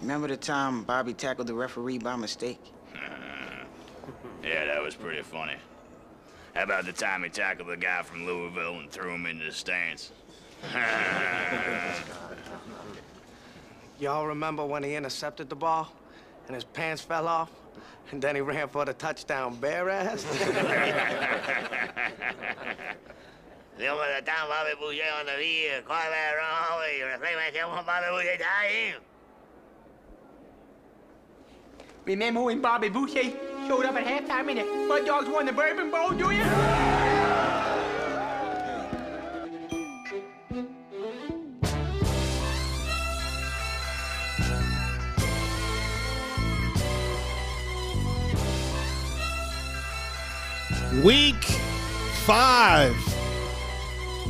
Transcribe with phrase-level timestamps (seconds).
[0.00, 2.60] Remember the time Bobby tackled the referee by mistake?
[4.42, 5.56] Yeah, that was pretty funny.
[6.54, 9.52] How about the time he tackled the guy from Louisville and threw him into the
[9.52, 10.12] stands?
[14.00, 15.92] Y'all remember when he intercepted the ball
[16.46, 17.50] and his pants fell off?
[18.12, 20.24] And then he ran for the touchdown bare ass?
[23.78, 29.00] Digo, está Bobby Boucher on the field, quarterback wrong way, reclamación Bobby Boucher time.
[32.06, 33.30] Remember when Bobby Boucher
[33.68, 36.44] showed up at halftime and the Mud Dogs won the Bourbon Bowl, do you?
[51.04, 51.44] Week
[52.24, 52.96] five.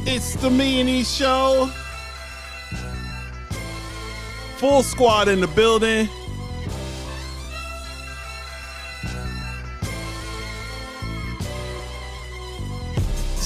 [0.06, 1.70] It's the Me and E show.
[4.58, 6.08] Full squad in the building.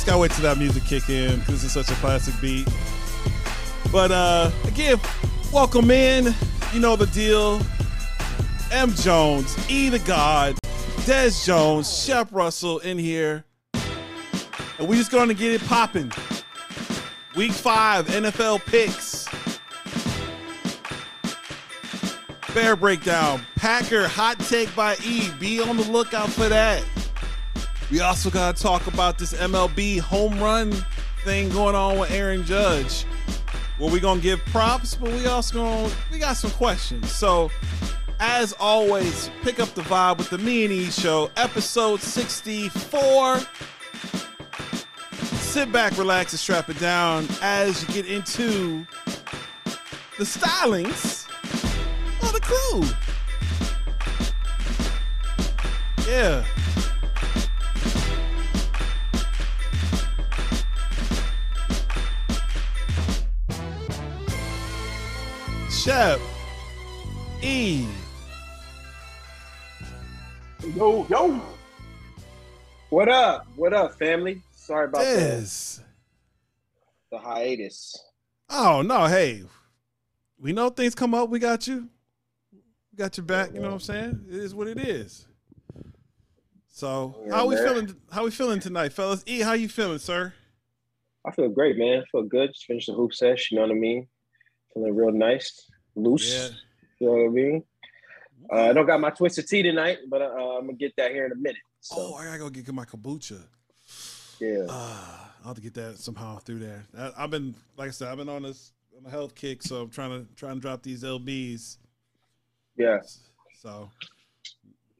[0.04, 2.68] Just gotta wait till that music kick in because it's such a classic beat.
[3.90, 5.00] But uh again,
[5.50, 6.34] welcome in.
[6.74, 7.62] You know the deal.
[8.70, 10.58] M Jones, E the God,
[11.06, 13.46] Des Jones, Shep Russell in here.
[14.78, 16.12] And we just gonna get it popping.
[17.34, 19.26] Week five, NFL picks.
[22.52, 23.40] Bear breakdown.
[23.56, 25.30] Packer hot take by E.
[25.40, 26.84] Be on the lookout for that.
[27.94, 30.72] We also gotta talk about this MLB home run
[31.22, 33.06] thing going on with Aaron Judge.
[33.78, 37.12] Well, we gonna give props, but we also gonna we got some questions.
[37.12, 37.52] So
[38.18, 43.38] as always, pick up the vibe with the Me and E Show, episode 64.
[45.12, 48.84] Sit back, relax, and strap it down as you get into
[50.18, 51.28] the stylings
[52.24, 52.82] of the crew.
[56.12, 56.44] Yeah.
[65.84, 66.18] Shep,
[67.42, 67.86] E,
[70.74, 71.42] Yo, yo.
[72.88, 73.46] What up?
[73.54, 74.40] What up, family?
[74.52, 75.80] Sorry about the,
[77.10, 78.02] the hiatus.
[78.48, 79.42] Oh no, hey.
[80.38, 81.86] We know things come up, we got you.
[82.50, 84.24] We got your back, you know what I'm saying?
[84.30, 85.26] It is what it is.
[86.68, 87.64] So Yeah, how we man.
[87.66, 89.22] feeling how we feeling tonight, fellas?
[89.26, 90.32] E, how you feeling, sir?
[91.26, 91.98] I feel great, man.
[91.98, 92.54] I feel good.
[92.54, 94.08] Just finished the hoop sesh, you know what I mean?
[94.72, 96.32] Feeling real nice, loose.
[96.32, 96.48] Yeah.
[97.00, 97.64] You know what I mean?
[98.52, 100.26] Uh, I don't got my twisted tea tonight, but uh,
[100.58, 101.56] I'm gonna get that here in a minute.
[101.80, 103.40] So Oh, I gotta go get my kombucha.
[104.40, 104.66] yeah.
[104.68, 106.84] Uh, I'll have to get that somehow through there.
[106.96, 109.82] I, I've been, like I said, I've been on this on a health kick, so
[109.82, 111.78] I'm trying to trying to drop these lbs.
[112.76, 112.98] Yeah.
[113.60, 113.90] So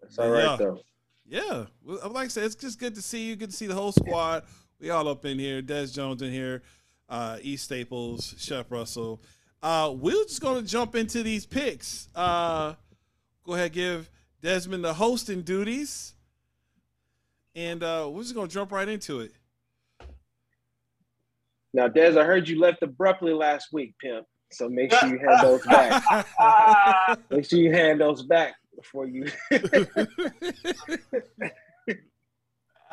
[0.03, 0.57] It's all right Yeah.
[0.59, 0.81] though.
[1.27, 3.37] Yeah, well, like I said, it's just good to see you.
[3.37, 4.45] Good to see the whole squad.
[4.79, 5.63] We all up in here.
[5.63, 6.63] Des Jones in here.
[7.09, 9.23] Uh, E Staples, Shep Russell.
[9.65, 12.11] Uh, we're just gonna jump into these picks.
[12.15, 12.75] Uh,
[13.47, 14.11] go ahead, give
[14.43, 16.13] Desmond the hosting duties,
[17.55, 19.33] and uh, we're just gonna jump right into it.
[21.73, 24.27] Now, Des, I heard you left abruptly last week, pimp.
[24.53, 27.19] So make sure you hand those back.
[27.31, 29.23] make sure you hand those back before you.
[29.51, 29.65] was,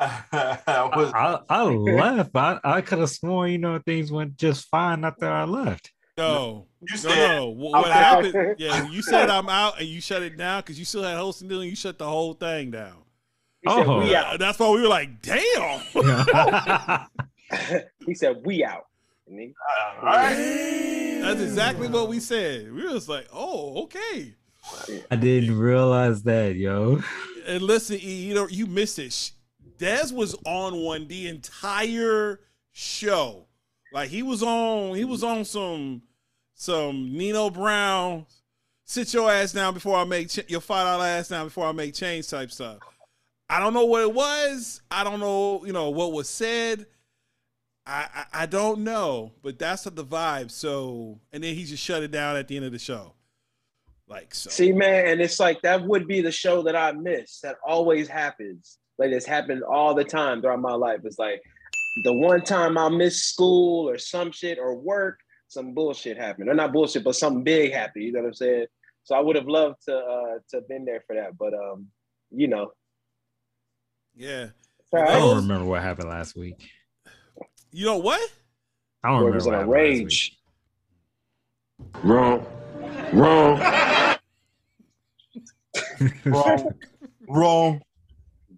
[0.00, 2.30] I, I left.
[2.34, 5.92] I, I could have sworn, you know, things went just fine after I left.
[6.18, 7.48] No, You no, said, no.
[7.48, 8.54] What, what happened?
[8.58, 11.48] Yeah, you said I'm out, and you shut it down because you still had hosting
[11.48, 11.68] duty.
[11.68, 12.96] You shut the whole thing down.
[13.62, 14.00] He Oh.
[14.00, 15.80] we Yeah, uh, that's why we were like, "Damn."
[18.06, 18.86] he said, we out.
[19.28, 21.18] And he- uh, All right.
[21.22, 22.72] That's exactly what we said.
[22.72, 24.34] We was like, "Oh, okay."
[25.10, 27.00] I didn't realize that, yo.
[27.46, 29.12] And listen, E, you know, you missed it.
[29.12, 29.30] Sh-
[29.78, 32.40] Dez was on one the entire
[32.72, 33.46] show.
[33.92, 36.02] Like he was on, he was on some
[36.54, 38.26] some Nino Brown.
[38.84, 41.72] Sit your ass down before I make ch- your five dollar ass down before I
[41.72, 42.78] make change type stuff.
[43.48, 44.80] I don't know what it was.
[44.90, 46.86] I don't know, you know, what was said.
[47.86, 50.50] I, I I don't know, but that's the vibe.
[50.50, 53.14] So, and then he just shut it down at the end of the show.
[54.08, 54.50] Like so.
[54.50, 57.40] See, man, and it's like that would be the show that I miss.
[57.40, 58.78] That always happens.
[58.98, 61.00] Like it's happened all the time throughout my life.
[61.04, 61.42] It's like
[62.04, 66.48] the one time I miss school or some shit or work, some bullshit happened.
[66.48, 68.04] Or not bullshit, but something big happened.
[68.04, 68.66] You know what I'm saying?
[69.04, 71.36] So I would have loved to uh to have been there for that.
[71.36, 71.88] But um,
[72.30, 72.72] you know,
[74.14, 74.48] yeah.
[74.78, 76.70] it's I don't remember what happened last week.
[77.72, 78.20] You know what?
[79.02, 80.38] I don't Boy remember was what a happened last rage.
[81.78, 81.94] week.
[82.04, 82.46] Wrong.
[83.12, 83.60] Wrong.
[86.24, 86.74] Wrong.
[87.28, 87.82] Wrong.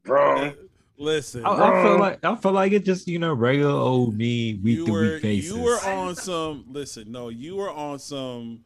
[0.06, 0.54] Wrong.
[0.96, 4.54] Listen, I, I feel like I feel like it just you know regular old me
[4.54, 5.50] week you to were week basis.
[5.50, 6.64] you were on some.
[6.68, 8.60] Listen, no, you were on some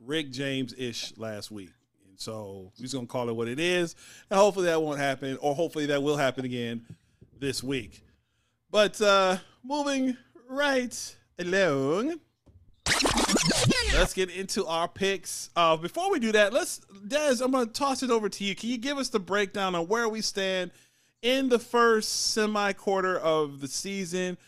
[0.00, 1.70] Rick James ish last week,
[2.08, 3.94] and so we're just gonna call it what it is,
[4.30, 6.84] and hopefully that won't happen, or hopefully that will happen again
[7.38, 8.02] this week.
[8.70, 10.16] But uh moving
[10.48, 12.20] right along.
[13.94, 15.50] Let's get into our picks.
[15.54, 18.54] Uh, before we do that, let's Des, I'm gonna toss it over to you.
[18.54, 20.72] Can you give us the breakdown on where we stand
[21.24, 24.38] in the first semi quarter of the season?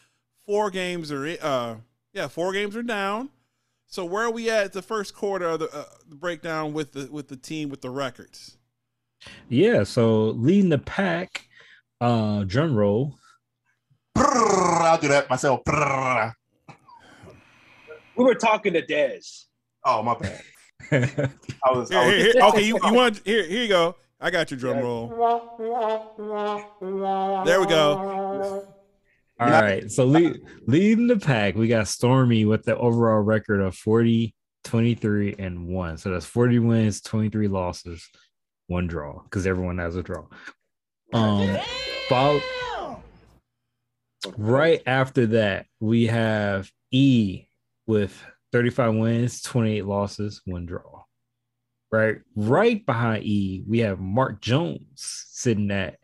[0.47, 1.77] Four games are uh
[2.13, 3.31] yeah, four games are down.
[3.89, 7.09] So where are we at the first quarter of the, uh, the breakdown with the
[7.11, 8.59] with the team with the records?
[9.49, 11.49] Yeah, so leading the pack,
[12.01, 13.19] uh, drum roll.
[14.17, 15.65] Brrr, I'll do that myself.
[15.65, 16.33] Brrr.
[18.17, 19.45] We were talking to Dez.
[19.85, 20.43] Oh my bad.
[21.65, 21.91] I was.
[21.91, 22.35] I was here, here.
[22.43, 23.47] Okay, you, you want here?
[23.47, 23.97] Here you go.
[24.21, 25.09] I got your drum roll.
[27.45, 28.67] There we go.
[29.39, 33.77] All right, so lead, leading the pack, we got Stormy with the overall record of
[33.77, 34.35] 40,
[34.65, 35.99] 23, and one.
[35.99, 38.09] So that's 40 wins, 23 losses,
[38.69, 40.25] one draw, because everyone has a draw.
[41.13, 41.59] Um,
[42.09, 42.41] follow,
[44.39, 47.45] right after that, we have E
[47.87, 48.19] with
[48.53, 50.96] 35 wins, 28 losses, one draw.
[51.97, 55.99] Right, right behind E, we have Mark Jones sitting at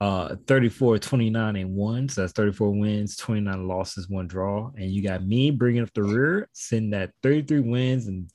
[0.00, 5.02] uh 34 29 and 1 so that's 34 wins 29 losses one draw and you
[5.02, 8.30] got me bringing up the rear sitting at 33 wins and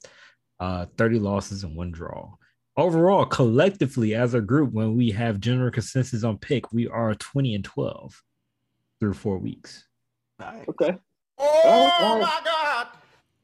[0.59, 2.29] uh 30 losses and one draw
[2.75, 7.55] overall collectively as a group when we have general consensus on pick we are 20
[7.55, 8.21] and 12
[8.99, 9.85] through four weeks
[10.39, 10.65] Nice.
[10.67, 10.97] Okay.
[11.37, 12.87] Oh my god!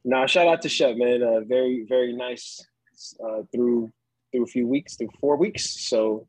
[0.04, 1.22] Now shout out to Shep, man.
[1.22, 2.64] Uh, very, very nice
[3.24, 3.90] uh, through
[4.32, 5.88] through a few weeks, through four weeks.
[5.88, 6.26] So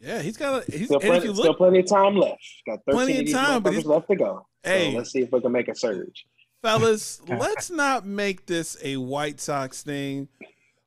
[0.00, 0.68] Yeah, he's got.
[0.68, 2.42] A, he's still, plenty, you still plenty of time left.
[2.66, 4.46] Got 13 Plenty of time, but he's- left to go.
[4.62, 4.92] Hey.
[4.92, 6.26] so let's see if we can make a surge.
[6.62, 10.28] fellas, let's not make this a White Sox thing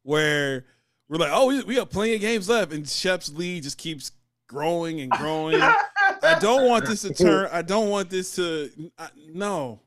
[0.03, 0.65] where
[1.07, 4.12] we're like, oh, we, we have plenty of games left, and Shep's lead just keeps
[4.47, 5.59] growing and growing.
[5.62, 7.50] I don't want this to turn.
[7.51, 8.69] I don't want this to.
[8.97, 9.80] I, no,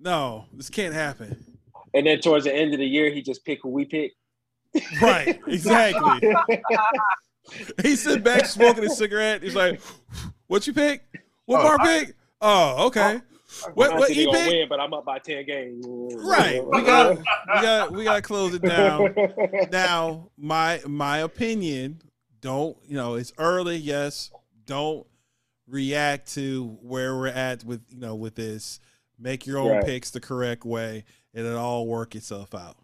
[0.00, 1.51] no, this can't happen.
[1.94, 4.12] And then towards the end of the year, he just pick who we pick.
[5.02, 5.38] Right?
[5.46, 6.32] Exactly.
[7.82, 9.42] he sit back smoking a cigarette.
[9.42, 9.80] He's like,
[10.46, 11.04] "What you pick?
[11.44, 12.14] What Oh, bar I- pick?
[12.40, 13.20] Oh, okay.
[13.66, 14.48] Oh, what I'm what not you pick?
[14.50, 15.84] win, but I'm up by 10 games.
[16.16, 16.62] Right.
[16.70, 17.24] We got we
[17.60, 19.14] got we got to close it down.
[19.70, 22.00] now my my opinion
[22.40, 24.30] don't you know it's early yes
[24.64, 25.06] don't
[25.68, 28.80] react to where we're at with you know with this
[29.18, 29.84] make your own Right.
[29.84, 31.04] picks the correct way
[31.34, 32.76] it'll all work itself out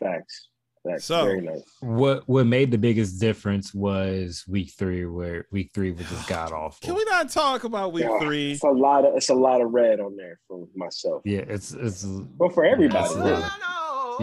[0.00, 0.48] Facts.
[0.86, 1.04] Facts.
[1.04, 1.62] So- very nice.
[1.80, 6.52] what what made the biggest difference was week three where week three was just god
[6.52, 9.34] awful can we not talk about week Yeah, three It's a lot of it's a
[9.34, 11.22] lot of red on there for myself.
[11.24, 13.44] yeah it's it's But for everybody, That's a really.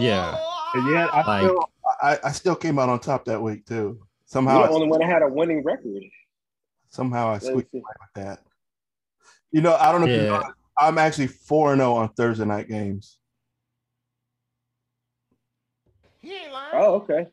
[0.06, 0.38] yeah
[0.74, 1.68] And yet, I, Like- still,
[2.02, 3.74] I, I still came out on top that week too.
[3.74, 3.96] You're
[4.26, 6.02] Somehow, the I, only one that had a winning record.
[6.88, 7.78] somehow I squeaked see.
[7.78, 8.40] away with that.
[9.52, 10.42] You know, I don't know if you know,
[10.76, 13.18] I'm actually four and zero on Thursday night games.
[16.72, 17.26] Oh, okay.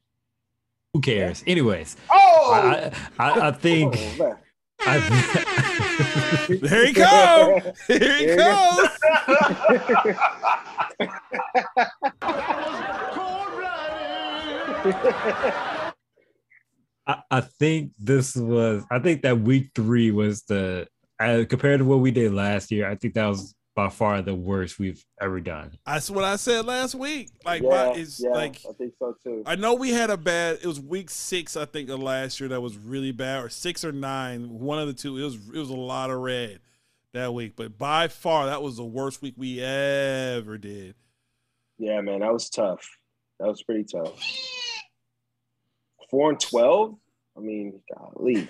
[0.94, 1.44] who cares?
[1.48, 1.96] Anyways.
[2.10, 4.38] Oh, I, I i think Oh.
[4.84, 4.98] I,
[6.48, 8.90] here he comes here he Here comes.
[17.08, 20.88] I, I think this was I think that week three was the
[21.20, 24.36] uh, compared to what we did last year, I think that was by far the
[24.36, 25.72] worst we've ever done.
[25.86, 29.16] that's what i said last week like yeah, my, it's yeah, like I think so
[29.24, 29.44] too.
[29.46, 30.60] I know we had a bad.
[30.62, 33.84] It was week six, I think, of last year that was really bad, or six
[33.84, 35.18] or nine, one of the two.
[35.18, 36.60] It was it was a lot of red
[37.14, 40.96] that week, but by far that was the worst week we ever did.
[41.78, 42.88] Yeah, man, that was tough.
[43.40, 44.20] That was pretty tough.
[46.10, 46.96] Four and twelve.
[47.38, 48.48] I mean, golly.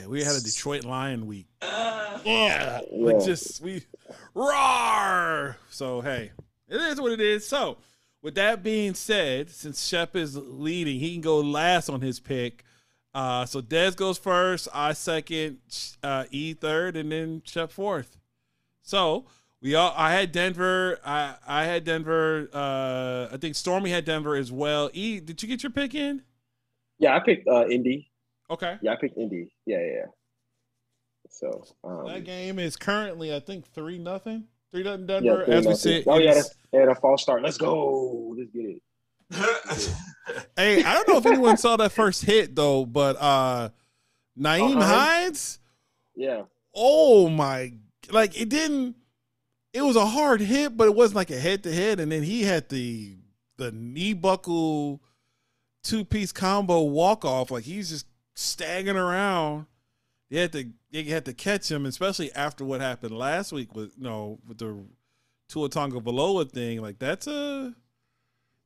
[0.00, 1.46] Yeah, we had a Detroit Lion week.
[1.62, 2.80] yeah, Yeah.
[2.90, 3.82] like just we
[4.34, 5.56] roar.
[5.70, 6.32] So hey,
[6.68, 7.46] it is what it is.
[7.46, 7.78] So
[8.22, 12.64] with that being said, since Shep is leading, he can go last on his pick.
[13.12, 15.58] Uh, so Dez goes first, I second,
[16.02, 18.16] uh, E third, and then Shep fourth.
[18.82, 19.24] So
[19.60, 20.98] we all I had Denver.
[21.04, 22.48] I I had Denver.
[22.52, 24.90] Uh, I think Stormy had Denver as well.
[24.92, 26.22] E, did you get your pick in?
[26.98, 28.09] Yeah, I picked uh Indy.
[28.50, 28.76] Okay.
[28.82, 29.52] Yeah, I picked Indy.
[29.66, 29.86] Yeah, yeah.
[29.86, 30.04] yeah.
[31.30, 34.44] So um, That game is currently, I think, three nothing.
[34.72, 35.44] Three nothing yeah, Denver.
[35.44, 35.78] three as we said.
[35.78, 37.42] sit, Oh yeah, it's- that's, yeah, a false start.
[37.42, 38.34] Let's go.
[38.36, 38.82] Let's get it.
[40.56, 43.70] Hey, I don't know if anyone saw that first hit though, but uh
[44.38, 44.94] Nyheim Uh-huh.
[44.98, 45.58] Hines,
[46.14, 46.42] Yeah.
[46.74, 47.72] oh my
[48.10, 48.94] like it didn't
[49.72, 52.22] it was a hard hit, but it wasn't like a head to head, and then
[52.22, 53.16] he had the
[53.56, 55.00] the knee buckle
[55.82, 58.06] two piece combo walk off, like he's just
[58.40, 59.66] staggering around.
[60.28, 63.92] You had to you had to catch him, especially after what happened last week with
[63.96, 64.84] you know with the
[65.48, 66.80] Tua Tagovailoa thing.
[66.80, 67.74] Like that's a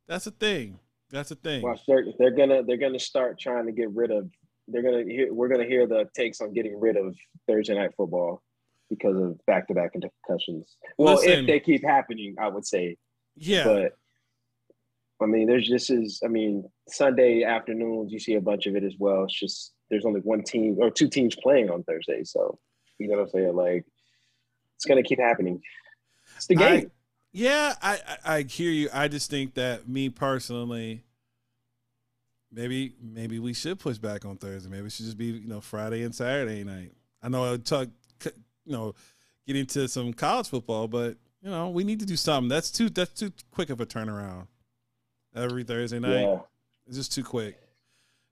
[0.07, 0.79] that's a thing.
[1.11, 1.63] That's a thing.
[1.63, 4.31] Watch, they're, they're gonna they're gonna start trying to get rid of.
[4.69, 5.33] They're gonna hear.
[5.33, 7.17] We're gonna hear the takes on getting rid of
[7.47, 8.43] Thursday night football
[8.91, 10.77] because of back to back concussions.
[10.99, 11.41] Well, Listen.
[11.41, 12.97] if they keep happening, I would say.
[13.37, 13.65] Yeah.
[13.65, 13.97] But
[15.23, 16.21] I mean, there's just is.
[16.25, 19.25] I mean, Sunday afternoons you see a bunch of it as well.
[19.25, 22.59] It's just there's only one team or two teams playing on Thursday, so
[22.99, 23.57] you know what I'm saying.
[23.57, 23.85] Like
[24.77, 25.61] it's gonna keep happening.
[26.37, 26.91] It's the I- game.
[27.37, 28.89] Yeah, I, I I hear you.
[28.93, 31.03] I just think that me personally,
[32.53, 34.71] maybe maybe we should push back on Thursday.
[34.71, 36.93] Maybe it should just be you know Friday and Saturday night.
[37.23, 37.89] I know I would talk
[38.25, 38.33] you
[38.73, 38.95] know
[39.47, 42.49] get into some college football, but you know we need to do something.
[42.49, 44.47] That's too that's too quick of a turnaround.
[45.35, 46.39] Every Thursday night, yeah.
[46.87, 47.59] it's just too quick.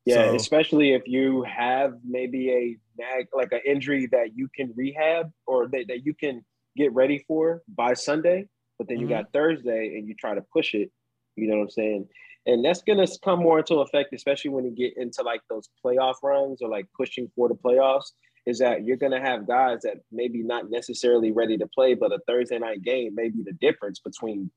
[0.04, 4.72] Yeah, So- especially if you have maybe a nag, like an injury that you can
[4.76, 6.44] rehab or that, that you can
[6.76, 9.10] get ready for by Sunday, but then you Mhm.
[9.10, 10.90] got Thursday and you try to push it.
[11.36, 12.08] You know what I'm saying?
[12.46, 16.16] And that's gonna come more into effect, especially when you get into like those playoff
[16.22, 18.12] runs or like pushing for the playoffs.
[18.44, 22.18] Is that you're gonna have guys that maybe not necessarily ready to play, but a
[22.26, 24.50] Thursday night game may be the difference between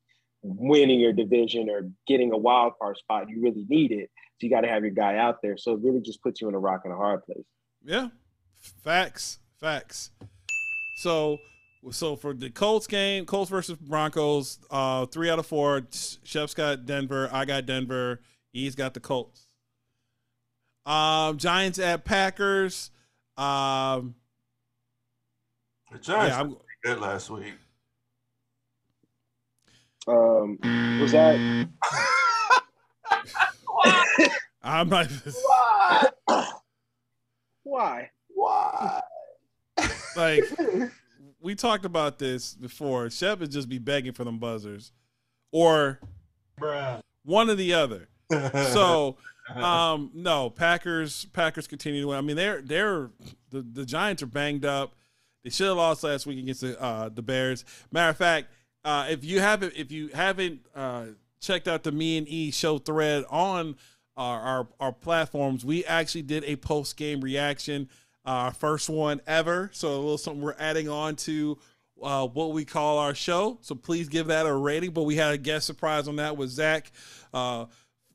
[0.46, 3.30] winning your division or getting a wild card spot.
[3.30, 4.10] You really need it.
[4.40, 5.58] So you got to have your guy out there.
[5.58, 7.46] So it really just puts you in a rock and a hard place.
[7.84, 8.10] Yeah,
[8.84, 10.12] facts, facts.
[10.98, 11.38] So,
[11.92, 15.88] so for the Colts game, Colts versus Broncos, uh, three out of four.
[16.24, 17.30] Shep's got Denver.
[17.32, 18.22] I got Denver.
[18.52, 19.48] He's got the Colts.
[20.86, 22.92] Um, Giants at Packers.
[23.38, 24.16] Um,
[25.92, 27.54] The Giants yeah, I'm, good last week.
[30.08, 30.60] Um,
[31.02, 31.36] was that
[34.64, 35.08] I'm not.
[37.64, 38.10] why?
[38.30, 39.02] Why?
[40.16, 40.44] like
[41.40, 43.10] we talked about this before.
[43.10, 44.92] Shep would just be begging for them buzzers,
[45.52, 46.00] or
[46.60, 47.02] Bruh.
[47.24, 48.08] one or the other.
[48.72, 49.18] So
[49.54, 53.12] um no packers packers continue to win i mean they're they're
[53.52, 54.96] the, the giants are banged up
[55.44, 58.52] they should have lost last week against the uh the bears matter of fact
[58.86, 61.08] uh if you haven't if you haven't uh
[61.42, 63.76] checked out the me and e show thread on
[64.16, 67.90] our our, our platforms we actually did a post game reaction
[68.26, 71.58] uh, our first one ever so a little something we're adding on to
[72.02, 73.58] uh, what we call our show.
[73.62, 74.92] So please give that a rating.
[74.92, 76.92] But we had a guest surprise on that with Zach,
[77.34, 77.66] uh,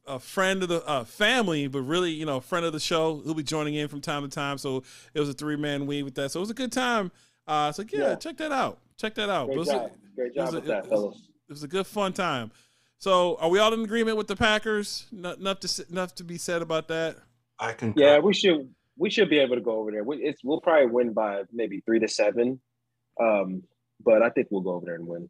[0.07, 3.21] a friend of the uh, family, but really, you know, a friend of the show
[3.25, 4.59] who'll be joining in from time to time.
[4.59, 4.83] So
[5.15, 6.31] it was a three man weave with that.
[6.31, 7.11] So it was a good time.
[7.51, 8.15] Uh, so yeah, Yeah.
[8.15, 8.79] check that out.
[8.97, 9.49] Check that out.
[9.49, 9.91] But Great was a- job.
[10.15, 11.17] Great it was job a- that, it was- fellas.
[11.49, 12.53] it was a good fun time.
[12.99, 15.07] So are we all in agreement with the Packers?
[15.11, 17.17] Not, enough to enough to be said about that.
[17.59, 17.93] I can.
[17.97, 20.05] Yeah, we should we should be able to go over there.
[20.05, 22.61] We, it's we'll probably win by maybe three to seven.
[23.19, 23.65] Um,
[24.05, 25.29] but I think we'll go over there and win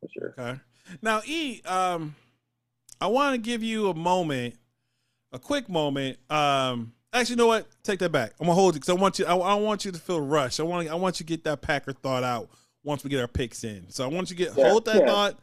[0.00, 0.34] for sure.
[0.38, 0.60] Okay.
[1.02, 2.14] Now, E, um,
[3.00, 4.54] I want to give you a moment,
[5.32, 6.18] a quick moment.
[6.30, 7.66] Um, actually, you know what?
[7.82, 8.32] Take that back.
[8.40, 9.26] I'm gonna hold you because I want you.
[9.26, 10.60] I, I want you to feel rushed.
[10.60, 10.88] I want.
[10.88, 12.50] I want you to get that Packer thought out
[12.82, 13.90] once we get our picks in.
[13.90, 15.06] So I want you to get Yeah, hold that yeah.
[15.06, 15.38] thought.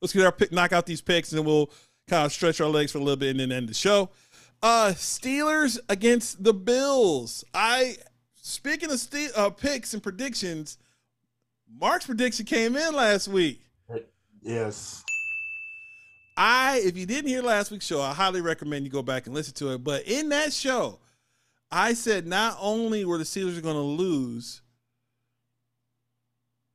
[0.00, 1.70] Let's get our pick, knock out these picks, and then we'll
[2.08, 4.08] kind of stretch our legs for a little bit and then end the show.
[4.62, 7.44] Uh, Steelers against the Bills.
[7.54, 7.96] I
[8.34, 10.78] speaking of ste- uh, picks and predictions.
[11.72, 13.60] Mark's prediction came in last week.
[14.42, 15.04] Yes.
[16.42, 19.34] I, if you didn't hear last week's show, I highly recommend you go back and
[19.34, 19.84] listen to it.
[19.84, 20.98] But in that show,
[21.70, 24.62] I said not only were the Steelers going to lose,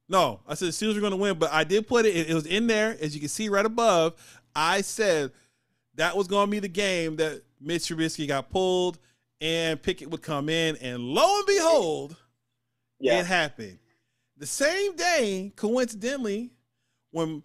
[0.08, 2.34] no, I said the Steelers are going to win, but I did put it, it
[2.36, 4.14] was in there, as you can see right above.
[4.56, 5.32] I said
[5.96, 9.00] that was going to be the game that Mitch Trubisky got pulled
[9.42, 10.76] and Pickett would come in.
[10.76, 12.16] And lo and behold,
[13.00, 13.80] Yeah, it happened.
[14.38, 16.52] The same day, coincidentally,
[17.10, 17.42] when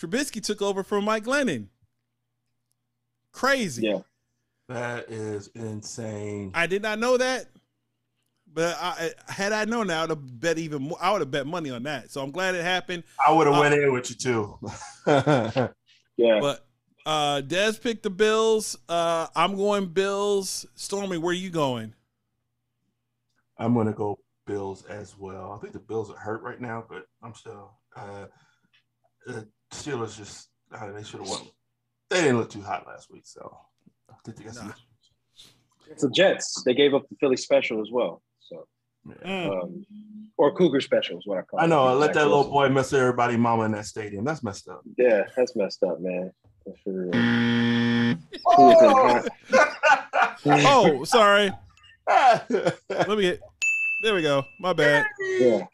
[0.00, 1.68] Trubisky took over from Mike Glennon.
[3.32, 3.86] Crazy.
[3.86, 3.98] yeah.
[4.68, 6.50] That is insane.
[6.54, 7.46] I did not know that.
[8.52, 10.98] But I, had I known that, I would have bet even more.
[11.00, 12.10] I would have bet money on that.
[12.12, 13.02] So I'm glad it happened.
[13.26, 14.58] I would have Uh, went in with you too.
[16.16, 16.38] Yeah.
[16.40, 16.64] But
[17.04, 18.78] uh Des picked the Bills.
[18.88, 20.64] Uh I'm going Bills.
[20.76, 21.92] Stormy, where you going?
[23.58, 25.52] I'm gonna go Bills as well.
[25.52, 27.72] I think the Bills are hurt right now, but I'm still.
[27.96, 28.26] Uh,
[29.26, 31.40] the Steelers just uh, they should have won.
[32.10, 33.56] they didn't look too hot last week, so
[34.10, 34.74] I think they got some.
[35.90, 36.62] It's the Jets.
[36.64, 38.22] They gave up the Philly special as well.
[38.40, 38.66] So,
[39.06, 39.62] Mm.
[39.62, 39.84] um,
[40.38, 41.62] or Cougar special is what I call it.
[41.62, 41.68] I it.
[41.68, 41.94] know.
[41.96, 44.24] Let that little boy mess everybody, mama in that stadium.
[44.24, 44.80] That's messed up.
[44.96, 46.32] Yeah, that's messed up, man.
[46.64, 48.16] That's for real.
[48.46, 49.22] Oh!
[50.46, 51.50] Oh, sorry.
[52.08, 53.40] Let me get.
[54.02, 54.44] There we go.
[54.60, 55.06] My bad.
[55.38, 55.66] Yeah.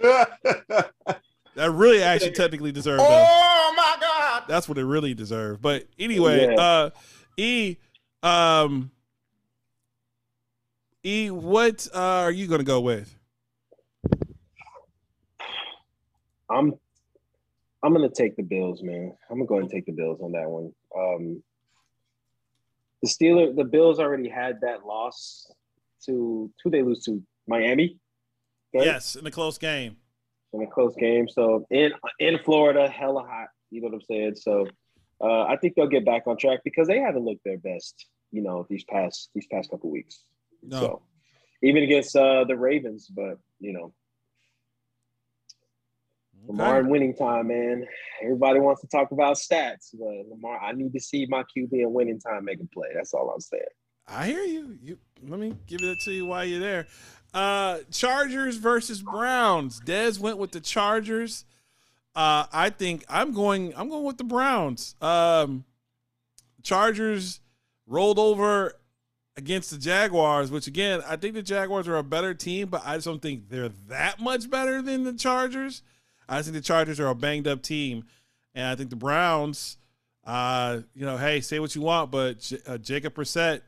[1.58, 3.00] That really actually technically deserved.
[3.00, 3.04] though.
[3.08, 4.44] Oh my God!
[4.46, 5.60] That's what it really deserved.
[5.60, 6.60] But anyway, Yeah.
[6.62, 6.90] uh
[7.36, 7.76] E
[8.22, 8.92] um
[11.04, 13.12] E what uh, are you gonna go with?
[16.48, 16.74] I'm
[17.82, 19.16] I'm gonna take the Bills, man.
[19.28, 20.72] I'm gonna go ahead and take the Bills on that one.
[20.96, 21.42] Um
[23.02, 25.50] the Steelers, the Bills already had that loss
[26.06, 27.98] to who they lose to Miami.
[28.74, 28.84] right?
[28.86, 29.96] Yes, in a close game.
[30.52, 31.28] In a close game.
[31.28, 33.48] So in in Florida, hella hot.
[33.70, 34.34] You know what I'm saying?
[34.36, 34.66] So
[35.20, 38.06] uh, I think they'll get back on track because they haven't looked their best.
[38.30, 40.22] You know these past these past couple weeks.
[40.62, 40.80] No.
[40.80, 41.02] So
[41.62, 43.92] even against uh, the Ravens, but you know
[46.46, 47.86] Lamar in winning time, man.
[48.22, 51.92] Everybody wants to talk about stats, but Lamar, I need to see my QB in
[51.92, 52.88] winning time make a play.
[52.94, 53.62] That's all I'm saying.
[54.06, 54.78] I hear you.
[54.82, 56.86] You let me give it to you while you're there.
[57.34, 59.80] Uh Chargers versus Browns.
[59.80, 61.44] Dez went with the Chargers.
[62.16, 64.94] Uh I think I'm going I'm going with the Browns.
[65.00, 65.64] Um
[66.62, 67.40] Chargers
[67.86, 68.74] rolled over
[69.36, 72.96] against the Jaguars, which again, I think the Jaguars are a better team, but I
[72.96, 75.82] just don't think they're that much better than the Chargers.
[76.28, 78.04] I think the Chargers are a banged up team,
[78.54, 79.78] and I think the Browns,
[80.26, 83.62] uh, you know, hey, say what you want, but J- uh, Jacob Brissett,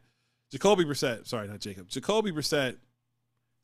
[0.50, 2.76] Jacoby Brissett, sorry, not Jacob, Jacoby Brissett,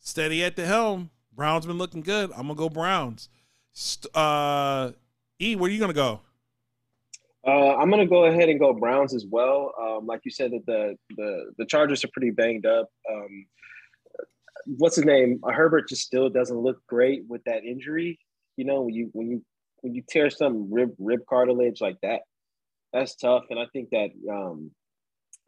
[0.06, 1.10] steady at the helm.
[1.34, 2.30] Browns been looking good.
[2.32, 3.28] I'm gonna go Browns.
[4.14, 4.92] Uh,
[5.40, 6.20] E, where you gonna go?
[7.46, 9.74] Uh, I'm gonna go ahead and go Browns as well.
[9.80, 12.88] Um, like you said, that the the the Chargers are pretty banged up.
[13.10, 13.46] Um,
[14.78, 15.40] what's his name?
[15.42, 18.18] Uh, Herbert just still doesn't look great with that injury.
[18.56, 19.44] You know, when you when you
[19.80, 22.22] when you tear some rib rib cartilage like that,
[22.92, 23.44] that's tough.
[23.50, 24.70] And I think that um,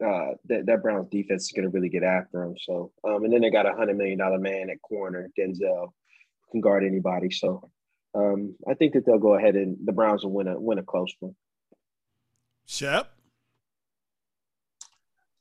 [0.05, 2.55] uh, that that Browns defense is gonna really get after him.
[2.65, 6.51] So, um, and then they got a hundred million dollar man at corner, Denzel, who
[6.51, 7.29] can guard anybody.
[7.31, 7.69] So,
[8.15, 10.83] um, I think that they'll go ahead and the Browns will win a win a
[10.83, 11.35] close one.
[12.65, 13.11] Shep.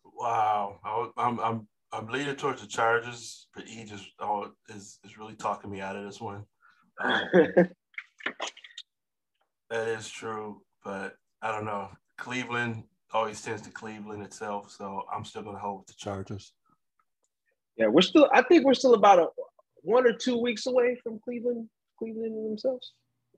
[0.05, 4.99] Wow, I, was- I'm I'm I'm leaning towards the Chargers, but he just oh is
[5.05, 6.44] is really talking me out of this one.
[7.01, 7.23] Um,
[9.71, 11.90] that is true, but I don't know.
[12.18, 16.53] Cleveland always tends to Cleveland itself, so I'm still gonna hold with the Chargers.
[17.77, 18.29] Yeah, we're still.
[18.33, 19.27] I think we're still about a
[19.83, 21.68] one or two weeks away from Cleveland.
[21.99, 22.92] Cleveland themselves.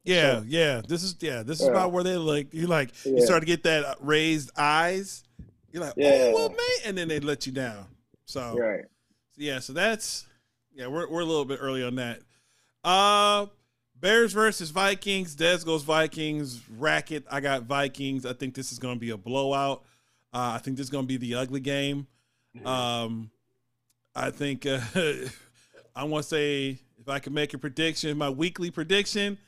[0.04, 0.83] Yeah, So- yeah.
[0.87, 1.42] This is yeah.
[1.42, 1.72] This is Yeah.
[1.72, 2.52] about where they like.
[2.54, 5.24] You like you start to get that raised eyes.
[5.72, 6.30] You're like, Yeah.
[6.30, 7.87] oh well, man, and then they let you down.
[8.24, 8.85] So Right.
[9.37, 10.26] yeah, so that's
[10.72, 10.87] yeah.
[10.88, 12.20] We're we're a little bit early on that.
[12.83, 13.46] Uh,
[14.00, 15.34] Bears versus Vikings.
[15.34, 16.60] Des goes Vikings.
[16.78, 17.24] Racket.
[17.30, 18.24] I got Vikings.
[18.24, 19.82] I think this is going to be a blowout.
[20.32, 22.06] Uh, I think this is going to be the ugly game.
[22.64, 23.30] Um,
[24.14, 24.80] I think uh,
[25.96, 29.38] I want to say if I can make a prediction, my weekly prediction,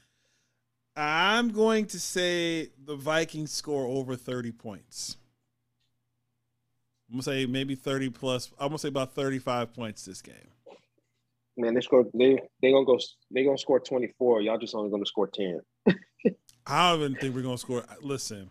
[0.94, 5.16] I'm going to say the Vikings score over 30 points.
[7.08, 8.50] I'm gonna say maybe 30 plus.
[8.58, 10.51] I'm gonna say about 35 points this game.
[11.56, 12.06] Man, they scored.
[12.14, 12.98] They they gonna go.
[13.30, 14.40] They gonna score twenty four.
[14.40, 15.60] Y'all just only gonna score ten.
[16.66, 17.84] I don't even think we're gonna score.
[18.00, 18.50] Listen,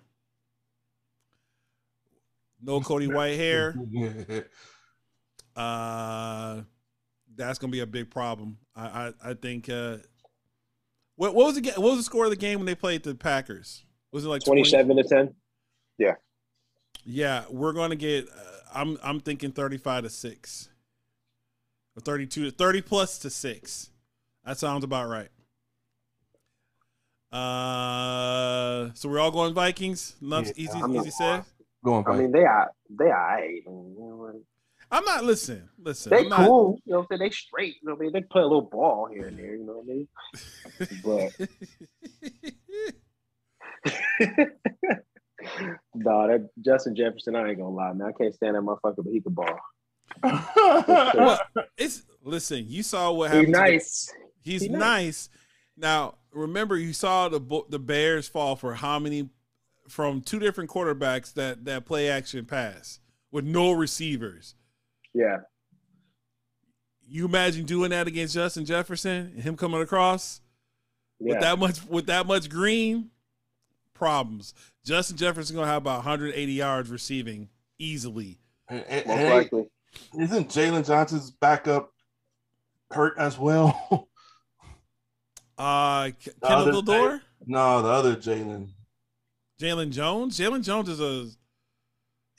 [2.62, 4.46] no Cody Whitehair.
[5.54, 6.62] Uh,
[7.36, 8.58] that's gonna be a big problem.
[8.74, 9.68] I I, I think.
[9.68, 9.98] Uh,
[11.18, 13.16] what what was the what was the score of the game when they played the
[13.16, 13.84] Packers?
[14.14, 15.36] Was it like Twenty seven to ten.
[15.98, 16.16] Yeah,
[17.04, 18.30] Yeah, we're gonna get.
[18.30, 20.70] Uh, I'm I'm thinking 35 to six,
[21.96, 23.90] or 32 to 30 plus to six.
[24.46, 25.30] That sounds about right.
[27.32, 30.16] Uh, so we're all going Vikings.
[30.22, 31.44] Enough, Yeah, easy, I mean- easy said.
[31.84, 32.70] Going I mean, they are.
[32.92, 33.44] They are.
[33.44, 34.44] You
[34.92, 35.68] I'm not listen.
[35.80, 36.78] Listen, they I'm not- cool.
[36.86, 37.30] You know what I'm saying?
[37.30, 37.76] They straight.
[37.82, 38.14] You know what I mean?
[38.14, 39.56] They play a little ball here and there.
[39.56, 40.08] You know what I mean?
[41.04, 41.32] But
[45.96, 47.36] nah, that Justin Jefferson.
[47.36, 48.08] I ain't gonna lie, man.
[48.08, 49.60] I can't stand that motherfucker, but he can ball.
[51.78, 52.66] it's listen.
[52.68, 53.54] You saw what He happened.
[53.54, 54.14] to the- nice.
[54.44, 54.80] He's He nice.
[54.80, 55.30] nice.
[55.78, 59.30] Now, remember, you saw the the Bears fall for how many
[59.88, 63.00] from two different quarterbacks that that play action pass
[63.32, 64.56] with no receivers.
[65.14, 65.38] Yeah.
[67.08, 70.40] You imagine doing that against Justin Jefferson and him coming across
[71.20, 71.34] Yeah.
[71.34, 73.10] with that much with that much green?
[73.94, 74.56] problems.
[74.84, 78.40] Justin Jefferson gonna have about 180 yards receiving easily.
[78.68, 79.70] And- and- Most and likely.
[80.20, 81.92] Isn't Jalen Johnson's backup
[82.92, 84.08] hurt as well?
[85.58, 88.70] Uh, K- The Kenneth other Vildor, no, the other Jalen.
[89.62, 90.38] Jalen Jones.
[90.40, 91.28] Jalen Jones is a.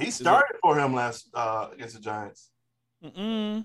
[0.03, 2.51] He started for him last uh, against the Giants.
[3.05, 3.65] Mm-mm.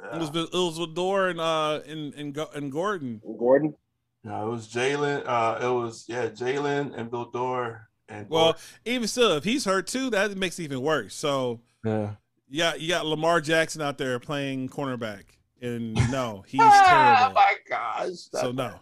[0.00, 0.16] Yeah.
[0.16, 3.20] It was it was Vildor and uh and and, Go- and Gordon.
[3.38, 3.74] Gordon.
[4.22, 5.24] No, it was Jalen.
[5.26, 10.10] Uh, it was yeah, Jalen and Vildor and Well, even still, if he's hurt too,
[10.10, 11.14] that makes it even worse.
[11.14, 12.12] So yeah.
[12.52, 15.22] Yeah, you got Lamar Jackson out there playing cornerback,
[15.62, 17.30] and no, he's terrible.
[17.30, 18.10] Oh my gosh!
[18.30, 18.74] So no.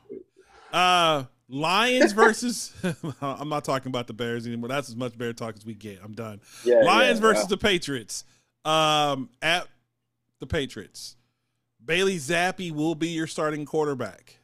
[0.73, 2.73] Uh Lions versus
[3.23, 4.69] I'm not talking about the Bears anymore.
[4.69, 6.01] That's as much bear talk as we get.
[6.03, 6.41] I'm done.
[6.65, 6.81] Yeah.
[6.81, 8.25] Lions yeah, versus the Patriots.
[8.65, 9.69] Um at
[10.41, 11.15] the Patriots.
[11.85, 14.37] Bailey Zappe will be your starting quarterback.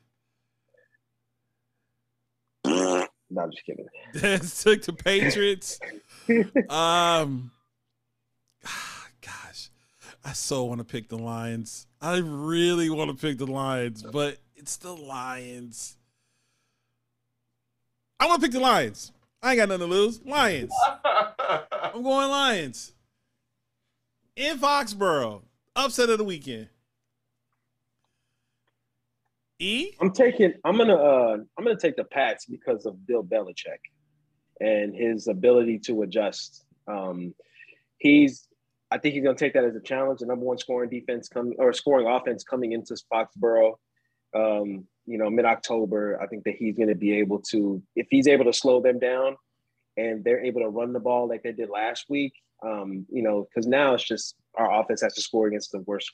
[3.28, 3.88] No, I'm just kidding.
[4.14, 5.80] That's took the Patriots.
[6.70, 7.50] Um.
[10.26, 11.86] I so want to pick the Lions.
[12.00, 15.96] I really want to pick the Lions, but it's the Lions.
[18.18, 19.12] I want to pick the Lions.
[19.40, 20.20] I ain't got nothing to lose.
[20.24, 20.72] Lions.
[21.04, 22.92] I'm going Lions.
[24.34, 25.42] In Foxborough.
[25.76, 26.70] Upset of the weekend.
[29.60, 29.92] E?
[30.00, 30.54] I'm taking.
[30.64, 30.96] I'm gonna.
[30.96, 33.78] Uh, I'm gonna take the Pats because of Bill Belichick
[34.60, 36.64] and his ability to adjust.
[36.88, 37.32] Um,
[37.98, 38.45] he's.
[38.90, 40.20] I think he's gonna take that as a challenge.
[40.20, 43.74] The number one scoring defense coming or scoring offense coming into Foxborough.
[44.34, 46.20] Um, you know, mid October.
[46.20, 49.36] I think that he's gonna be able to, if he's able to slow them down,
[49.96, 52.34] and they're able to run the ball like they did last week.
[52.62, 56.10] Um, you know, because now it's just our offense has to score against the worst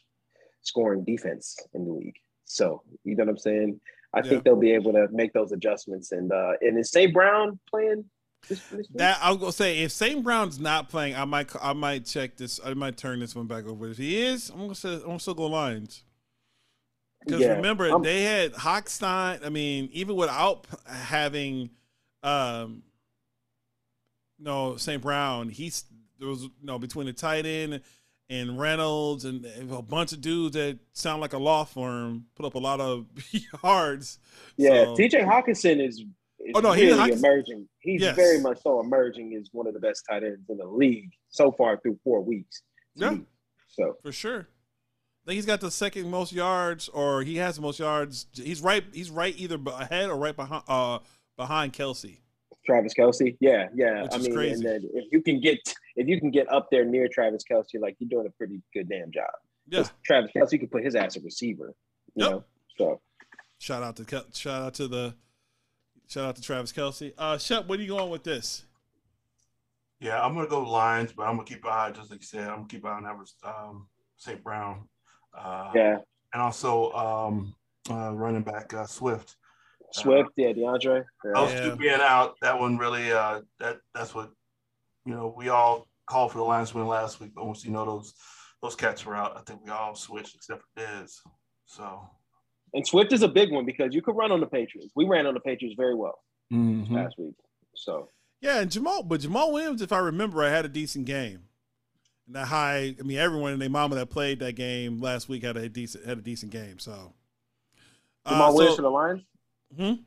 [0.63, 2.17] scoring defense in the league.
[2.45, 3.81] So you know what I'm saying?
[4.15, 4.23] I Yeah.
[4.31, 6.13] think they'll be able to make those adjustments.
[6.13, 7.13] And uh and is St.
[7.13, 8.22] Brown playing this, this week?
[8.95, 10.23] That I'm gonna say, if St.
[10.23, 12.59] Brown's not playing, I might I might check this.
[12.65, 13.89] I might turn this one back over.
[13.89, 16.03] If he is, I'm gonna say I'm gonna still go Lions.
[17.25, 19.47] Because Yeah, remember, I'm- they had Hockenson.
[19.47, 21.71] I mean, even without having,
[22.25, 22.83] um,
[24.39, 25.01] no St.
[25.01, 25.85] Brown, he's
[26.19, 27.81] there was no between the tight end
[28.29, 32.55] and Reynolds and a bunch of dudes that sound like a law firm put up
[32.55, 33.07] a lot of
[33.63, 34.19] yards.
[34.57, 36.03] yeah, So- TJ Hockenson is
[36.55, 37.69] Oh, no, he- really Hawkins- emerging.
[37.81, 38.17] He's Yes.
[38.17, 41.53] very much so emerging as one of the best tight ends in the league so
[41.53, 42.63] far through four weeks.
[42.95, 43.11] Yeah.
[43.11, 43.23] me.
[43.69, 44.49] So For sure.
[45.25, 48.27] I think he's got the second most yards, or he has the most yards.
[48.35, 48.83] He's right.
[48.93, 50.65] He's right either ahead or right behind.
[50.67, 50.99] Uh,
[51.37, 52.19] behind Kelce.
[52.67, 54.03] Travis Kelce, yeah, yeah.
[54.03, 54.55] Which I mean, crazy.
[54.55, 55.59] and then if you can get
[55.97, 58.89] if you can get up there near Travis Kelce, like you're doing a pretty good
[58.89, 59.31] damn job.
[59.69, 59.85] Yeah.
[60.05, 61.75] Travis Kelce could put his ass a receiver.
[62.15, 62.31] You Yep.
[62.33, 62.45] know,
[62.79, 63.01] so
[63.59, 65.15] Shout out to shout out to the
[66.13, 67.13] shout out to Travis Kelce.
[67.17, 68.65] Uh, Shep, what are you going with this?
[69.99, 72.49] Yeah, I'm gonna go Lions, but I'm gonna keep an eye, just like you said,
[72.49, 74.43] I'm gonna keep an eye on Evers, um, St.
[74.43, 74.89] Brown.
[75.37, 75.99] Uh, yeah,
[76.35, 77.55] and also um,
[77.91, 79.37] uh, running back uh, Swift.
[79.93, 81.03] Swift, yeah, D'Andre.
[81.25, 81.31] Yeah.
[81.35, 81.61] Those Yeah.
[81.65, 84.31] two being out, that one really uh, that that's what
[85.07, 85.33] you know.
[85.37, 88.15] We all called for the Lions to win last week, but once you know those
[88.61, 91.21] those cats were out, I think we all switched except for Dez.
[91.67, 92.11] So
[92.75, 94.93] And Swift is a big one because you could run on the Patriots.
[94.97, 96.19] We ran on the Patriots very well
[96.53, 96.91] mhm.
[96.91, 97.35] last week.
[97.75, 98.09] So
[98.41, 101.45] Yeah, and Jamaal, but Jamaal Williams, if I remember, I had a decent game.
[102.27, 105.43] And that high, I mean, everyone and their mama that played that game last week
[105.45, 106.79] had a decent had a decent game.
[106.79, 107.13] So
[108.27, 109.23] Jamaal Uh, Williams so- for the Lions.
[109.77, 109.83] Hmm?
[109.83, 110.05] Jamaal,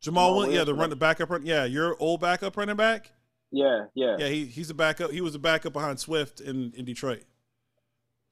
[0.00, 3.10] Jamaal Williams, yeah, the run the- the backup run, yeah, your old backup running back.
[3.50, 4.16] Yeah, yeah.
[4.18, 5.10] Yeah, he, he's a backup.
[5.10, 7.24] He was a backup behind Swift in, in Detroit.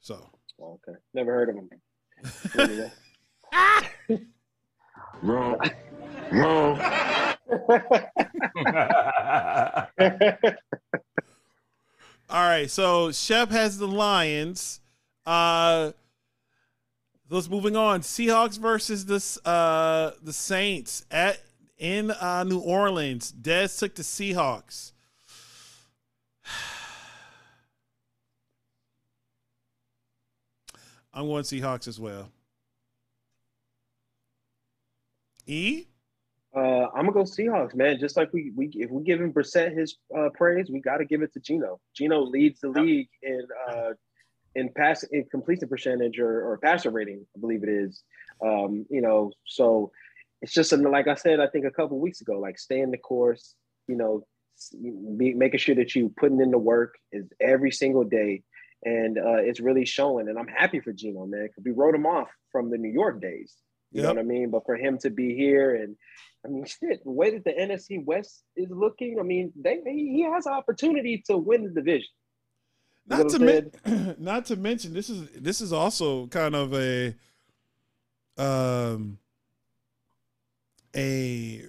[0.01, 2.91] So Okay, never heard of him.
[5.23, 5.59] Wrong.
[6.33, 6.81] Wrong.
[12.29, 14.81] All right, so Shep has the Lions.
[15.25, 15.93] Uh
[17.31, 18.01] let's moving on.
[18.01, 21.41] Seahawks versus this uh the Saints at
[21.79, 23.33] in uh New Orleans.
[23.33, 24.93] Dez took the Seahawks.
[31.15, 32.31] I'm going Seahawks as well.
[35.47, 35.87] E?
[36.55, 37.99] Uh, I'm gonna go Seahawks, man.
[37.99, 41.05] Just like we we if we give him Brissett his uh, praise, we got to
[41.05, 41.81] give it to Geno.
[41.95, 43.91] Geno leads the league in uh,
[44.55, 48.03] in pass in completion percentage or, or passer rating, I believe it is.
[48.43, 49.93] Um, you know, so
[50.41, 52.91] it's just something like I said, I think a couple weeks ago, like stay in
[52.91, 53.55] the course.
[53.87, 54.27] You know,
[55.19, 58.43] be, making sure that you putting in the work is every single day,
[58.83, 60.29] and uh, it's really showing.
[60.29, 63.21] And I'm happy for Geno, man, because we wrote him off from the New York
[63.21, 63.55] days.
[63.93, 64.51] You know what I mean?
[64.51, 65.97] But for him to be here and
[66.45, 70.13] I mean, shit, the way that the NFC West is looking, I mean, they he
[70.13, 72.09] he has an opportunity to win the division.
[73.11, 77.15] You Not to men- not to mention this is this is also kind of a
[78.37, 79.19] um
[80.95, 81.63] a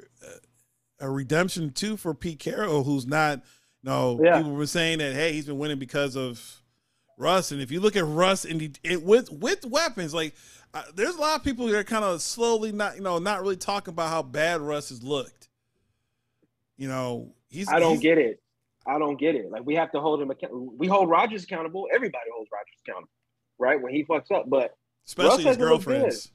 [0.99, 3.43] a redemption too for Pete Carroll, who's not.
[3.83, 4.37] No, Yeah.
[4.37, 6.61] people were saying that hey, he's been winning because of
[7.17, 10.35] Russ, and if you look at Russ and he, it, with with weapons, like
[10.73, 13.41] uh, there's a lot of people that are kind of slowly not you know not
[13.41, 15.49] really talking about how bad Russ has looked.
[16.77, 18.41] You know, he's I don't he's- get it.
[18.85, 19.51] I don't get it.
[19.51, 20.73] Like we have to hold him accountable.
[20.77, 21.87] We hold Rodgers accountable.
[21.93, 23.11] Everybody holds Rodgers accountable,
[23.59, 23.81] right?
[23.81, 25.91] When he fucks up, but especially his hasn't looked good.
[25.93, 26.31] girlfriends.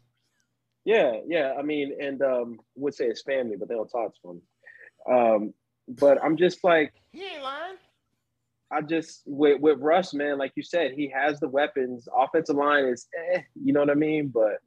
[0.85, 1.55] Yeah, yeah.
[1.59, 4.43] I mean, and um, would say his family, but they don't talk to him.
[5.15, 5.55] Um,
[5.89, 7.77] but I'm just like, He ain't lying.
[8.73, 12.09] I just with with Russ, man, like you said, he has the weapons.
[12.17, 14.33] Offensive line is, eh, you know what I mean.
[14.33, 14.59] But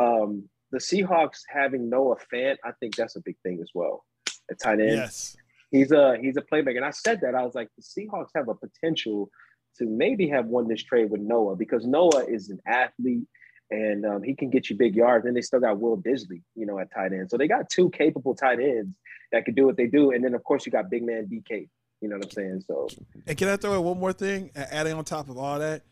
[0.00, 4.04] um, the Seahawks having Noah Fant, I think that's a big thing as well.
[4.50, 5.36] At tight end, Yes.
[5.70, 6.76] he's a he's a playmaker.
[6.76, 9.30] And I said that I was like, the Seahawks have a potential
[9.78, 13.26] to maybe have won this trade with Noah because Noah is an athlete
[13.70, 15.24] and um, he can get you big yards.
[15.26, 17.30] And they still got Will Dissly, you know, at tight end.
[17.30, 18.94] So they got two capable tight ends
[19.32, 20.10] that can do what they do.
[20.10, 21.68] And then of course you got big man DK.
[22.00, 22.64] You know what I'm saying?
[22.66, 22.88] So
[23.26, 24.50] And can I throw in one more thing?
[24.54, 25.82] Adding on top of all that,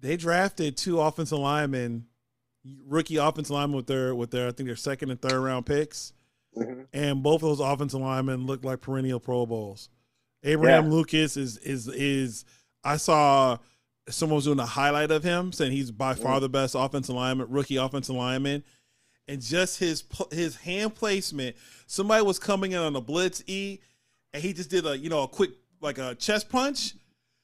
[0.00, 2.06] they drafted two offensive linemen,
[2.86, 6.12] rookie offensive linemen with their with their I think their second and third round picks,
[6.56, 6.86] mhm.
[6.92, 9.88] and both of those offensive linemen look like perennial Pro Bowls.
[10.44, 10.90] Abraham Yeah.
[10.92, 12.44] Lucas is is is
[12.84, 13.58] I saw
[14.08, 16.42] someone was doing a highlight of him saying he's by far Mhm.
[16.42, 18.62] the best offensive lineman, rookie offensive lineman,
[19.26, 21.56] and just his his hand placement.
[21.88, 23.80] Somebody was coming in on a blitz e,
[24.36, 26.94] and he just did a you know a quick like a chest punch.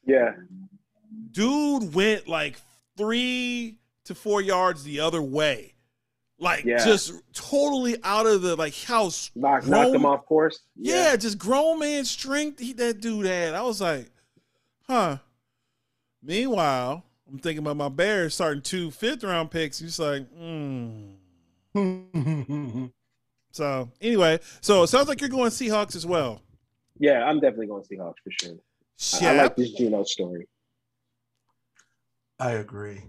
[0.04, 0.32] yeah,
[1.32, 2.60] Dude went like
[2.96, 5.74] three to four yards the other way,
[6.38, 6.84] like Yeah.
[6.84, 9.30] just totally out of the like house.
[9.34, 10.60] knocked knocked him off course.
[10.76, 13.54] Yeah, just grown man strength he, that dude had.
[13.54, 14.10] I was like,
[14.86, 15.16] huh.
[16.22, 19.78] Meanwhile, I'm thinking about my Bears starting two fifth round picks.
[19.80, 21.12] Just like, hmm.
[23.54, 26.40] So anyway, so it sounds like you're going Seahawks as well.
[27.02, 27.24] Yeah.
[27.24, 28.56] I'm definitely going Seahawks for sure.
[29.20, 30.46] I- I, like this Geno story.
[32.38, 33.02] I agree.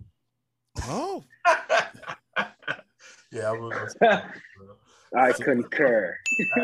[0.84, 1.24] Oh,
[3.32, 3.96] yeah, I was.
[5.16, 6.18] I concur.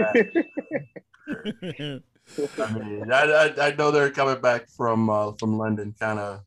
[2.57, 3.23] I mean, I,
[3.57, 6.41] I, I know they're coming back from uh, from London, kind of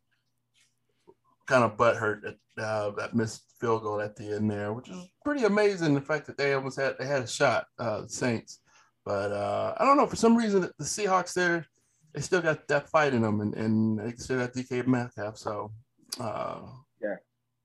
[1.47, 5.09] kind of butthurt at uh, that missed field goal at the end there, which is
[5.25, 5.95] pretty amazing.
[5.95, 8.61] The fact that they almost had they had a shot, uh, Saints,
[9.05, 11.67] but uh, I don't know for some reason the Seahawks there
[12.15, 15.39] they still got that fight in them, and, and they still got DK Metcalf.
[15.39, 15.73] So
[16.21, 16.61] uh,
[17.03, 17.17] Yeah.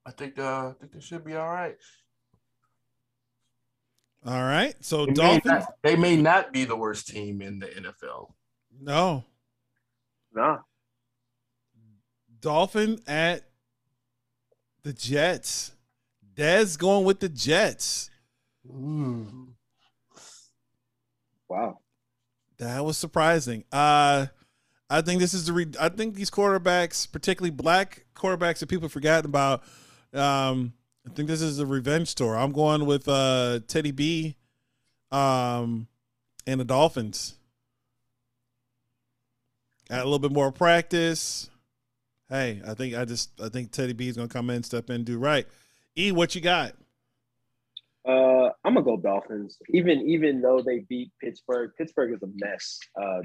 [0.05, 1.75] I think uh, I think they should be all right.
[4.25, 4.73] all right.
[4.79, 5.45] So They may, Dolphins.
[5.45, 8.31] not, they may not be the worst team in the NFL.
[8.79, 9.25] No,
[10.33, 10.59] no.
[12.39, 13.43] Dolphin at
[14.83, 15.73] the Jets.
[16.35, 18.09] Dez going with the Jets.
[18.71, 19.47] Mm.
[21.49, 21.79] Wow.
[22.57, 23.63] That was surprising.
[23.71, 24.27] Uh
[24.89, 28.85] I think this is the re- I think these quarterbacks, particularly black quarterbacks that people
[28.85, 29.63] have forgotten about,
[30.13, 30.71] um,
[31.05, 32.37] I think this is a revenge tour.
[32.37, 34.35] I'm going with uh Teddy B
[35.11, 35.87] um
[36.45, 37.35] and the Dolphins.
[39.89, 41.49] Got a little bit more practice.
[42.29, 45.03] Hey, I think I just I think Teddy B is gonna come in, step in,
[45.03, 45.47] do right.
[45.97, 46.73] E, what you got?
[48.07, 49.57] Uh, I'm gonna go Dolphins.
[49.69, 53.21] Even even though they beat Pittsburgh, Pittsburgh is a mess uh,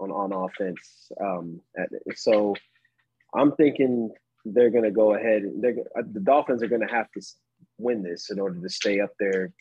[0.00, 1.10] on on offense.
[1.20, 1.60] Um,
[2.14, 2.54] so
[3.34, 4.10] I'm thinking
[4.44, 5.44] they're gonna go ahead.
[5.60, 7.22] They're uh, the Dolphins are gonna have to
[7.78, 9.52] win this in order to stay up there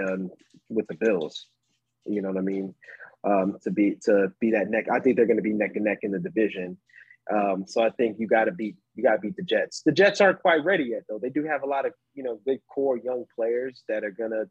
[0.00, 0.30] um,
[0.68, 1.46] with the Bills.
[2.06, 2.74] You know what I mean?
[3.24, 4.86] Um, to be to be that neck.
[4.92, 6.78] I think they're gonna be neck and neck in the division.
[7.32, 9.82] Um, so I think you got to beat you got to beat the Jets.
[9.84, 11.18] The Jets aren't quite ready yet, though.
[11.18, 14.44] They do have a lot of you know good core young players that are gonna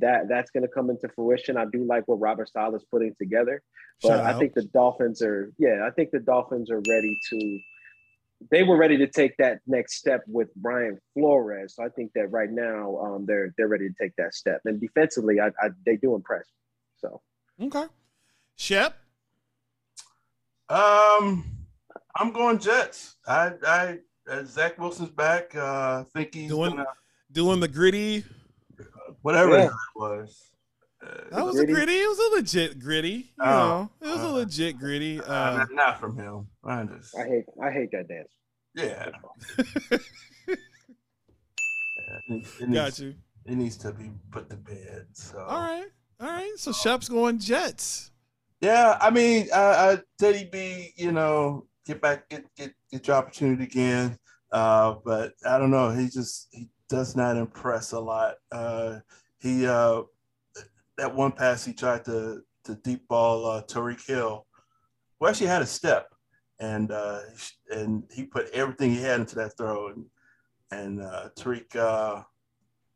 [0.00, 1.56] that that's gonna come into fruition.
[1.56, 3.62] I do like what Robert Saleh is putting together,
[4.02, 4.38] but Shout I out.
[4.40, 5.86] think the Dolphins are yeah.
[5.86, 7.58] I think the Dolphins are ready to.
[8.50, 11.76] They were ready to take that next step with Brian Flores.
[11.76, 14.60] So I think that right now um, they're they're ready to take that step.
[14.64, 16.44] And defensively, I, I they do impress.
[16.98, 17.20] So
[17.62, 17.84] Okay.
[18.56, 18.96] Shep.
[20.68, 21.44] Um,
[22.16, 23.16] I'm going Jets.
[23.26, 23.98] I, I,
[24.30, 25.54] uh, Zach Wilson's back.
[25.54, 25.60] Uh,
[26.00, 26.86] I think he's Doing- gonna,
[27.32, 28.24] Doing the gritty.
[29.22, 29.66] whatever Yeah.
[29.66, 30.50] it was.
[31.02, 31.72] Uh, That was Gritty.
[31.72, 31.92] a gritty.
[32.00, 33.08] It was a legit gritty.
[33.10, 35.20] You Oh, know, it was a uh, legit gritty.
[35.20, 36.46] uh, Uh, not, not from him.
[36.64, 38.32] I just, I hate I hate that dance.
[38.74, 39.10] yeah.
[39.58, 39.98] Yeah,
[40.48, 40.58] it
[42.28, 43.14] needs- it needs- got you.
[43.44, 45.06] it needs to be put to bed.
[45.12, 45.86] So All right,
[46.20, 46.52] all right.
[46.56, 48.10] So Shep's going Jets.
[48.60, 53.16] Yeah, I mean, uh, uh, Teddy B, you know, get back, get get get your
[53.16, 54.18] opportunity again.
[54.52, 58.36] Uh, but I don't know, he just he does not impress a lot.
[58.52, 59.00] Uh,
[59.38, 60.02] he uh,
[60.96, 64.46] that one pass he tried to to deep ball uh, Tyreek Hill,
[65.18, 66.14] who actually had a step,
[66.60, 67.20] and uh,
[67.70, 70.06] and he put everything he had into that throw, and
[70.70, 72.22] and uh, Tyreek uh,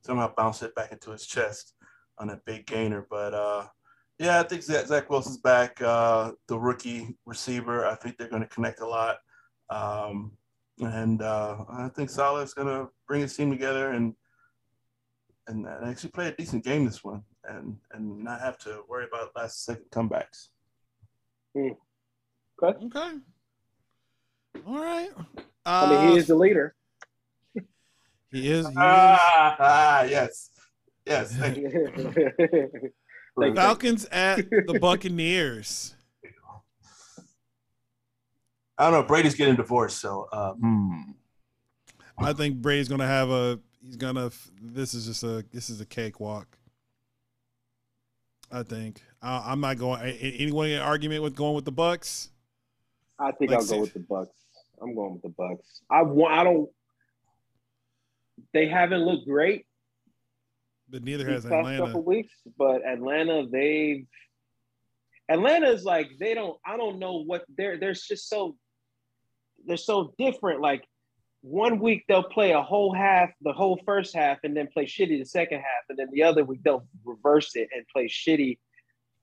[0.05, 1.75] somehow bounced it back into his chest
[2.19, 3.69] on a big gainer, but.
[4.21, 5.81] Uh, yeah, I think Zach, Zach Wilson's back.
[5.81, 9.19] Uh, the rookie receiver, I think they're going to connect a lot,
[9.71, 10.33] um,
[10.81, 14.15] and uh, I think Saleh is going to bring his team together and
[15.47, 19.35] and actually play a decent game this one, and and not have to worry about
[19.37, 20.49] last second comebacks.
[21.57, 21.75] Okay.
[22.63, 23.13] Okay.
[24.67, 25.11] All right.
[25.65, 26.75] I mean, he Uh, is the leader.
[27.55, 27.61] He
[28.51, 28.67] is.
[28.67, 28.77] He is.
[28.77, 30.51] Ah, ah, yes,
[31.07, 31.35] yes.
[33.41, 33.55] Thank you.
[33.55, 33.63] Thank you.
[33.63, 35.95] Falcons at the Buccaneers.
[38.77, 39.03] I don't know.
[39.03, 41.01] Brady's getting divorced, so uh, hmm.
[42.17, 43.59] I think Brady's gonna have a.
[43.85, 44.31] He's gonna.
[44.63, 45.45] This is just a.
[45.53, 46.47] This is a cakewalk.
[48.53, 49.03] I think.
[49.21, 50.01] I, I'm not going.
[50.01, 52.31] a- a- Anyone in argument with going with the Bucks?
[53.19, 54.31] I think Like I'll say- go with the Bucks.
[54.81, 55.83] I'm going with the Bucks.
[55.91, 56.35] I want.
[56.35, 56.71] I don't.
[58.55, 59.67] They haven't looked great
[60.91, 61.87] But neither has past Atlanta.
[61.87, 64.07] couple weeks, but Atlanta, they've.
[65.31, 66.59] Atlanta's like they don't.
[66.67, 67.79] I don't know what they're.
[67.79, 68.57] They're just so.
[69.67, 70.61] They're so different.
[70.63, 70.85] Like
[71.43, 75.19] one week they'll play a whole half, the whole first half, and then play shitty
[75.19, 78.59] the second half, and then the other week they'll reverse it and play shitty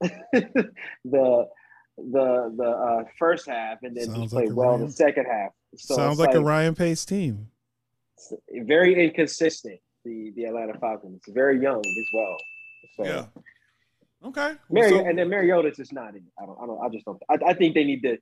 [0.00, 0.70] the
[1.04, 5.50] the the uh, first half, and then play like well Ryan- the second half.
[5.76, 7.48] So Sounds it's like, a Ryan Pace team.
[8.66, 9.80] very inconsistent.
[10.06, 12.36] The the Atlanta Falcons, very young as well.
[12.96, 13.26] So Yeah.
[14.28, 14.54] Okay.
[14.70, 16.16] Mari- So- and then Mariota's just not in.
[16.16, 16.22] it.
[16.40, 16.58] I don't.
[16.62, 16.80] I don't.
[16.84, 17.20] I just don't.
[17.28, 18.18] I, I think they need to.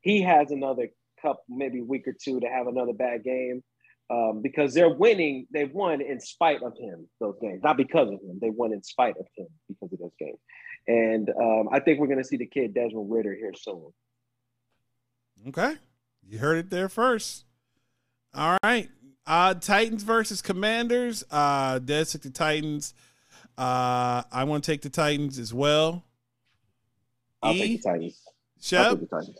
[0.00, 0.88] He has another
[1.22, 3.62] cup, maybe week or two to have another bad game,
[4.10, 5.46] um, because they're winning.
[5.52, 7.08] They won in spite of him.
[7.20, 8.38] Those games, not because of him.
[8.40, 10.38] They won in spite of him because of those games.
[10.86, 13.90] And um, I think we're going to see the kid Desmond Ridder here soon.
[15.48, 15.74] Okay.
[16.26, 17.44] You heard it there first.
[18.34, 18.88] All right.
[19.28, 21.22] Uh Titans versus Commanders.
[21.30, 22.94] Uh Des took the Titans.
[23.58, 26.02] Uh I want to take the Titans as well.
[27.42, 28.22] I'll E, take the Titans.
[28.26, 29.38] I'll Shep take the Titans.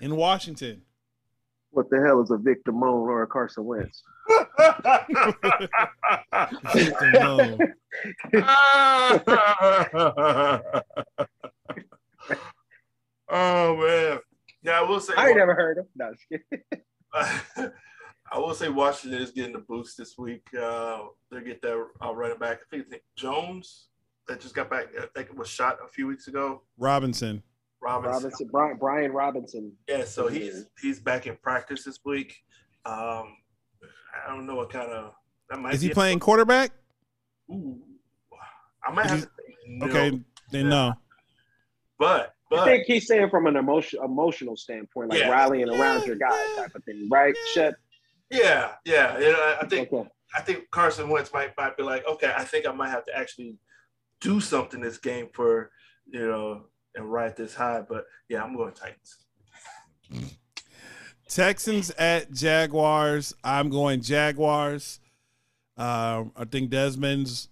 [0.00, 0.82] in Washington.
[1.72, 4.02] What the hell is a Victor Moan or a Carson Wentz?
[6.74, 7.58] Victor Moan.
[13.28, 14.18] oh man,
[14.62, 15.14] yeah, I will say.
[15.16, 15.86] I ain't never heard him.
[15.96, 16.82] No, just kidding.
[18.32, 20.46] I will say Washington is getting a boost this week.
[20.58, 22.58] Uh, they get their uh, running back.
[22.60, 23.88] I think, I think Jones
[24.28, 24.86] that just got back.
[24.96, 26.62] I think it was shot a few weeks ago.
[26.78, 27.42] Robinson.
[27.82, 28.12] Robinson.
[28.22, 29.72] Robinson, Brian, Brian Robinson.
[29.88, 32.36] Yeah, so he's he's back in practice this week.
[32.84, 33.36] Um,
[34.26, 35.14] I don't know what kind of
[35.48, 35.74] that might.
[35.74, 36.72] Is be he a- playing quarterback?
[37.50, 37.80] Ooh,
[38.86, 40.20] I might Is have he- to say no, Okay,
[40.52, 40.92] then no.
[41.98, 45.30] but I think he's saying from an emotion, emotional standpoint, like Yeah.
[45.30, 46.62] rallying around Yeah, your guy yeah.
[46.62, 47.34] type of thing, right?
[47.54, 47.74] Shut.
[48.30, 49.18] yeah, yeah.
[49.18, 50.08] you know, I think Okay.
[50.36, 53.16] I think Carson Wentz might might be like, okay, I think I might have to
[53.16, 53.58] actually
[54.20, 55.70] do something this game for
[56.06, 57.82] you know and ride this high.
[57.88, 59.18] But yeah, I'm going Titans.
[61.28, 63.34] Texans at Jaguars.
[63.44, 65.00] I'm going Jaguars.
[65.76, 67.48] Um, I think Desmond's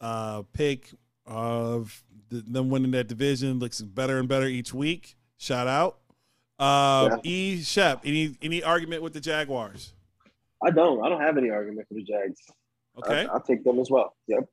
[0.00, 0.90] uh, pick
[1.24, 5.16] of the, them winning that division looks better and better each week.
[5.36, 5.98] Shout out.
[6.58, 8.02] Uh, E Shep.
[8.04, 9.94] Any any argument with the Jaguars?
[10.62, 11.04] I don't.
[11.04, 12.40] I don't have any argument for the Jags.
[12.98, 14.14] Okay, I, will take them as well.
[14.28, 14.48] Yep.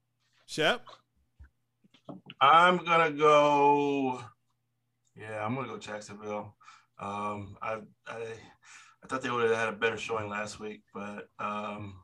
[0.47, 0.85] Shep.
[2.41, 4.23] I'm gonna go.
[5.15, 6.55] Yeah, I'm gonna go Jacksonville.
[6.99, 8.23] Um, I I
[9.03, 11.95] I thought they would have had a better showing last week, but um,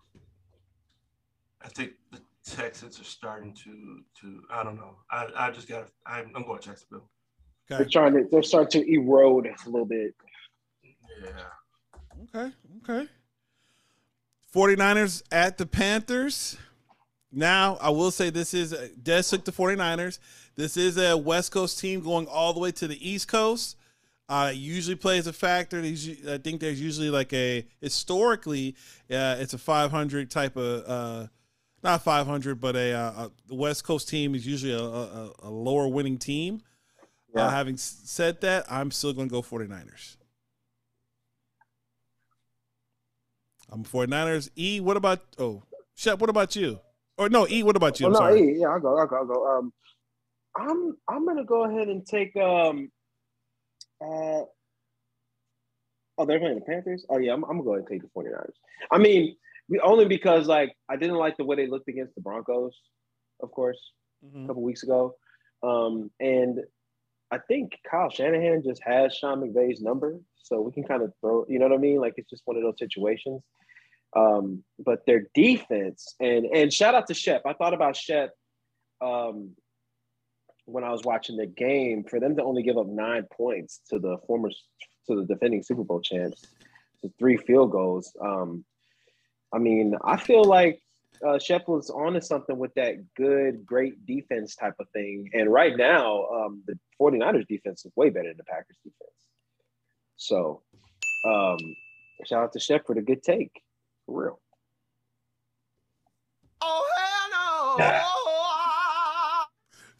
[1.61, 4.97] I think the Texans are starting to to I don't know.
[5.09, 7.09] I I just got I'm, I'm going to Jacksonville.
[7.67, 8.27] They're trying to.
[8.31, 10.13] They're starting to erode a little bit.
[11.23, 12.43] Yeah.
[12.43, 12.53] Okay.
[12.83, 13.09] Okay.
[14.53, 16.57] 49ers at the Panthers.
[17.31, 20.19] Now, I will say this is Des took the 49ers.
[20.55, 23.75] This is a West Coast team going all the way to the East Coast.
[24.29, 25.81] Uh, usually plays a factor.
[25.81, 28.75] I think there's usually like a historically,
[29.11, 31.27] uh, it's a 500 type of uh,
[31.85, 35.87] not 500, but a, uh, a West Coast team is usually a, a, a lower
[35.87, 36.61] winning team.
[37.35, 40.15] Uh, having said that, I'm still going to go 49ers.
[43.69, 44.49] I'm 49ers.
[44.55, 45.63] E, what about oh
[45.95, 46.79] Shep, what about you?
[47.17, 48.05] Or no, E, what about you?
[48.05, 48.41] Oh, I'm no, sorry.
[48.41, 48.97] E, yeah, I'll go.
[48.97, 49.15] I'll go.
[49.17, 49.57] I'll go.
[49.57, 49.73] Um,
[50.57, 52.91] I'm I'm gonna go ahead and take um.
[54.01, 54.43] Uh,
[56.17, 57.05] oh, they're playing the Panthers.
[57.09, 58.53] Oh yeah, I'm, I'm gonna go ahead and take the 49ers.
[58.91, 59.35] I mean,
[59.83, 62.73] only because like I didn't like the way they looked against the Broncos,
[63.41, 63.79] of course,
[64.23, 64.47] a Mhm.
[64.47, 65.15] couple weeks ago.
[65.63, 66.59] Um, and
[67.31, 71.45] I think Kyle Shanahan just has Sean McVay's number, so we can kind of throw.
[71.49, 71.99] You know what I mean?
[71.99, 73.41] Like it's just one of those situations.
[74.15, 77.41] Um, but their defense and and shout out to Shep.
[77.45, 78.31] I thought about Shep
[79.01, 79.55] um,
[80.65, 82.03] when I was watching the game.
[82.03, 84.49] For them to only give up nine points to the former
[85.07, 86.45] to the defending Super Bowl champs,
[87.01, 88.15] to three field goals.
[88.21, 88.63] Um,
[89.55, 90.81] I mean, I feel like
[91.25, 95.29] uh, Shep was onto something with that good, great defense type of thing.
[95.33, 99.11] And right now, um, the 49ers defense is way better than the Packers defense.
[100.17, 100.61] So,
[101.25, 101.57] um,
[102.25, 103.51] shout out to Shep for the good take.
[104.05, 104.39] For real.
[106.61, 107.95] Oh hell no!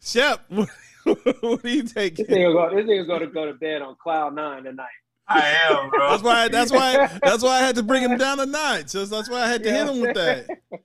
[0.00, 2.16] Shep, what, do you take?
[2.16, 2.76] This nigga go.
[2.76, 4.86] This nigga going to go to bed on cloud nine tonight.
[5.28, 6.10] I am, bro.
[6.10, 6.48] That's why.
[6.48, 7.18] That's why.
[7.22, 8.92] That's why I had to bring him down a notch.
[8.92, 10.46] Just that's why I had to hit him with that.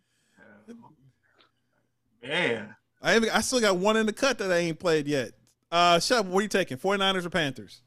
[2.23, 2.75] Man.
[3.01, 5.31] I even, I still got one in the cut that I ain't played yet.
[5.71, 6.77] Uh, Shep, what are you taking?
[6.77, 7.81] 49ers or Panthers?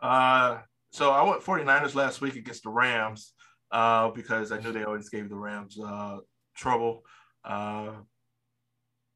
[0.00, 0.58] Uh,
[0.90, 3.32] so I went 49ers last week against the Rams
[3.72, 6.18] uh, because I knew they always gave the Rams uh,
[6.54, 7.02] trouble.
[7.44, 7.90] Uh,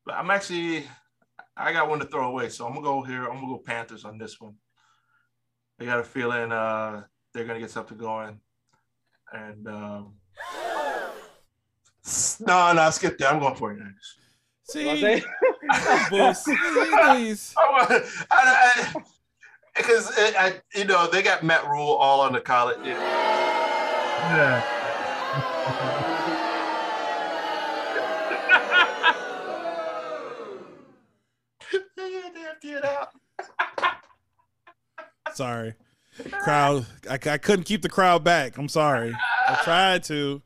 [0.04, 0.84] but I'm actually,
[1.56, 2.48] I got one to throw away.
[2.48, 3.24] So I'm going to go here.
[3.24, 4.54] I'm going to go Panthers on this one.
[5.80, 8.38] I got a feeling uh, they're going to get something going.
[9.32, 10.14] And um,
[12.40, 13.32] no, no, skip that.
[13.32, 13.92] I'm going 49ers.
[14.64, 15.22] See, You know what
[15.70, 16.10] I'm?
[16.10, 16.42] Bulls.
[16.44, 17.54] Please.
[19.76, 22.78] Because I, you know, they got Matt Rhule all on the college.
[22.84, 24.62] Yeah.
[24.62, 24.79] they
[35.40, 35.72] Sorry,
[36.32, 36.84] crowd.
[37.08, 38.58] I, I couldn't keep the crowd back.
[38.58, 39.16] I'm sorry.
[39.48, 40.42] I tried to.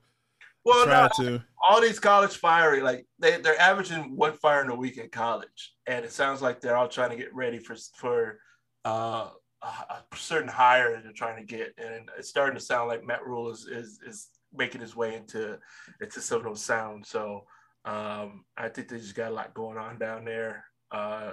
[0.65, 1.45] Well, no, Tried to.
[1.69, 5.75] all these college fiery, like they, they're averaging one fire in a week in college,
[5.89, 8.39] and it sounds like they're all trying to get ready for for
[8.85, 9.31] uh,
[9.65, 13.27] a, certain hire that they're trying to get, and it's starting to sound like Matt
[13.27, 15.59] Rhule is is, is making his way into
[16.01, 17.09] into some of those sounds.
[17.09, 17.47] So
[17.85, 20.67] um, I think they just got a lot going on down there.
[20.93, 21.33] Uh,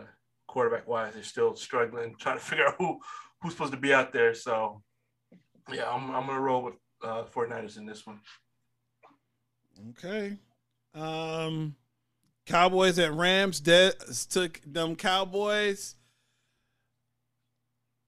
[0.52, 3.00] quarterback wise, they're still struggling, trying to figure out who
[3.42, 4.34] who's supposed to be out there.
[4.34, 4.82] So
[5.72, 8.20] yeah, I'm I'm gonna roll with uh, 49ers in this one.
[9.92, 10.38] Okay.
[10.94, 11.76] Um,
[12.46, 13.60] Cowboys at Rams.
[13.62, 13.94] Des
[14.30, 15.96] took them Cowboys.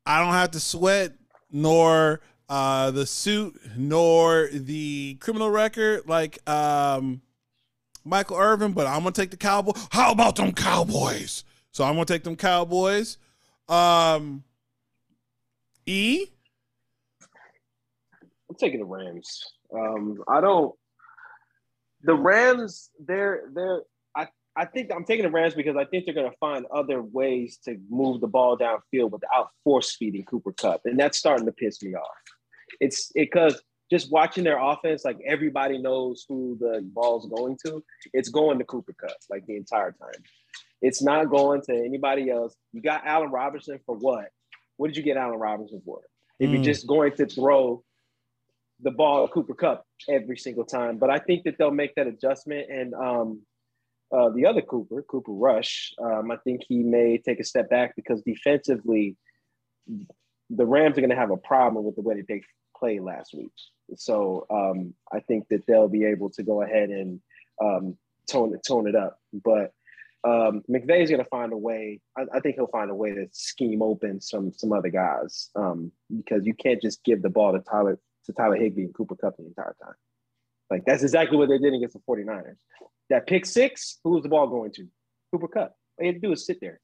[0.05, 1.13] I don't have to sweat
[1.49, 2.19] nor
[2.49, 7.21] uh, the suit nor the criminal record like um,
[8.03, 9.87] Michael Irvin, but I'm gonna take the Cowboys.
[9.91, 11.45] How about them Cowboys?
[11.73, 13.17] So I'm gonna take them Cowboys.
[13.67, 14.43] Um,
[15.87, 16.27] e.
[18.47, 19.43] I'm taking the Rams.
[19.75, 20.75] Um, I don't.
[22.03, 23.81] The Rams, they're they're.
[24.15, 27.01] I I think I'm taking the Rams because I think they're going to find other
[27.01, 31.51] ways to move the ball downfield without force feeding Cooper Kupp, and that's starting to
[31.51, 32.07] piss me off.
[32.81, 37.83] It's because just watching their offense, like everybody knows who the ball's going to.
[38.13, 40.21] It's going to Cooper Kupp like the entire time.
[40.83, 42.53] It's not going to anybody else.
[42.73, 44.25] You got Allen Robinson for what?
[44.77, 46.01] What did you get Allen Robinson for?
[46.39, 46.63] If you're Mm.
[46.63, 47.83] just going to throw
[48.81, 50.97] the ball at Cooper Kupp every single time.
[50.97, 52.69] But I think that they'll make that adjustment.
[52.69, 53.41] And um,
[54.11, 57.95] uh, the other Cooper, Cooper Rush, um, I think he may take a step back
[57.95, 59.15] because defensively,
[60.49, 62.41] the Rams are going to have a problem with the way that they
[62.77, 63.51] played last week.
[63.95, 67.21] So um, I think that they'll be able to go ahead and
[67.63, 69.17] um, tone it tone it up.
[69.31, 69.71] But
[70.25, 71.99] um, McVay's going to find a way.
[72.17, 75.91] I, I think he'll find a way to scheme open some some other guys um,
[76.15, 79.37] because you can't just give the ball to Tyler to Tyler Higbee and Cooper Kupp
[79.37, 79.95] the entire time.
[80.69, 82.55] Like that's exactly what they did against the 49ers.
[83.09, 84.87] That pick six, who was the ball going to?
[85.31, 85.75] Cooper Kupp.
[85.99, 86.79] All he had to do was sit there.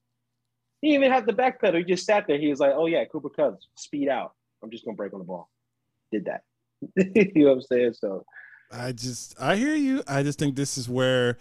[0.81, 1.77] He even have the backpedal.
[1.77, 2.37] He just sat there.
[2.37, 4.33] He was like, "Oh yeah, Cooper Kupp, speed out.
[4.61, 5.49] I'm just gonna break on the ball."
[6.11, 6.43] Did that.
[7.15, 7.93] you know what I'm saying?
[7.93, 8.25] So
[8.71, 10.03] I just I hear you.
[10.07, 11.37] I just think this is where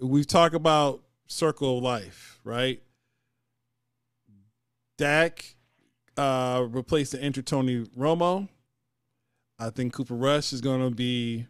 [0.00, 2.82] we talk about circle of life, right?
[4.96, 5.54] Dak
[6.16, 8.48] uh replaced the enter Tony Romo.
[9.58, 11.46] I think Cooper Rush is gonna be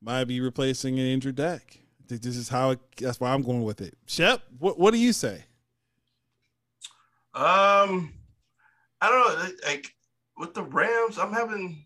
[0.00, 1.78] might be replacing an injured Dak.
[2.08, 3.94] This is how it, that's why I'm going with it.
[4.06, 5.44] Shep, what what do you say?
[7.34, 8.12] Um,
[9.00, 9.42] I don't know.
[9.44, 9.94] like- Like
[10.38, 11.84] with the Rams, I'm having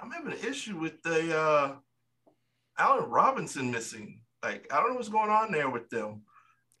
[0.00, 1.36] I'm having an issue with the.
[1.38, 1.76] uh
[2.80, 4.20] Allen Robinson missing.
[4.42, 6.22] Like I don't know what's going on there with them.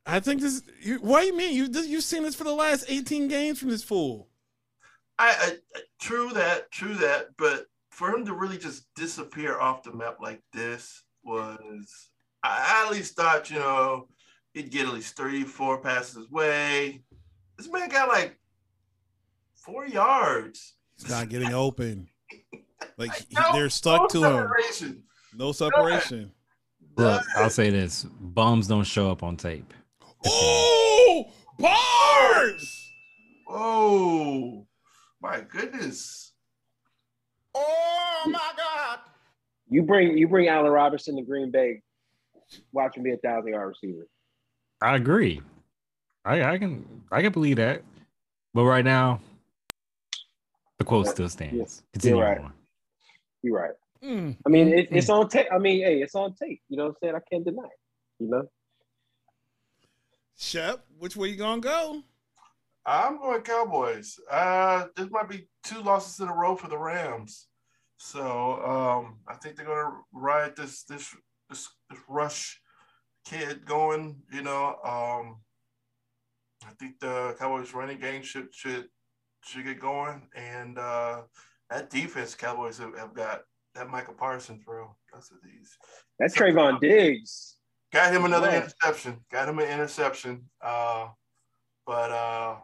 [0.06, 0.62] I think this.
[0.80, 1.54] You, what do you mean?
[1.54, 4.28] You you've seen this for the last 18 games from this fool.
[5.18, 9.92] I, I true that, true that, but for him to really just disappear off the
[9.92, 12.10] map like this was
[12.44, 14.08] I at least thought, you know,
[14.54, 17.02] he'd get at least three, four passes away.
[17.56, 18.38] This man got like
[19.56, 20.76] four yards.
[21.00, 22.08] He's not getting open.
[22.96, 24.44] Like No, they're stuck to no him.
[24.44, 25.02] separation.
[25.34, 26.32] No separation.
[26.98, 29.72] Look, I'll say this: bums don't show up on tape.
[30.26, 32.92] Oh, bars!
[33.48, 34.66] Oh
[35.22, 36.32] my goodness.
[37.54, 38.98] Oh my God!
[39.68, 41.82] You bring you bring Allen Robinson to Green Bay,
[42.72, 44.08] watch him be a thousand yard receiver.
[44.82, 45.40] I agree.
[46.24, 47.82] I I can I can believe that,
[48.54, 49.20] but right now,
[50.78, 51.84] the quote still stands.
[51.92, 52.38] Continue you're right.
[52.40, 52.52] on.
[53.42, 53.70] You're right.
[54.02, 54.36] Mm.
[54.46, 55.48] I mean, it, it's on tape.
[55.52, 56.60] I mean, hey, it's on tape.
[56.68, 57.14] You know what I'm saying?
[57.16, 57.80] I can't deny it.
[58.20, 58.48] You know?
[60.36, 62.02] Shep, which way you gonna go?
[62.86, 64.18] I'm going Cowboys.
[64.30, 67.48] Uh, this might be two losses in a row for the Rams.
[67.98, 71.14] So um, I think they're going to ride this this
[71.50, 72.60] this, this rush
[73.26, 74.22] kid going.
[74.32, 75.40] You know, um,
[76.64, 78.86] I think the Cowboys running game should should
[79.44, 81.22] should get going, and uh,
[81.70, 83.42] that defense Cowboys have, have got
[83.74, 84.94] that Micah Parsons, bro.
[85.12, 85.76] That's what these
[86.18, 87.56] That's Trevon Diggs.
[87.92, 88.58] Got him another Yeah.
[88.58, 89.24] interception.
[89.30, 90.50] Got him an interception.
[90.60, 91.08] Uh,
[91.86, 92.56] but uh,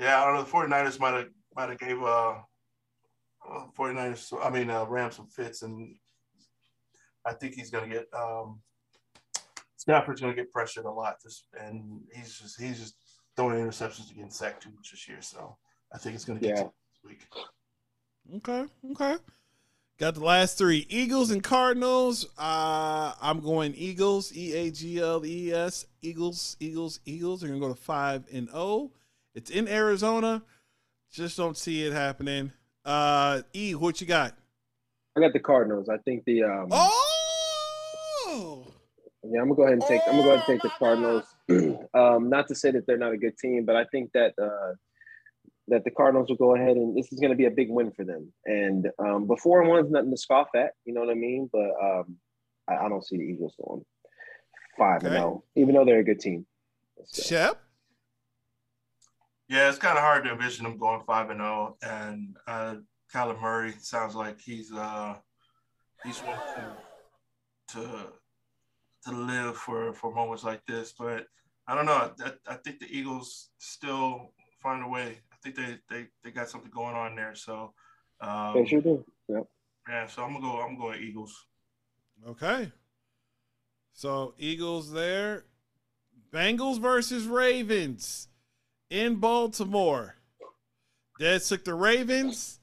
[0.00, 0.42] yeah, I don't know.
[0.42, 2.34] The 49ers might have might have gave uh,
[3.48, 5.94] uh 49ers, I mean uh, Rams some fits, and
[7.24, 8.60] I think he's gonna get um,
[9.76, 11.16] Stafford's gonna get pressured a lot.
[11.22, 12.96] This and he's just he's just
[13.36, 15.20] throwing interceptions and getting sacked too much this year.
[15.20, 15.56] So
[15.92, 16.62] I think it's gonna get Yeah.
[16.64, 17.28] to this week.
[18.36, 19.18] Okay, okay.
[19.96, 22.26] Got the last three Eagles and Cardinals.
[22.36, 27.40] Uh, I'm going Eagles, E A G L E S, Eagles, Eagles, Eagles.
[27.40, 28.90] They're gonna go to five and zero.
[29.36, 30.42] It's in Arizona.
[31.12, 32.50] Just don't see it happening.
[32.84, 34.34] Uh, E, what you got?
[35.16, 35.88] I got the Cardinals.
[35.88, 38.66] I think the um Oh,
[39.22, 41.24] yeah, I'm gonna go ahead and take I'm gonna go ahead and take the Cardinals.
[41.94, 44.74] um, not to say that they're not a good team, but I think that uh
[45.68, 48.04] that the Cardinals will go ahead and this is gonna be a big win for
[48.04, 48.32] them.
[48.44, 51.48] And um before and one's nothing to scoff at, you know what I mean?
[51.52, 52.16] But um
[52.68, 53.84] I, I don't see the Eagles going
[54.76, 56.46] five and zero, even though they're a good team.
[57.04, 57.60] So, Shep.
[59.48, 61.76] Yeah, it's kind of hard to envision them going five and zero.
[61.82, 62.76] And uh,
[63.12, 65.16] Kyler Murray sounds like he's uh,
[66.04, 68.06] he's one to to
[69.04, 70.94] to live for for moments like this.
[70.98, 71.26] But
[71.66, 72.12] I don't know.
[72.24, 75.18] I, I think the Eagles still find a way.
[75.44, 77.34] I think they they, they got something going on there.
[77.34, 77.74] So
[78.20, 79.04] um, they sure do.
[79.28, 79.46] Yep.
[79.88, 80.60] yeah, so I'm gonna go.
[80.60, 81.46] I'm going Eagles.
[82.26, 82.72] Okay.
[83.92, 85.44] So Eagles there.
[86.32, 88.28] Bengals versus Ravens
[88.90, 90.16] in Baltimore.
[91.20, 92.58] Dad took the Ravens.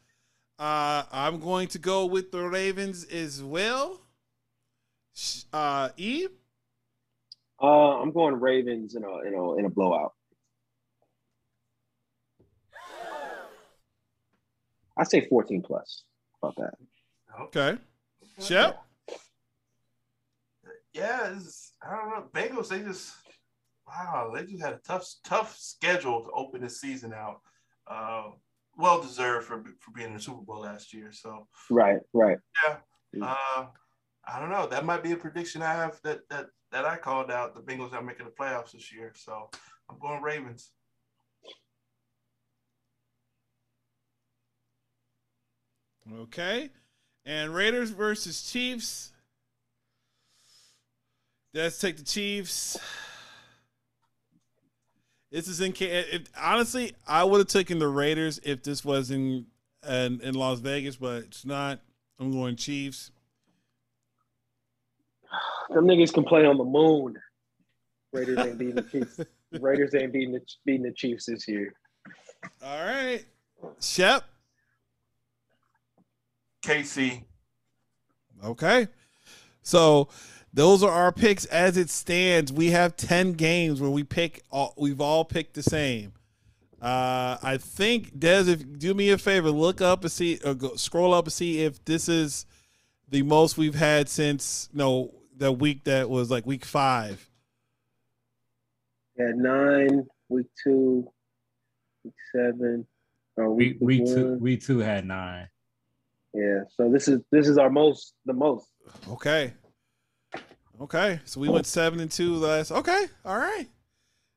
[0.60, 4.02] Uh, I'm going to go with the Ravens as well.
[5.14, 6.28] Sh- Uh, E.
[7.62, 10.14] Uh, I'm going Ravens in a in a in a blowout.
[14.98, 16.04] I say 14 plus.
[16.42, 16.74] About that.
[17.42, 17.78] Okay.
[18.40, 18.84] Shep.
[20.94, 22.26] Yeah, it's, I don't know.
[22.34, 23.14] Bengals, they just
[23.88, 27.42] wow, they just had a tough, tough schedule to open the season out.
[27.88, 28.32] Uh,
[28.78, 31.12] well deserved for for being in the Super Bowl last year.
[31.12, 32.38] So Right, right.
[32.64, 32.78] yeah,
[33.22, 33.66] uh,
[34.28, 34.68] I don't know.
[34.68, 37.54] That might be a prediction I have that that that I called out.
[37.54, 39.50] The Bengals are making the playoffs this year, so
[39.90, 40.72] I'm going Ravens.
[46.22, 46.70] Okay.
[47.26, 49.12] And Raiders versus Chiefs.
[51.54, 52.80] Let's take the Chiefs.
[55.32, 55.74] This is in.
[55.80, 59.46] If, honestly, I would have taken the Raiders if this was in,
[59.88, 61.80] in in Las Vegas, but it's not.
[62.20, 63.12] I'm going Chiefs.
[65.70, 67.18] Them niggas can play on the moon.
[68.14, 69.20] Raiders ain't beating the Chiefs.
[69.60, 71.74] Raiders ain't beating the beating the Chiefs this year.
[72.64, 73.24] All right,
[73.80, 74.24] Shep.
[76.62, 77.24] KC.
[78.44, 78.88] Okay.
[79.62, 80.10] So
[80.54, 82.52] those are our picks as it stands.
[82.52, 86.14] We have 10 games where we pick all, we've all picked the same.
[86.82, 90.76] Uh, I think Des, if do me a favor, look up and see or go,
[90.76, 92.48] scroll up and see if this is
[93.08, 97.30] the most we've had since no the week that was like week five.
[99.16, 101.08] Yeah, nine, week two,
[102.04, 102.88] week seven,
[103.36, 104.16] or We week, we one.
[104.16, 105.50] two we two had nine.
[106.34, 106.62] Yeah.
[106.76, 108.68] So this is this is our most the most.
[109.10, 109.54] Okay.
[110.80, 111.20] Okay.
[111.26, 112.72] So we went seven and two last.
[112.72, 113.06] Okay.
[113.26, 113.68] All right.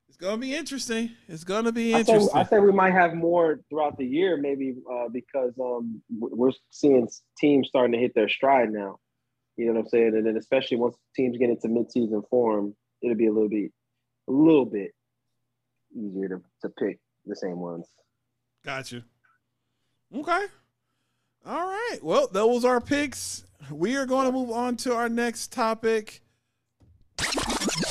[0.09, 1.11] It's gonna be interesting.
[1.28, 2.30] It's gonna be interesting.
[2.34, 7.09] I say we might have more throughout the year, maybe uh, because um, we're seeing
[7.38, 8.99] teams starting to hit their stride now.
[9.57, 10.14] You know what I'm saying?
[10.14, 13.72] And then especially once teams get into midseason form, it'll be a little bit,
[14.28, 14.92] a little bit
[15.97, 17.86] easier to, to pick the same ones.
[18.64, 19.03] Got you.
[20.14, 20.47] Okay.
[21.47, 21.99] All right.
[22.03, 23.45] Well, those are our picks.
[23.70, 26.22] We are going to move on to our next topic.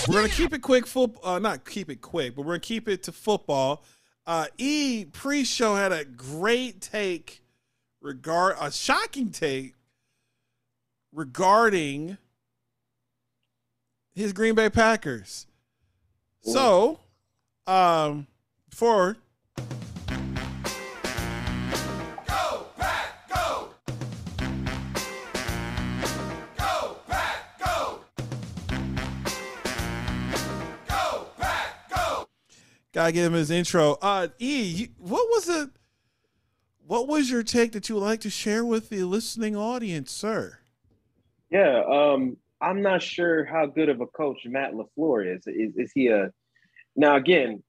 [0.08, 0.88] We're going to keep it quick.
[0.88, 3.84] Foot, uh, not keep it quick, but we're going to keep it to football.
[4.26, 7.44] Uh, e pre-show had a great take
[8.02, 9.74] regard a shocking take
[11.12, 12.18] regarding
[14.16, 15.48] his Green Bay Packers.
[16.42, 17.00] So,
[17.68, 18.28] um,
[18.70, 19.18] for
[32.94, 33.98] Gotta give him his intro.
[34.02, 35.70] Uh, E, what was it?
[36.86, 40.60] What was your take that you would like to share with the listening audience, sir?
[41.50, 45.48] Yeah, um, I'm not sure how good of a coach Matt Lafleur is.
[45.48, 46.32] Is, is he a
[46.96, 47.64] now again?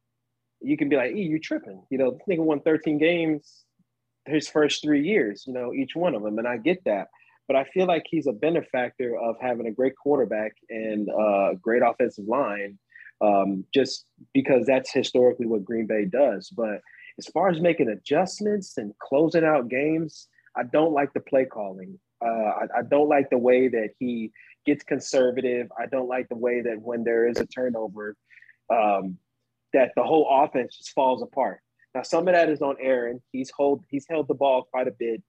[0.60, 3.64] You can be like, "E, you tripping?" You know, this nigga won 13 games
[4.26, 5.44] his first three years.
[5.46, 7.08] You know, each one of them, and I get that.
[7.46, 11.82] But I feel like he's a benefactor of having a great quarterback and a great
[11.82, 12.78] offensive line,
[13.24, 16.50] um, just because that's historically what Green Bay does.
[16.50, 16.80] But
[17.18, 21.98] as far as making adjustments and closing out games, I don't like the play calling.
[22.24, 24.32] Uh, I, I don't like the way that he
[24.66, 25.68] gets conservative.
[25.78, 28.16] I don't like the way that when there is a turnover,
[28.72, 29.18] um,
[29.72, 31.60] that the whole offense just falls apart.
[31.94, 33.22] Now, some of that is on Aaron.
[33.32, 35.22] He's hold he's held the ball quite a bit.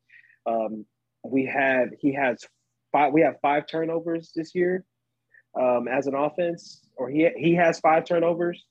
[0.45, 0.85] Um,
[1.23, 2.43] we have he has
[2.91, 3.13] five.
[3.13, 4.83] We have five turnovers this year
[5.59, 8.63] um, as an offense, or he he has five turnovers.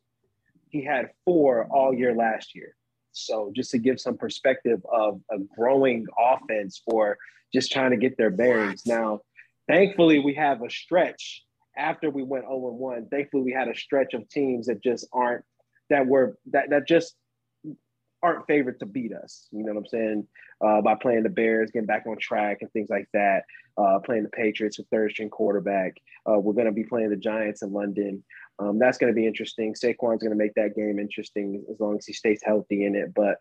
[0.69, 2.75] He had four all year last year.
[3.13, 7.17] So just to give some perspective of a growing offense for
[7.53, 8.85] just trying to get their bearings.
[8.85, 9.21] Now,
[9.69, 11.43] thankfully, we have a stretch
[11.77, 13.09] after we went 0 1.
[13.11, 15.45] Thankfully, we had a stretch of teams that just aren't
[15.91, 17.15] that were that that just
[18.25, 19.47] aren't favored to beat us.
[19.53, 20.27] You know what I'm saying?
[20.65, 23.43] Uh, by playing the Bears, getting back on track and things like that.
[23.77, 25.97] Uh, playing the Patriots with third string quarterback.
[26.29, 28.25] Uh, we're going to be playing the Giants in London.
[28.59, 29.75] Um, that's going to be interesting.
[29.75, 33.13] Saquon's going to make that game interesting as long as he stays healthy in it.
[33.15, 33.37] But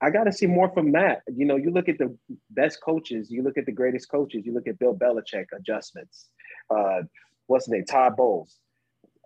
[0.00, 1.20] I got to see more from Matt.
[1.32, 2.16] You know, you look at the
[2.50, 6.28] best coaches, you look at the greatest coaches, you look at Bill Belichick adjustments.
[6.70, 7.02] Uh,
[7.46, 7.84] what's his name?
[7.84, 8.58] Todd Bowles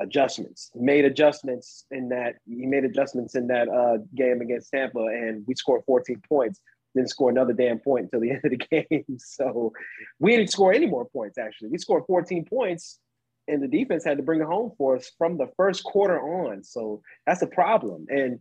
[0.01, 0.70] adjustments.
[0.74, 5.44] He made adjustments in that he made adjustments in that uh, game against Tampa, and
[5.46, 6.61] we scored 14 points.
[6.94, 9.18] Didn't score another damn point until the end of the game.
[9.18, 9.72] So
[10.18, 11.38] we didn't score any more points.
[11.38, 12.99] Actually, we scored 14 points,
[13.46, 16.62] and the defense had to bring it home for us from the first quarter on.
[16.64, 18.07] So that's a problem.
[18.09, 18.40] And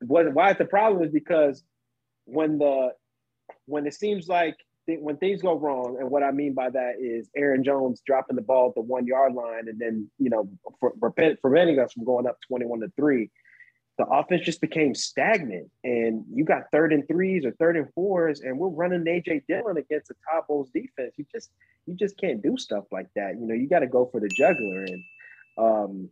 [0.00, 1.62] what why it's a problem is because
[2.24, 2.90] when the
[3.66, 4.56] when it seems like
[4.88, 8.36] th- when things go wrong, and what I mean by that is Aaron Jones dropping
[8.36, 10.48] the ball at the one yard line, and then you know
[10.80, 13.30] for, for preventing us from going up twenty one to three.
[13.98, 18.40] The offense just became stagnant, and you got third and threes or third and fours,
[18.40, 21.14] and we're running AJ Dillon against the Todd Bowles defense.
[21.16, 21.50] You just
[21.86, 23.34] you just can't do stuff like that.
[23.38, 25.02] You know, you got to go for the juggler, and
[25.58, 26.10] um,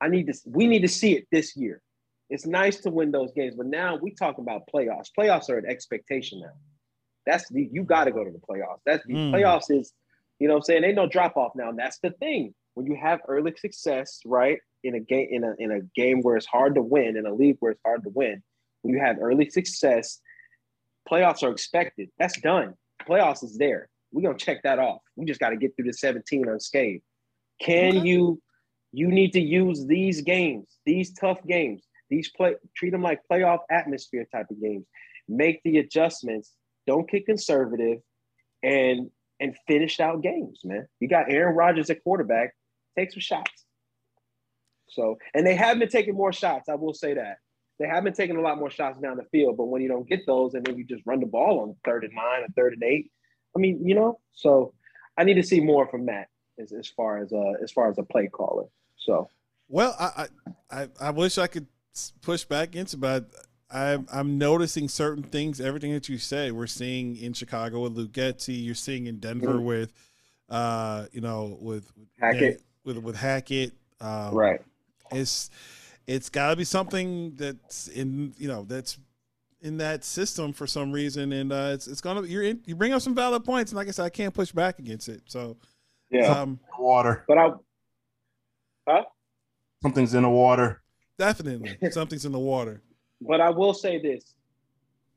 [0.00, 0.34] I need to.
[0.46, 1.82] We need to see it this year.
[2.30, 5.08] It's nice to win those games, but now we talk about playoffs.
[5.18, 6.52] Playoffs are an expectation now.
[7.28, 8.80] That's the you got to go to the playoffs.
[8.86, 9.32] That's the Mm.
[9.34, 9.92] playoffs is,
[10.38, 11.68] you know, what I'm saying ain't no drop off now.
[11.68, 14.58] And that's the thing when you have early success, right?
[14.82, 17.34] In a game in a in a game where it's hard to win, in a
[17.34, 18.42] league where it's hard to win,
[18.82, 20.20] when you have early success,
[21.10, 22.08] playoffs are expected.
[22.18, 22.74] That's done.
[23.06, 23.88] Playoffs is there.
[24.12, 25.02] We're gonna check that off.
[25.16, 27.02] We just got to get through the 17 unscathed.
[27.60, 28.06] Can Okay.
[28.08, 28.40] you?
[28.92, 33.60] You need to use these games, these tough games, these play treat them like playoff
[33.70, 34.86] atmosphere type of games.
[35.28, 36.54] Make the adjustments.
[36.88, 37.98] Don't get conservative,
[38.62, 39.10] and
[39.40, 40.88] and finish out games, man.
[41.00, 42.54] You got Aaron Rodgers at quarterback.
[42.96, 43.66] Take some shots.
[44.88, 46.70] So, and they have been taking more shots.
[46.70, 47.36] I will say that
[47.78, 49.58] they have been taking a lot more shots down the field.
[49.58, 52.04] But when you don't get those, and then you just run the ball on third
[52.04, 53.12] and nine and third and eight,
[53.54, 54.18] I mean, you know.
[54.32, 54.72] So,
[55.18, 56.28] I need to see more from Matt
[56.58, 58.64] as, as far as uh as far as a play caller.
[58.96, 59.28] So,
[59.68, 60.26] Well, I
[60.70, 61.66] I, I, I wish I could
[62.22, 63.28] push back into, but
[63.70, 65.60] I'm I'm noticing certain things.
[65.60, 68.64] Everything that you say, we're seeing in Chicago with Luke Getsy.
[68.64, 69.64] You're seeing in Denver Mhm.
[69.64, 69.92] with,
[70.48, 72.62] uh, you know, with with Hackett.
[72.84, 73.72] with with Hackett.
[74.00, 74.60] Um, right.
[75.12, 75.50] It's
[76.06, 78.96] it's got to be something that's in you know that's
[79.60, 82.92] in that system for some reason, and uh, it's it's gonna you're in, you bring
[82.94, 85.22] up some valid points, and like I said, I can't push back against it.
[85.26, 85.58] So
[86.10, 87.24] Yeah, um, Water.
[87.28, 87.50] but I,
[88.88, 89.04] huh?
[89.82, 90.80] Something's in the water.
[91.18, 92.80] definitely something's in the water.
[93.20, 94.34] But I will say this: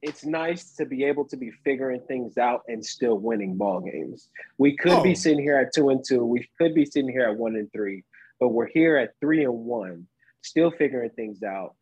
[0.02, 4.30] it's nice to be able to be figuring things out and still winning ball games.
[4.58, 5.04] We could Oh.
[5.04, 6.26] be sitting here at two and two.
[6.26, 8.04] We could be sitting here at one and three,
[8.39, 10.08] but we're here at three and one,
[10.41, 11.76] still figuring things out.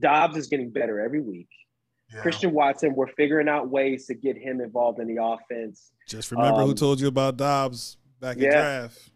[0.00, 1.48] Doubs is getting better every week.
[2.12, 2.20] Yeah.
[2.22, 5.92] Christian Watson, we're figuring out ways to get him involved in the offense.
[6.08, 8.50] Just remember who Um, told you about Doubs back in yeah.
[8.50, 9.09] draft.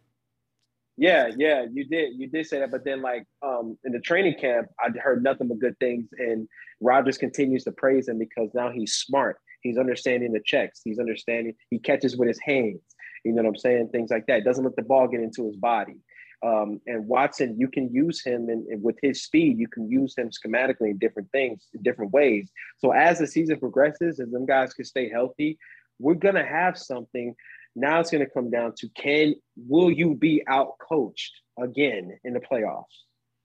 [0.97, 2.14] Yeah, yeah, you did.
[2.18, 5.49] You did say that, but then like um in the training camp, I heard nothing
[5.49, 6.49] but good things, and
[6.80, 9.38] Rodgers continues to praise him because now he's smart.
[9.62, 10.82] He's understanding the checks.
[10.84, 11.55] He's understanding.
[11.70, 12.80] He catches with his hands.
[13.24, 13.88] You know what I'm saying?
[13.88, 14.45] Things like that.
[14.45, 15.97] Doesn't let the ball get into his body.
[16.45, 20.28] Um, and Watson, you can use him and with his speed, you can use him
[20.28, 22.51] schematically in different things, in different ways.
[22.78, 25.59] So as the season progresses and them guys can stay healthy,
[25.99, 27.34] we're gonna have something.
[27.77, 32.41] Now it's gonna come down to can will you be out coached again in the
[32.41, 32.85] playoffs?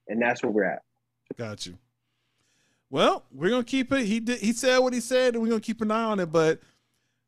[0.08, 0.82] And that's where we're at.
[1.36, 1.78] Got you.
[2.90, 4.06] Well, we're gonna keep it.
[4.06, 4.40] He did.
[4.40, 6.32] He said what he said, and we're gonna keep an eye on it.
[6.32, 6.60] But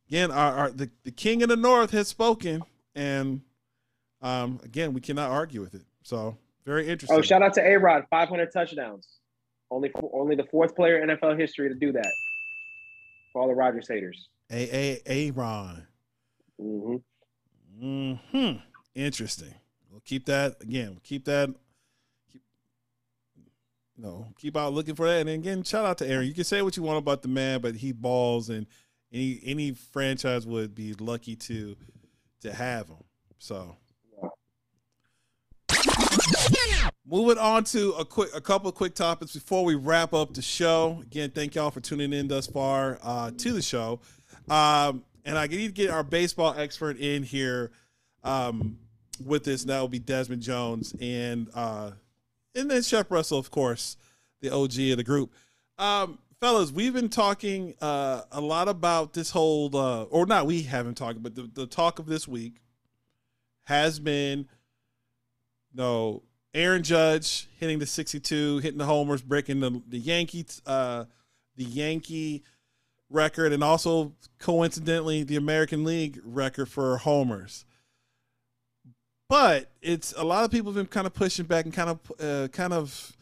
[0.08, 2.62] again, our, our the, the king of the north has spoken,
[2.94, 3.40] and
[4.20, 5.84] um, again, we cannot argue with it.
[6.02, 6.36] So
[6.66, 7.16] very interesting.
[7.16, 9.06] Oh, shout out to A Rod, 500 touchdowns.
[9.70, 12.12] Only only the fourth player in NFL history to do that.
[13.32, 14.28] For all the Rodgers haters.
[14.50, 15.86] A A A Ron.
[17.78, 18.52] Hmm Hmm.
[18.94, 19.54] Interesting.
[19.90, 21.00] We'll keep that again.
[21.02, 21.54] Keep that.
[22.30, 22.42] Keep,
[23.96, 25.20] no, keep out looking for that.
[25.20, 26.26] And again, shout out to Aaron.
[26.26, 28.66] You can say what you want about the man, but he balls, and
[29.12, 31.76] any any franchise would be lucky to
[32.42, 33.04] to have him.
[33.38, 33.76] So.
[37.04, 40.40] Moving on to a quick, a couple of quick topics before we wrap up the
[40.40, 41.00] show.
[41.02, 44.00] Again, thank y'all for tuning in thus far uh, to the show.
[44.48, 47.70] Um, and I need to get our baseball expert in here
[48.24, 48.78] um,
[49.24, 49.62] with this.
[49.62, 51.92] And that will be Desmond Jones and uh,
[52.54, 53.96] and then Shep Russell, of course,
[54.40, 55.32] the OG of the group.
[55.78, 60.62] Um, fellas, we've been talking uh, a lot about this whole, uh, or not, we
[60.62, 62.56] haven't talked, but the, the talk of this week
[63.64, 64.48] has been
[65.72, 66.22] no
[66.54, 71.04] Aaron Judge hitting the 62, hitting the homers, breaking the the Yankee uh
[71.56, 72.44] the Yankee
[73.12, 77.64] record and also coincidentally the American League record for homers.
[79.28, 82.12] But it's a lot of people have been kind of pushing back and kind of
[82.20, 83.16] uh, kind of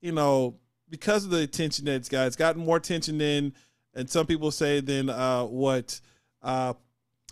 [0.00, 0.56] you know
[0.88, 2.26] because of the attention that it's got.
[2.26, 3.52] It's gotten more attention than
[3.94, 6.00] and some people say than uh what
[6.42, 6.74] uh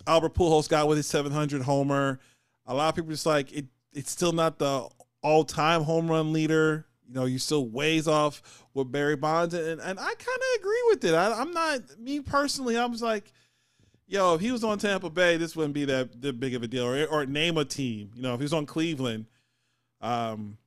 [0.07, 2.19] Albert Pujols got with his 700 homer.
[2.65, 4.87] A lot of people just like it it's still not the
[5.21, 6.85] all-time home run leader.
[7.13, 10.83] You know, you still ways off with Barry Bonds, and, and I kind of agree
[10.89, 11.13] with it.
[11.13, 12.75] I, I'm not me personally.
[12.75, 13.31] I was like,
[14.07, 16.67] yo, if he was on Tampa Bay, this wouldn't be that, that big of a
[16.67, 16.85] deal.
[16.85, 18.09] Or, or name a team.
[18.15, 19.27] You know, if he was on Cleveland,
[20.01, 20.57] um,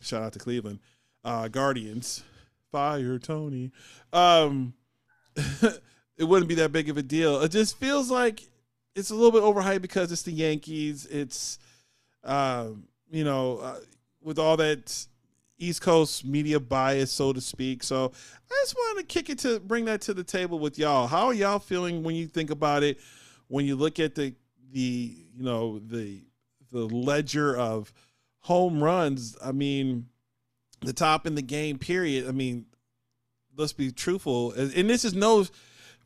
[0.00, 0.78] shout out to Cleveland,
[1.24, 2.22] uh, Guardians,
[2.70, 3.72] fire Tony.
[4.12, 4.74] Um,
[5.34, 5.80] it
[6.20, 7.40] wouldn't be that big of a deal.
[7.42, 8.44] It just feels like
[8.94, 11.06] it's a little bit overhyped because it's the Yankees.
[11.06, 11.58] It's
[12.22, 13.80] um, you know, uh,
[14.22, 15.06] with all that
[15.58, 17.82] East Coast media bias, so to speak.
[17.82, 21.06] So I just wanted to kick it to bring that to the table with y'all.
[21.06, 22.98] How are y'all feeling when you think about it?
[23.48, 24.34] When you look at the
[24.70, 26.22] the you know the
[26.70, 27.92] the ledger of
[28.40, 30.06] home runs, I mean,
[30.80, 31.78] the top in the game.
[31.78, 32.28] Period.
[32.28, 32.66] I mean,
[33.56, 35.46] let's be truthful, and this is no.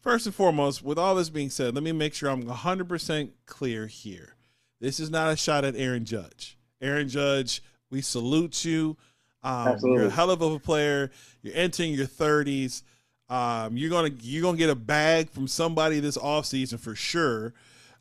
[0.01, 3.87] First and foremost, with all this being said, let me make sure I'm 100% clear
[3.87, 4.35] here.
[4.81, 6.59] This is not a shot at Aaron Judge.
[6.81, 8.97] Aaron Judge, we salute you.
[9.43, 11.11] Um, you're a hell of a player.
[11.43, 12.83] You're entering your 30s.
[13.29, 17.55] Um, you're gonna you're gonna get a bag from somebody this offseason for sure.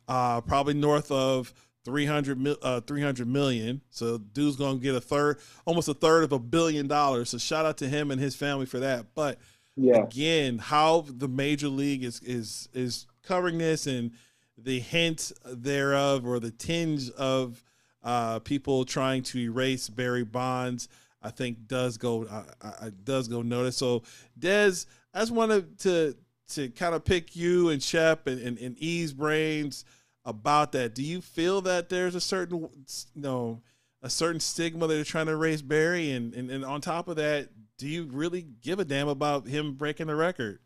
[0.06, 3.80] Uh, probably north of 300 mil, uh, 300 million.
[3.90, 7.30] So dude's gonna get a third, almost a third of a billion dollars.
[7.30, 9.06] So shout out to him and his family for that.
[9.14, 9.38] But
[9.76, 10.02] Yeah.
[10.04, 14.10] again, how the major league is is is covering this and
[14.58, 17.64] the hint thereof or the tinge of
[18.04, 20.88] uh, people trying to erase Barry Bonds,
[21.22, 23.76] I think does go I, uh, does go notice.
[23.76, 24.02] So
[24.38, 26.16] Des, I just wanted to
[26.50, 29.84] to kind of pick you and Shep and, and, and ease brains
[30.24, 30.94] about that.
[30.94, 32.68] Do you feel that there's a certain
[33.14, 33.62] you know
[34.02, 37.16] a certain stigma that they're trying to erase Barry and, and and on top of
[37.16, 40.58] that, do you really give a damn about him breaking the record?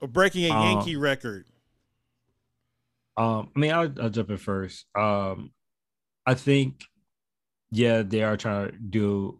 [0.00, 1.46] Or breaking a Um, Yankee record?
[3.16, 4.86] Um, I mean, I'll, I'll jump in first.
[4.94, 5.50] Um,
[6.24, 6.84] I think,
[7.70, 9.38] yeah, they are trying to do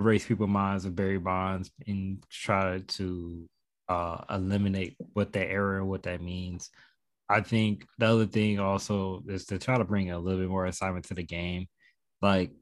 [0.00, 3.48] erase people's minds of Barry Bonds and try to
[3.88, 6.70] uh, eliminate what that error and what that means.
[7.28, 10.66] I think the other thing also is to try to bring a little bit more
[10.66, 11.66] excitement to the game.
[12.22, 12.52] Like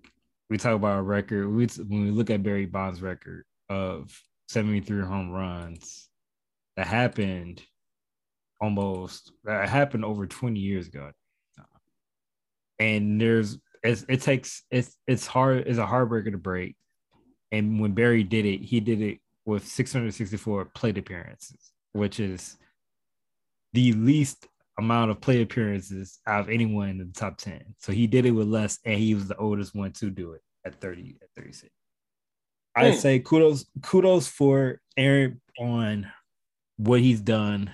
[0.51, 4.19] we talk about a record, we, when we look at Barry Bonds' record of
[4.49, 6.09] 73 home runs,
[6.77, 7.63] that happened
[8.61, 11.13] almost that happened over 20 years ago.
[12.79, 16.77] And there's it's, it takes it's it's hard it's a heartbreaker to break.
[17.53, 22.57] And when Barry did it, he did it with 664 plate appearances, which is
[23.73, 27.63] the least amount of play appearances out of anyone in the top 10.
[27.79, 30.43] So he did it with less, and he was the oldest one to do it
[30.65, 31.73] at 30 at 36.
[32.75, 36.11] I say kudos kudos for Aaron on
[36.77, 37.73] what he's done,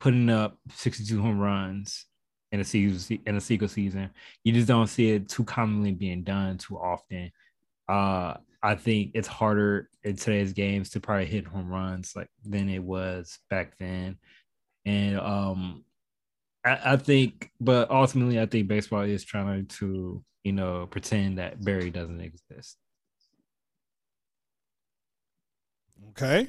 [0.00, 2.04] putting up 62 home runs
[2.52, 4.10] in a season in a single season.
[4.44, 7.30] You just don't see it too commonly being done too often.
[7.88, 12.68] Uh I think it's harder in today's games to probably hit home runs like than
[12.68, 14.18] it was back then.
[14.84, 15.84] And um
[16.64, 21.62] I, I think but ultimately I think baseball is trying to, you know, pretend that
[21.64, 22.78] Barry doesn't exist.
[26.10, 26.48] Okay.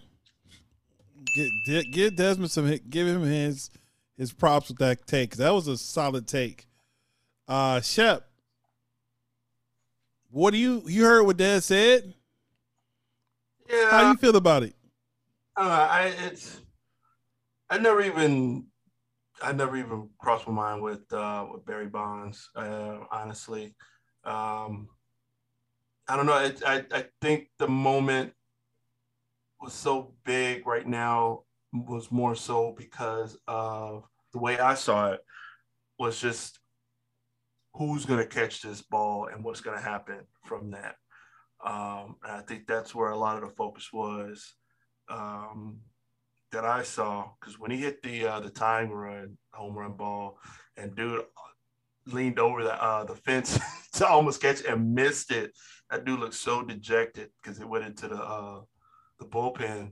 [1.66, 3.70] Get, get Desmond some give him his
[4.20, 5.38] his props with that take.
[5.38, 6.68] That was a solid take.
[7.48, 8.28] Uh Shep.
[10.30, 12.14] What do you you heard what Dad said?
[13.68, 13.90] Yeah.
[13.90, 14.76] How you feel about it?
[15.56, 15.64] I.
[15.64, 16.60] I it's
[17.70, 18.68] I never even
[19.42, 23.74] I never even crossed my mind with uh with Barry Bonds, uh, honestly.
[24.26, 24.90] Um
[26.10, 26.40] I don't know.
[26.40, 28.34] It, I I think the moment
[29.62, 31.44] was so big right now
[31.74, 35.22] was more so because of the way I saw it
[35.98, 36.60] was just
[37.74, 40.96] who's going to catch this ball and what's going to happen from that.
[41.64, 44.54] Um, and I think that's where a lot of the focus was
[45.10, 45.80] um,
[46.52, 50.40] that I saw because when he hit the uh, the tying run home run ball
[50.78, 51.26] and dude
[52.14, 53.60] leaned over the uh, the fence
[53.94, 55.52] to almost catch and missed it.
[55.90, 58.62] That dude looked so dejected because it went into the uh,
[59.20, 59.92] the bullpen.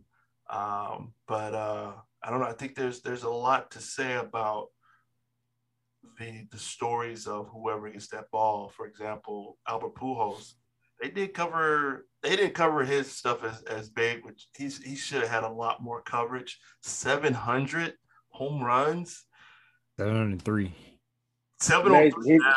[0.50, 1.94] Um, but uh,
[2.24, 2.48] I don't know.
[2.48, 4.68] I think there's there's a lot to say about
[6.20, 8.72] the the stories of whoever gets that ball.
[8.76, 10.54] For example, Albert Pujols.
[11.02, 12.08] They did cover.
[12.24, 15.50] They didn't cover his stuff as, as big, which he's he should have had a
[15.50, 16.58] lot more coverage.
[16.82, 17.94] Seven hundred
[18.30, 19.24] home runs.
[20.00, 20.74] 703.
[21.60, 22.56] Seven Man, on he- now.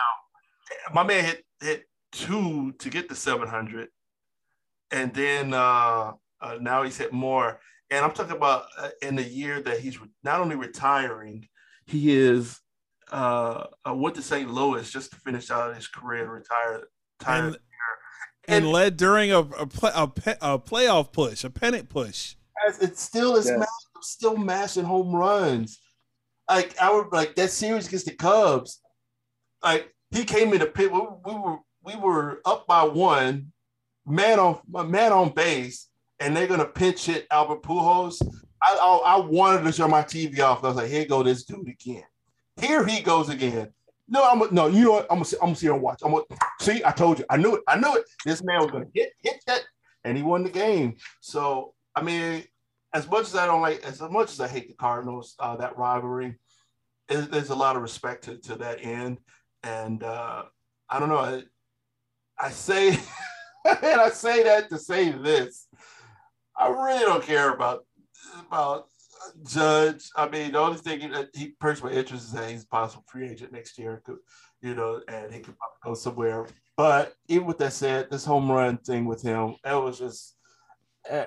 [0.92, 3.88] My man hit hit two to get to seven hundred,
[4.90, 7.60] and then uh, uh, now he's hit more.
[7.90, 11.48] And I'm talking about uh, in the year that he's not only retiring,
[11.86, 12.60] he is
[13.10, 14.48] uh, uh, went to St.
[14.50, 16.84] Louis just to finish out his career and retire.
[17.20, 17.44] retire.
[17.46, 17.58] And
[18.48, 20.04] and led during a a, play, a
[20.40, 22.36] a playoff push, a pennant push.
[22.66, 23.58] As it still is Yes.
[23.58, 25.78] massive, still mashing home runs.
[26.48, 28.80] Like I would like that series against the Cubs.
[29.62, 30.92] Like he came in the pit.
[30.92, 33.52] We, we were we were up by one,
[34.06, 35.88] man on man on base,
[36.20, 38.22] and they're gonna pinch hit Albert Pujols.
[38.62, 40.62] I, I I wanted to turn my TV off.
[40.62, 42.04] I was like, here go this dude again.
[42.60, 43.72] Here he goes again.
[44.08, 44.66] No, I'm no.
[44.66, 45.06] You know what?
[45.10, 46.00] I'm gonna I'm gonna sit here and watch.
[46.04, 46.24] I'm gonna
[46.60, 46.82] see.
[46.84, 47.24] I told you.
[47.30, 47.62] I knew it.
[47.66, 48.04] I knew it.
[48.24, 49.62] This man was gonna hit hit that,
[50.04, 50.96] and he won the game.
[51.20, 52.44] So I mean,
[52.92, 55.78] as much as I don't like, as much as I hate the Cardinals, uh, that
[55.78, 56.36] rivalry,
[57.08, 59.18] there's, there's a lot of respect to, to that end.
[59.62, 60.44] And uh,
[60.88, 61.18] I don't know.
[61.18, 61.42] I,
[62.38, 62.90] I say,
[63.64, 65.66] and I say that to say this.
[66.60, 67.84] I really don't care about
[68.46, 68.86] about
[69.48, 70.10] Judge.
[70.14, 73.04] I mean, the only thing that he perks my interest is that he's a possible
[73.08, 74.02] free agent next year.
[74.60, 76.46] You know, and he could probably go somewhere.
[76.76, 80.36] But even with that said, this home run thing with him, it was just
[81.08, 81.24] eh,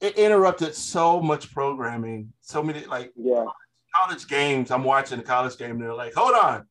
[0.00, 2.32] it interrupted so much programming.
[2.40, 3.46] So many like Yeah.
[3.94, 4.70] college games.
[4.70, 5.72] I'm watching the college game.
[5.72, 6.66] And they're like, hold on,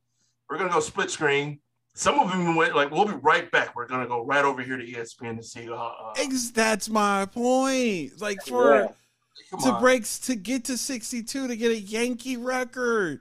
[0.48, 1.60] we're gonna go split screen.
[1.98, 3.74] Some of them went like, we'll be right back.
[3.74, 5.70] We're gonna go right over here to ESPN to see.
[5.70, 6.14] Uh, uh,
[6.52, 8.20] That's my point.
[8.20, 8.74] Like for
[9.52, 9.58] Yeah.
[9.62, 9.80] to on.
[9.80, 13.20] breaks to get to 62 to get a Yankee record.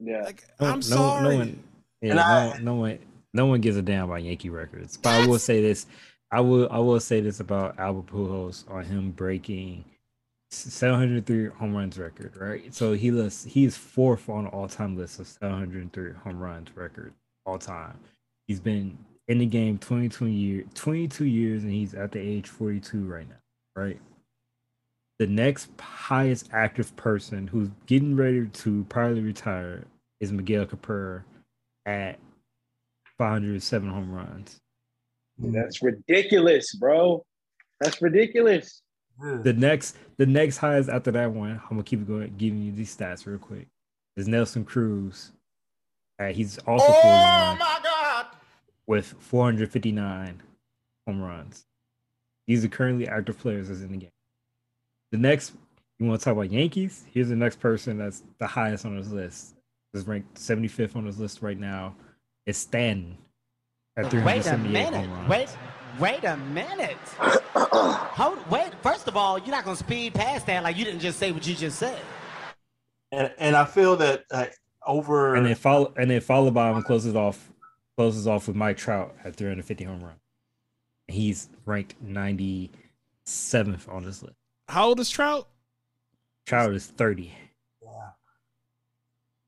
[0.00, 0.22] Yeah.
[0.22, 1.22] Like No- I'm no- sorry.
[1.28, 1.62] No one,
[2.00, 2.98] yeah, And no, I- no one,
[3.34, 4.96] no one gives a damn about Yankee records.
[4.96, 5.84] But I will say this:
[6.30, 9.84] I will, I will say this about Albert Pujols on him breaking
[10.50, 12.34] 703 home runs record.
[12.38, 16.68] Right, so he lists, he is fourth on the all-time list of 703 home runs
[16.74, 17.12] record
[17.46, 17.98] all time.
[18.46, 23.04] He's been in the game 22 year, 22 years, and he's at the age 42
[23.04, 23.36] right now.
[23.74, 24.00] Right.
[25.18, 29.84] The next highest active person who's getting ready to probably retire
[30.20, 31.24] is Miguel Cabrera
[31.86, 32.18] at
[33.18, 34.58] 507 home runs.
[35.38, 37.24] That's ridiculous, bro.
[37.80, 38.82] That's ridiculous.
[39.18, 42.94] The next, the next highest after that one, I'm gonna keep going, giving you these
[42.94, 43.66] stats real quick.
[44.16, 45.32] Is Nelson Cruz.
[46.18, 48.26] Uh, he's also Oh my God!
[48.86, 50.42] with 459
[51.06, 51.66] home runs.
[52.46, 54.10] These are currently active players that's in the game.
[55.12, 55.52] The next,
[55.98, 57.04] you want to talk about Yankees?
[57.12, 59.54] Here's the next person that's the highest on this list.
[59.94, 61.94] Is ranked 75th on this list right now.
[62.44, 63.16] It's Stanton
[63.96, 64.94] at Wait a 378 minute.
[64.94, 65.28] home runs.
[65.30, 65.48] Wait,
[65.98, 66.96] wait a minute.
[67.18, 68.72] Hold, wait.
[68.82, 71.46] First of all, you're not gonna speed past that like you didn't just say what
[71.46, 71.98] you just said.
[73.12, 74.46] And and I feel that uh,
[74.86, 77.52] over and then follow and then followed by him closes off
[77.96, 80.14] closes off with Mike Trout at 350 home run.
[81.08, 84.36] He's ranked 97th on this list.
[84.68, 85.48] How old is Trout?
[86.46, 87.32] Trout is 30.
[87.82, 87.88] Yeah.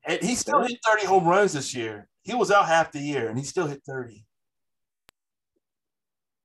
[0.05, 2.09] and he still hit 30 home runs this year.
[2.23, 4.25] He was out half the year and he still hit 30.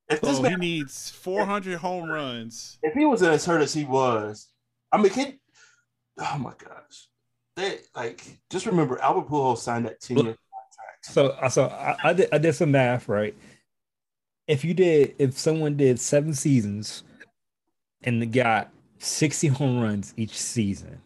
[0.09, 2.77] If this So he man, needs 400 home runs.
[2.83, 4.49] if he was as hurt as he was,
[4.91, 5.39] I mean, can,
[6.19, 7.07] oh my gosh,
[7.56, 11.06] they like just remember Albert Pujols signed that 10 year contract.
[11.06, 13.36] So uh, so I, I did I did some math, right?
[14.47, 17.04] If you did if someone did seven seasons
[18.04, 21.01] and got 60 home runs each season,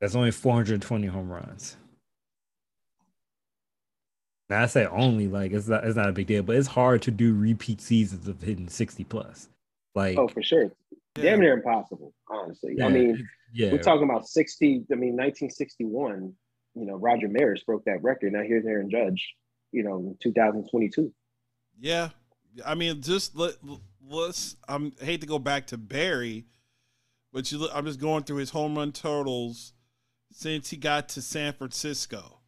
[0.00, 1.76] that's only 420 home runs.
[4.48, 7.02] Now I say only like it's not it's not a big deal, but it's hard
[7.02, 9.48] to do repeat seasons of hitting 60 plus.
[9.94, 10.72] Like Oh, for sure.
[11.14, 12.74] Damn near impossible, honestly.
[12.76, 13.72] Yeah, I mean, yeah.
[13.72, 16.32] we're talking about 60, I mean, 1961,
[16.74, 18.32] you know, Roger Maris broke that record.
[18.32, 19.34] Now here's Aaron Judge,
[19.72, 21.12] you know, 2022.
[21.78, 22.10] Yeah,
[22.64, 23.54] I mean, just let
[24.06, 24.56] let's.
[24.68, 26.44] I'm I hate to go back to Barry,
[27.32, 27.58] but you.
[27.58, 29.72] look- I'm just going through his home run totals
[30.30, 32.40] since he got to San Francisco.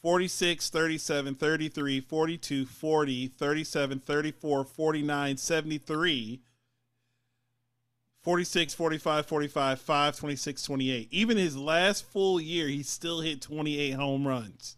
[0.00, 6.40] 46, 37, 33, 42, 40, 37, 34, 49, 73,
[8.22, 11.08] 46, 45, 45, 5, 26, 28.
[11.10, 14.76] Even his last full year, he still hit 28 home runs.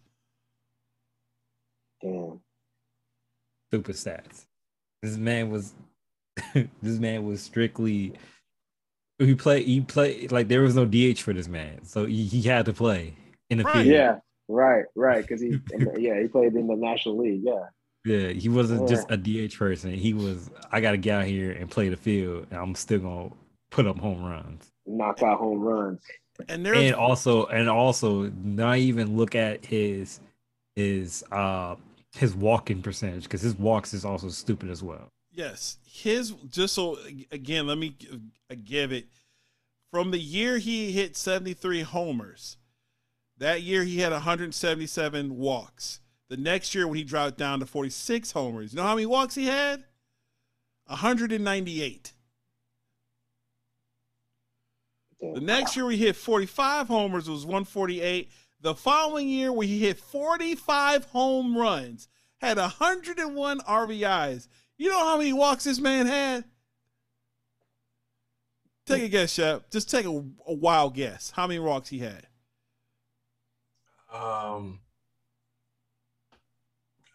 [2.03, 2.41] Damn.
[3.73, 4.47] super stats.
[5.03, 5.75] This man was
[6.55, 8.15] this man was strictly
[9.19, 11.85] he played he played like there was no DH for this man.
[11.85, 13.15] So he, he had to play
[13.51, 13.87] in the field.
[13.87, 14.19] Yeah,
[14.49, 15.27] right, right.
[15.27, 15.61] Because he,
[15.99, 17.43] yeah, he played in the National League.
[17.45, 17.67] Yeah.
[18.05, 18.89] Yeah, he wasn't Yeah.
[18.97, 19.93] just a DH person.
[19.93, 23.31] He was I gotta get out here and play the field and I'm still gonna
[23.71, 24.71] put up home runs.
[24.87, 26.01] Knock out home runs.
[26.49, 30.21] And there's And also and also not even look at his
[30.77, 31.77] his uh
[32.17, 35.09] his walking percentage because his walks is also stupid as well.
[35.31, 36.99] Yes, his just so
[37.31, 37.95] again, let me
[38.51, 39.07] uh, give it
[39.93, 42.57] from the year he hit 73 homers.
[43.37, 46.01] That year he had 177 walks.
[46.31, 49.35] The next year when he dropped down to 46 homers, you know how many walks
[49.35, 49.83] he had?
[50.87, 52.13] 198.
[55.21, 58.31] The next year we hit 45 homers was 148.
[58.61, 62.09] The following year where he hit 45 home runs,
[62.41, 64.49] had 101 RBIs.
[64.79, 66.45] You know how many walks this man had?
[68.87, 69.69] Take a guess, Shep.
[69.71, 71.33] Just take a, a wild guess.
[71.33, 72.27] How many walks he had?
[74.13, 74.81] Um,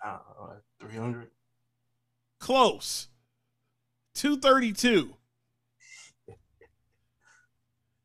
[0.06, 0.50] I don't
[0.82, 1.30] know, 300.
[2.40, 3.10] Close.
[4.16, 5.14] 232.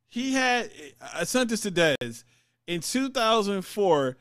[0.09, 0.71] He had,
[1.15, 2.25] I sent this to Dez.
[2.67, 4.17] In 2004,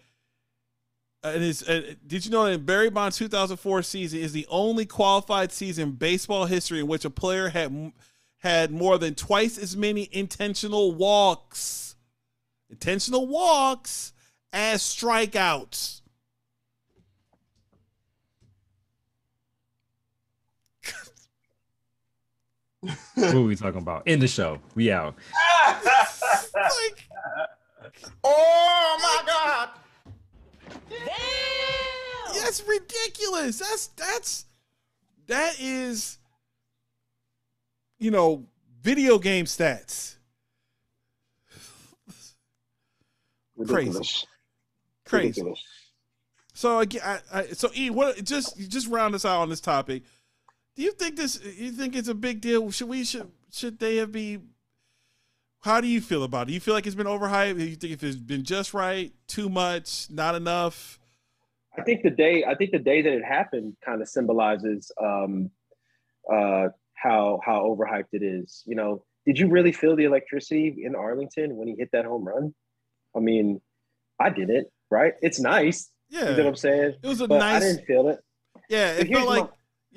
[1.23, 5.51] and his, uh, did you know that Barry Bonds' 2004 season is the only qualified
[5.51, 7.91] season in baseball history in which a player had
[8.37, 11.95] had more than twice as many intentional walks,
[12.69, 14.13] intentional walks
[14.53, 15.98] as strikeouts.
[22.81, 24.07] What are we talking about?
[24.07, 24.59] In the show.
[24.75, 25.15] We out.
[28.23, 29.69] Oh my God!
[32.35, 33.59] That's ridiculous.
[33.59, 34.45] That's that's
[35.27, 36.17] that is
[37.97, 38.45] you know
[38.81, 40.15] video game stats.
[43.57, 43.75] Crazy.
[43.75, 44.25] Ridiculous.
[45.05, 45.27] Crazy.
[45.27, 45.63] Ridiculous.
[46.53, 48.23] So again, I, I, so E, what?
[48.23, 50.03] Just just round us out on this topic.
[50.79, 51.37] Do you think this?
[51.43, 52.71] You think it's a big deal?
[52.71, 54.39] Should we should should they have be?
[55.59, 56.45] How do you feel about it?
[56.47, 57.57] Do you feel like it's been overhyped?
[57.57, 60.97] Do you think if it's been just right, too much, not enough?
[61.77, 65.51] I think the day I think the day that it happened kind of symbolizes um,
[66.31, 68.63] uh, how how overhyped it is.
[68.65, 72.23] You know, did you really feel the electricity in Arlington when he hit that home
[72.23, 72.55] run?
[73.13, 73.59] I mean,
[74.17, 74.69] I didn't.
[74.89, 75.15] Right?
[75.21, 75.91] It's nice.
[76.09, 76.29] Yeah.
[76.29, 76.95] You know what I'm saying?
[77.03, 78.23] It was a but nice- I didn't feel it.
[78.69, 79.49] Yeah, it felt like my-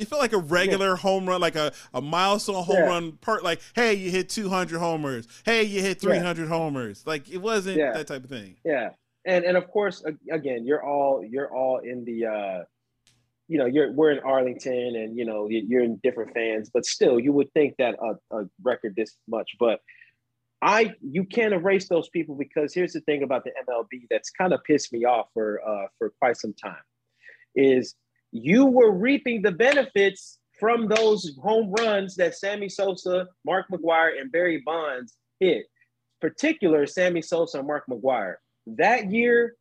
[0.03, 2.87] it felt like a regular home run, like a, a milestone home Yeah.
[2.87, 3.43] run part.
[3.43, 5.27] Like, hey, you hit 200 homers.
[5.45, 7.07] Hey, you hit 300 homers.
[7.07, 7.93] Like, it wasn't Yeah.
[7.93, 8.57] that type of thing.
[8.65, 8.91] Yeah,
[9.25, 12.65] and and of course, again, you're all you're all in the, uh,
[13.49, 16.85] you know, you're we're in Arlington, and you know you- you're in different fans, but
[16.85, 19.81] still, you would think that a, a record this much, but
[20.65, 24.53] I you can't erase those people because here's the thing about the MLB that's kind
[24.53, 26.83] of pissed me off for uh, for quite some time,
[27.57, 27.95] is
[28.33, 34.33] you were reaping the benefits from those home runs that Sammy Sosa, Mark McGwire, and
[34.33, 35.67] Barry Bonds hit
[36.21, 38.37] particular Sammy Sosa and Mark McGwire.
[38.67, 39.57] That year,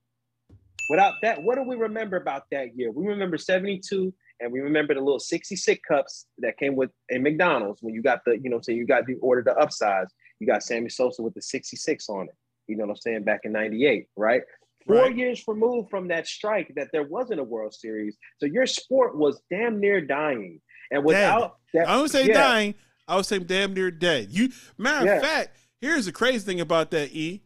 [0.90, 2.92] without that, what do we remember about that year?
[2.92, 7.82] We remember 72 and we remember the little 66 cups that came with a McDonald's
[7.82, 10.08] when you got the, you know, so you got the order to upsize.
[10.40, 12.36] You got Sammy Sosa with the 66 on it.
[12.68, 13.24] You know what I'm saying?
[13.24, 14.44] Back in 98, right?
[14.88, 15.16] Four Right.
[15.16, 18.18] years removed from that strike that there wasn't a World Series.
[18.40, 20.60] So your sport was damn near dying.
[20.92, 22.34] And without that, I don't say yeah.
[22.34, 22.76] dying.
[23.08, 24.30] I would say damn near dead.
[24.32, 25.16] You matter Yeah.
[25.18, 27.44] of fact, here's the crazy thing about that E.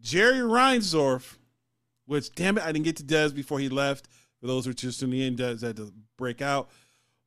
[0.00, 1.36] Jerry Reinsdorf,
[2.06, 4.08] which damn it, I didn't get to Des before he left.
[4.40, 6.70] For those who are just in the end, Des had to break out.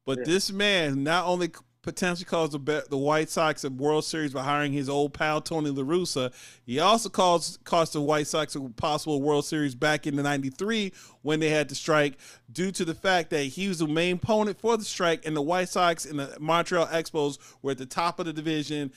[0.06, 0.24] But Yeah.
[0.26, 1.50] this man not only
[1.84, 5.40] potentially caused the Be- the White Sox a World Series by hiring his old pal
[5.42, 6.34] Tony La Russa,
[6.66, 10.92] he also caused cost the White Sox a possible World Series back in the '93
[11.22, 12.18] when they had the strike,
[12.52, 15.42] due to the fact that he was the main opponent for the strike, and the
[15.42, 18.92] White Sox and the Montreal Expos were at the top of the division.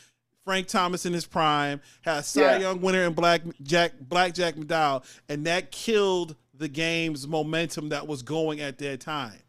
[0.45, 2.59] Frank Thomas in his prime had a Cy Yeah.
[2.59, 8.07] Young winner in Black Jack Black Jack McDowell, and that killed the game's momentum that
[8.07, 9.41] was going at that time.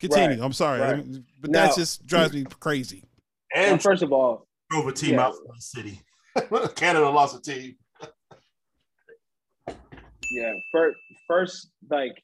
[0.00, 0.36] Continue.
[0.36, 1.04] Right, I'm sorry, right.
[1.40, 3.02] But Now- that just drives me crazy.
[3.54, 5.26] Well, And first of all, drove a team yeah.
[5.26, 6.00] out from the city.
[6.74, 7.76] Canada lost a team.
[10.30, 12.22] Yeah, first, first, like,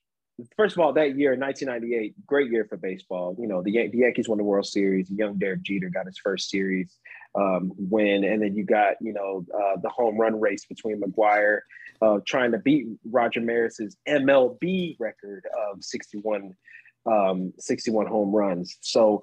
[0.57, 3.37] first of all, that year, 1998, great year for baseball.
[3.39, 5.11] You know, the, Yan- the Yankees won the World Series.
[5.11, 6.99] Young Derek Jeter got his first series
[7.35, 11.61] um, win, and then you got, you know, uh, the home run race between McGwire
[12.03, 16.55] uh, trying to beat Roger Maris's MLB record of 61,
[17.07, 18.79] um, 61 home runs.
[18.81, 19.23] So.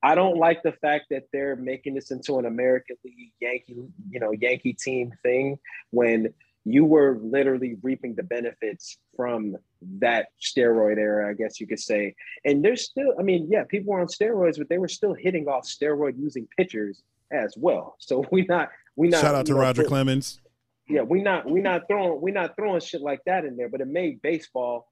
[0.00, 4.20] I don't like the fact that they're making this into an American League Yankee, you
[4.20, 5.58] know, Yankee team thing
[5.90, 6.32] when
[6.64, 9.56] you were literally reaping the benefits from
[9.98, 12.14] that steroid era, I guess you could say.
[12.44, 15.48] And there's still, I mean, yeah, people were on steroids, but they were still hitting
[15.48, 17.02] off steroid using pitchers
[17.32, 17.96] as well.
[17.98, 20.40] So we not we not Shout out to know, Roger Clemens.
[20.88, 23.80] Yeah, we not we not throwing we not throwing shit like that in there, but
[23.80, 24.88] it made baseball.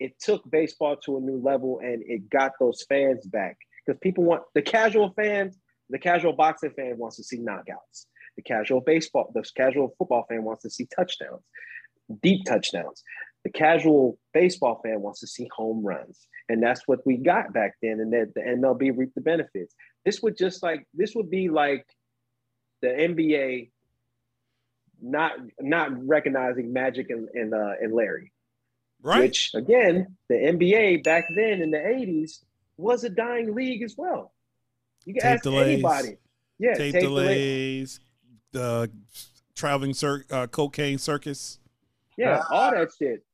[0.00, 4.24] It took baseball to a new level, and it got those fans back because people
[4.24, 5.58] want the casual fans.
[5.90, 8.06] The casual boxing fan wants to see knockouts.
[8.36, 11.42] The casual baseball, the casual football fan wants to see touchdowns,
[12.22, 13.02] deep touchdowns.
[13.44, 17.74] The casual baseball fan wants to see home runs, and that's what we got back
[17.82, 18.00] then.
[18.00, 19.74] And that the MLB reaped the benefits.
[20.04, 21.86] This would just like this would be like
[22.82, 23.70] the NBA
[25.00, 28.32] not not recognizing Magic and and, uh, and Larry,
[29.02, 29.20] Right?
[29.20, 32.40] which again the NBA back then in the '80s
[32.76, 34.32] was a dying league as well.
[35.04, 35.68] You can Tape ask delays.
[35.74, 36.16] anybody.
[36.58, 37.22] Yeah, Tape tape delay.
[37.22, 38.00] delays,
[38.52, 38.90] the
[39.54, 41.58] traveling cir- uh, cocaine circus.
[42.16, 43.24] Yeah, all that shit.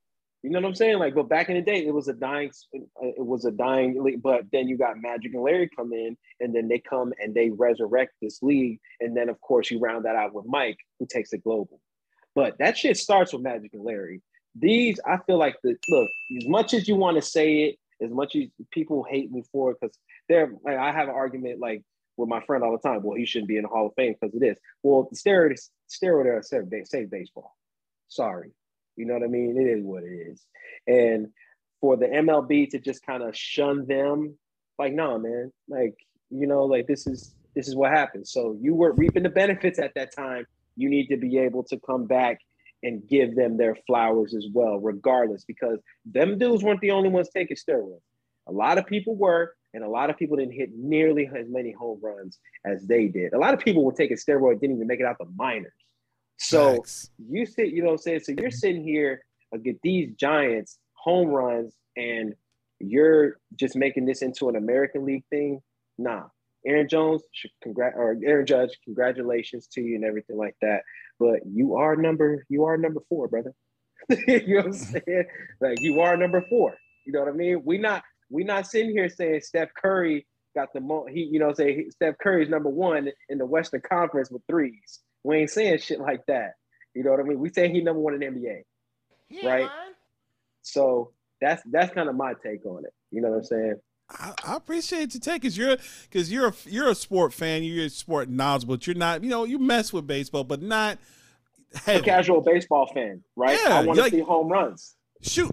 [0.43, 0.99] You know what I'm saying?
[0.99, 4.21] Like, but back in the day, it was a dying, it was a dying league.
[4.23, 7.49] But then you got Magic and Larry come in, and then they come and they
[7.49, 11.33] resurrect this league, and then of course you round that out with Mike, who takes
[11.33, 11.81] it global.
[12.35, 14.21] But that shit starts with Magic and Larry.
[14.55, 16.09] These, I feel like the look.
[16.37, 19.73] As much as you want to say it, as much as people hate me for
[19.73, 19.97] it, because
[20.29, 21.83] they're like, I have an argument like
[22.17, 23.03] with my friend all the time.
[23.03, 24.59] Well, he shouldn't be in the Hall of Fame because of this.
[24.83, 25.59] Well, the steroid,
[25.89, 27.57] steroid era saved, saved baseball.
[28.09, 28.51] Sorry.
[28.97, 29.57] You know what I mean?
[29.59, 30.47] It is what it is.
[30.87, 31.29] And
[31.81, 34.39] for the MLB to just kind of shun them,
[34.79, 35.97] like, no, man, like,
[36.31, 38.33] you know, like this is this is what happens.
[38.33, 40.47] So you were reaping the benefits at that time.
[40.77, 42.41] You need to be able to come back
[42.85, 47.29] and give them their flowers as well, regardless, because them dudes weren't the only ones
[47.35, 47.99] taking steroids.
[48.47, 51.73] A lot of people were, and a lot of people didn't hit nearly as many
[51.73, 53.33] home runs as they did.
[53.33, 55.73] A lot of people were taking steroids, didn't even make it out the minors.
[56.37, 57.11] So Facts.
[57.29, 58.21] you sit, you know what I'm saying?
[58.21, 58.57] So you're mm-hmm.
[58.57, 59.23] sitting here
[59.59, 62.35] get these giants, home runs, and
[62.81, 65.61] you're just making this into an American League thing.
[65.99, 66.25] Nah.
[66.67, 70.83] Aaron Jones, should congrat or Aaron Judge, congratulations to you and everything like that.
[71.19, 73.53] But you are number, you are number four, brother.
[74.09, 74.99] you know what I'm mm-hmm.
[75.07, 75.25] saying?
[75.61, 76.77] Like you are number four.
[77.07, 77.63] You know what I mean?
[77.65, 81.53] We not we not sitting here saying Steph Curry got the mo he, you know,
[81.53, 85.01] say Steph Curry's number one in the Western Conference with threes.
[85.23, 86.53] We ain't saying shit like that.
[86.95, 87.39] You know what I mean?
[87.39, 88.63] We say he number one in the NBA.
[89.31, 89.67] Yeah, Right.
[89.67, 89.95] man.
[90.63, 92.93] So that's that's kind of my take on it.
[93.11, 93.81] You know what I'm saying?
[94.11, 95.77] I, I appreciate take because you're
[96.09, 97.63] because you're a you're a sport fan.
[97.63, 98.77] You're a sport knowledgeable.
[98.77, 99.23] But you're not.
[99.25, 100.99] You know, you mess with baseball, but not
[101.87, 103.59] A casual baseball fan, right?
[103.65, 104.97] Yeah, I want to like- see home runs.
[105.23, 105.51] Shoot,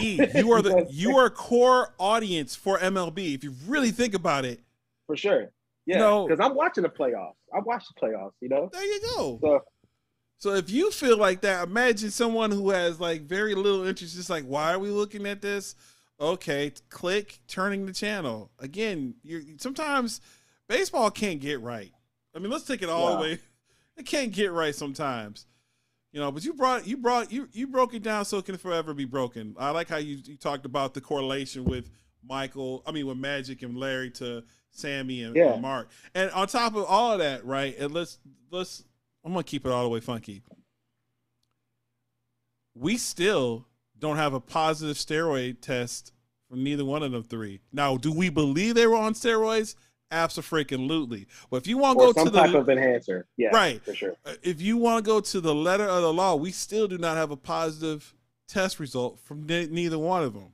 [0.00, 3.34] E, you are the you are core audience for MLB.
[3.34, 4.60] If you really think about it,
[5.06, 5.50] For sure.
[5.86, 6.24] Yeah.
[6.28, 7.32] Because I'm watching the playoffs.
[7.54, 8.68] I watch the playoffs, you know?
[8.72, 9.38] there you go.
[9.40, 9.60] So
[10.38, 14.28] So if you feel like that, imagine someone who has like very little interest, just
[14.28, 15.74] like, why are we looking at this?
[16.20, 18.50] Okay, click turning the channel.
[18.58, 20.20] Again, you sometimes
[20.68, 21.92] baseball can't get right.
[22.34, 23.38] I mean, let's take it all the way.
[23.96, 25.46] It can't get right sometimes.
[26.12, 28.56] You know, but you brought you brought you you broke it down so it can
[28.56, 29.54] forever be broken.
[29.58, 31.90] I like how you, you talked about the correlation with
[32.26, 34.42] Michael, I mean with Magic and Larry to
[34.72, 35.52] Sammy and, Yeah.
[35.52, 35.90] and Mark.
[36.14, 37.76] And on top of all of that, right?
[37.78, 38.18] And let's
[38.50, 38.82] let's
[39.24, 40.42] I'm gonna keep it all the way funky.
[42.74, 43.66] We still
[43.98, 46.12] don't have a positive steroid test
[46.48, 47.60] from neither one of them three.
[47.72, 49.74] Now, do we believe they were on steroids?
[50.10, 51.26] Absolutely.
[51.50, 53.26] But if you want to go to the type of enhancer.
[53.36, 53.50] Yeah.
[53.52, 53.84] Right.
[53.84, 54.14] For sure.
[54.24, 56.96] uh, if you want to go to the letter of the law, we still do
[56.96, 58.14] not have a positive
[58.46, 60.52] test result from ne- neither one of them.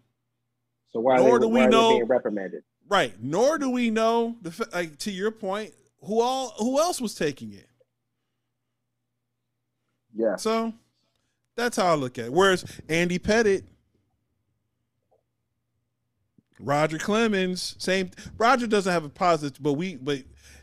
[0.93, 2.65] So why Nor are they, do we why are know- being reprimanded?
[2.89, 3.15] Right.
[3.23, 5.73] Nor do we know the like to your point
[6.03, 7.69] who all who else was taking it.
[10.15, 10.37] Yeah.
[10.37, 10.73] So
[11.57, 12.33] that's how I look at it.
[12.33, 13.65] Whereas Andy Pettitte,
[16.61, 18.11] Roger Clemens, same.
[18.39, 20.19] Roger doesn't have a positive, but we, but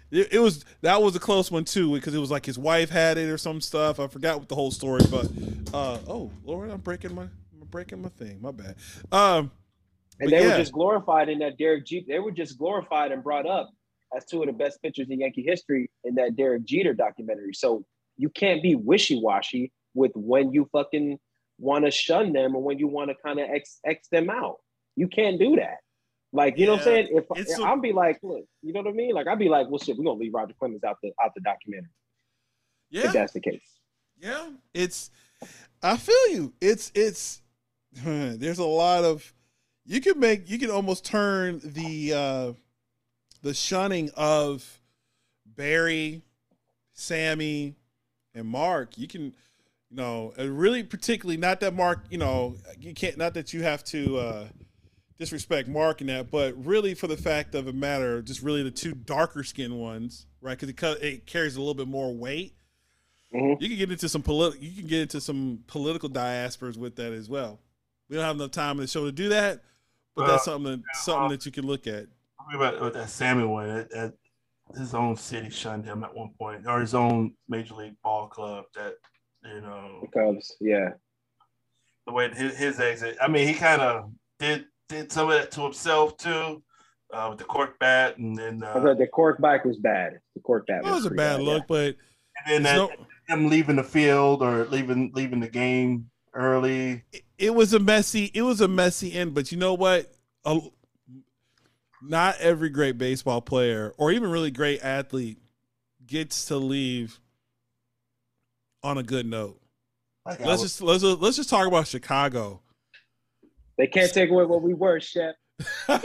[0.09, 2.89] it, it was that was a close one too because it was like his wife
[2.89, 3.99] had it or some stuff.
[3.99, 5.27] I forgot what the whole story, but
[5.73, 8.41] uh oh Lord, I'm breaking my I'm breaking my thing.
[8.41, 8.75] My bad.
[9.11, 9.51] Um,
[10.19, 10.51] And they yeah.
[10.51, 12.05] were just glorified in that Derek Jeter.
[12.07, 13.69] They were just glorified and brought up
[14.15, 17.53] as two of the best pitchers in Yankee history in that Derek Jeter documentary.
[17.53, 17.85] So
[18.17, 21.19] you can't be wishy washy with when you fucking
[21.59, 24.57] want to shun them or when you want to kind of x x them out.
[24.95, 25.77] You can't do that.
[26.33, 27.07] Like you know what I'm saying?
[27.11, 29.13] If it's a- I'll be like, look, you know what I mean?
[29.13, 31.41] Like I'd be like, well, shit, we're gonna leave Roger Clemens out the out the
[31.41, 31.89] documentary
[32.89, 33.07] Yeah.
[33.07, 33.61] if that's the case.
[34.19, 35.09] Yeah, it's.
[35.81, 36.53] I feel you.
[36.61, 37.41] It's it's.
[37.93, 39.33] There's a lot of.
[39.85, 40.49] You can make.
[40.49, 42.53] You can almost turn the uh
[43.41, 44.79] the shunning of
[45.45, 46.21] Barry,
[46.93, 47.75] Sammy,
[48.35, 48.97] and Mark.
[48.97, 49.33] You can,
[49.91, 52.05] you know, and really particularly not that Mark.
[52.09, 53.17] You know, you can't.
[53.17, 54.17] Not that you have to.
[54.17, 54.47] uh
[55.19, 58.71] disrespect Mark in that, but really for the fact of the matter, just really the
[58.71, 60.57] two darker skinned ones, right?
[60.57, 62.55] Because it, it carries a little bit more weight.
[63.31, 63.61] Mhm.
[63.61, 64.63] You can get into some political.
[64.63, 67.59] You can get into some political diasporas with that as well.
[68.09, 69.61] We don't have enough time in the show to do that,
[70.15, 72.07] but that's Uh, something that, something that you can look at.
[72.45, 73.69] What about with that Sammy one?
[73.69, 74.13] At, at
[74.75, 78.65] his own city shunned him at one point, or his own major league ball club.
[78.73, 78.95] That
[79.43, 80.89] you know The Cubs, yeah.
[82.07, 83.17] the way his, his exit.
[83.21, 86.61] I mean, he kind of did did some of that to himself too,
[87.13, 90.19] uh, with the cork bat, and then uh, the cork back was bad.
[90.35, 91.95] The cork bat It was a pretty bad look, but
[92.45, 93.05] and then there's that, no-
[93.35, 97.03] him leaving the field or leaving leaving the game early.
[97.13, 98.31] it, it was a messy.
[98.33, 99.33] It was a messy end.
[99.33, 100.11] But you know what?
[100.43, 100.59] A,
[102.03, 105.37] not every great baseball player or even really great athlete
[106.05, 107.20] gets to leave
[108.83, 109.59] on a good note.
[110.25, 112.61] Like Let's was- just let's let's just talk about Chicago.
[113.77, 115.35] They can't take away what we were, Shep.
[115.87, 115.97] they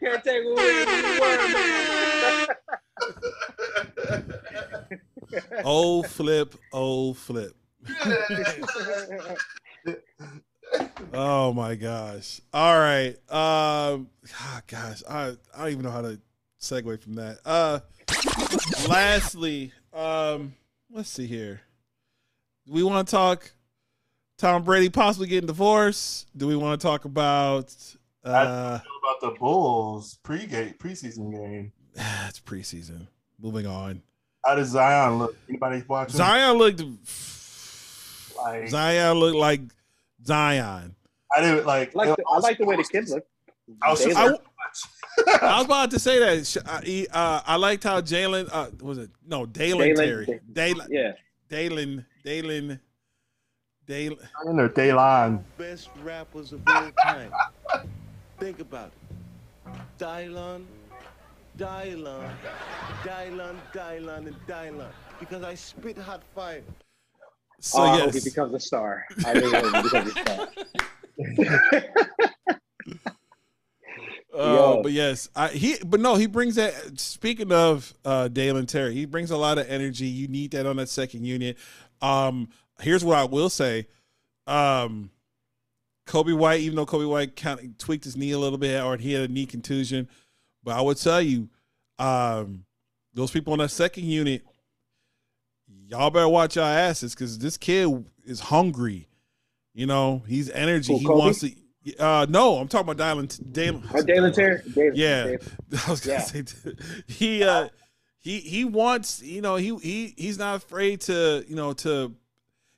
[0.00, 2.46] can't take away what we were, man.
[5.64, 7.54] oh flip, oh flip.
[11.12, 12.40] Oh my gosh.
[12.52, 13.16] All right.
[13.30, 16.20] Um ah, gosh, I I don't even know how to
[16.64, 17.38] segue from that.
[17.44, 17.80] Uh
[18.88, 20.54] lastly, um
[20.90, 21.60] let's see here.
[22.66, 23.52] Do we want to talk
[24.38, 26.26] Tom Brady possibly getting divorced?
[26.36, 27.74] Do we want to talk about
[28.24, 31.72] uh about the Bulls pregame preseason game.
[31.94, 33.06] it's preseason.
[33.40, 34.02] Moving on.
[34.44, 35.36] How does Zion look?
[35.48, 36.16] Anybody watching?
[36.16, 36.82] Zion looked
[38.36, 39.60] Like, Zion looked like
[40.24, 40.94] Zion.
[41.34, 41.94] I didn't like.
[41.96, 43.28] I like, the, I like the way the kids looked.
[43.82, 44.44] I was They just- look-
[45.26, 46.56] I was about to say that.
[46.66, 49.10] I, uh, I liked how Jalen uh, was it?
[49.26, 50.40] No, Dalen Dalen- Terry.
[50.52, 51.12] Dalen, yeah.
[51.48, 52.80] Dalen, Dalen,
[53.86, 54.18] Dalen.
[54.46, 55.42] Or Daylon.
[55.58, 57.32] best rappers of all time.
[58.38, 59.78] Think about it.
[59.98, 60.64] Dylon,
[61.58, 62.30] Dylon,
[63.02, 64.90] Dylon, Dylon, and Dylon.
[65.20, 66.62] Because I spit hot fire.
[67.60, 69.06] So oh, I hope he becomes a star.
[69.24, 70.12] I really hope he becomes
[71.36, 71.84] a star.
[74.36, 75.76] uh, but yes, I, he.
[75.84, 76.98] But no, he brings that.
[76.98, 80.06] Speaking of uh, Dalen Terry, he brings a lot of energy.
[80.06, 81.56] You need that on that second unit.
[82.02, 82.48] Um,
[82.80, 83.86] here's what I will say:
[84.46, 85.10] Um,
[86.06, 88.96] Coby White, even though Coby White kind of tweaked his knee a little bit or
[88.96, 90.08] he had a knee contusion,
[90.62, 91.48] but I would tell you,
[91.98, 92.64] um,
[93.14, 94.44] those people on that second unit,
[95.86, 99.08] y'all better watch your asses because this kid is hungry.
[99.72, 100.92] You know, he's energy.
[100.92, 101.18] Who, he Coby?
[101.18, 101.52] wants to.
[101.98, 103.52] Uh, no, I'm talking about Dylan.
[103.52, 104.62] Dalen, Oh, Dalen Terry?
[104.74, 105.38] Dalen- yeah, Dalen.
[105.86, 106.22] I was gonna Yeah.
[106.24, 106.44] say
[107.06, 107.68] he uh
[108.18, 112.14] he he wants you know he he he's not afraid to you know to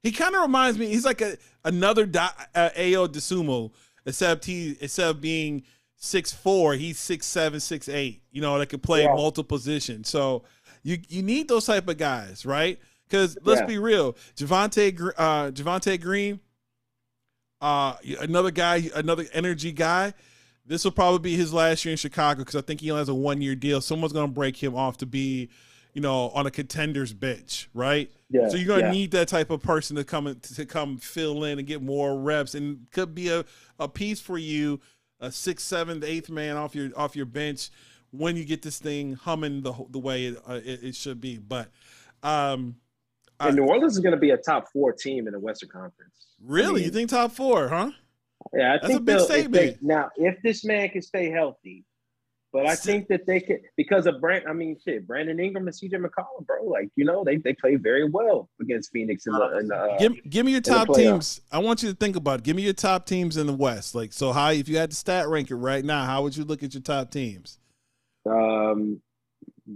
[0.03, 3.71] he kind of reminds me he's like a another Di, uh, Ayo Dosunmu
[4.07, 5.63] except he instead of being
[5.97, 9.15] six four he's six seven six eight you know that can play Yeah.
[9.15, 10.43] multiple positions so
[10.83, 13.67] you you need those type of guys right because let's Yeah.
[13.67, 16.41] be real Javonte uh Javonte Green
[17.67, 20.13] uh another guy another energy guy
[20.67, 23.09] this will probably be his last year in Chicago because I think he only has
[23.09, 23.81] a one year deal.
[23.81, 25.49] Someone's going to break him off to be,
[25.95, 28.11] you know, on a contender's bench, right?
[28.29, 28.93] Yeah, So you're going to yeah.
[28.93, 32.19] need that type of person to come in, to come fill in and get more
[32.19, 33.45] reps, and could be a,
[33.79, 34.81] a piece for you,
[35.21, 37.71] a sixth, seventh, eighth man off your off your bench
[38.11, 41.39] when you get this thing humming the the way it, uh, it, it should be.
[41.39, 41.69] But
[42.25, 42.77] um,
[43.41, 46.27] And New Orleans is going to be a top four team in the Western Conference.
[46.43, 47.91] really, you think top four, huh?
[48.55, 49.53] Yeah, I That's think a big they'll- if statement.
[49.53, 51.85] they- now, if this man can stay healthy,
[52.53, 54.45] but I think that they could because of Brand.
[54.49, 56.65] I mean, shit, Brandon Ingram and CJ McCollum, bro.
[56.65, 59.59] Like you know, they they play very well against Phoenix in the.
[59.59, 61.41] In the uh, give, give me your top teams.
[61.53, 62.39] I want you to think about.
[62.41, 62.45] It.
[62.45, 63.95] Give me your top teams in the West.
[63.95, 66.45] Like so, how if you had to stat rank it right now, how would you
[66.45, 67.59] look at your top teams?
[68.25, 69.03] um,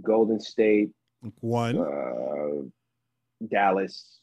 [0.01, 0.89] Golden State,
[1.41, 1.77] One.
[1.77, 2.63] uh,
[3.49, 4.19] Dallas.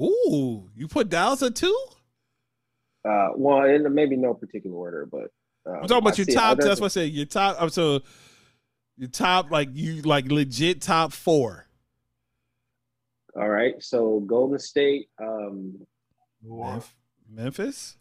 [0.00, 1.76] Ooh, you put Dallas at two.
[3.08, 5.30] Uh, well, in maybe no particular order, but
[5.66, 6.58] um, I'm talking about I your top.
[6.58, 7.06] That's what I say.
[7.06, 7.56] Your top.
[7.60, 8.00] I'm so
[8.96, 11.66] your top like you like legit top four.
[13.38, 15.86] All right, so Golden State, um,
[16.42, 16.94] Memf-
[17.30, 17.98] Memphis.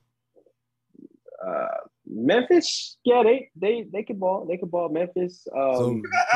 [1.45, 1.67] uh,
[2.07, 4.87] Memphis, yeah, they they they could ball, they could ball.
[4.89, 6.01] Memphis, um,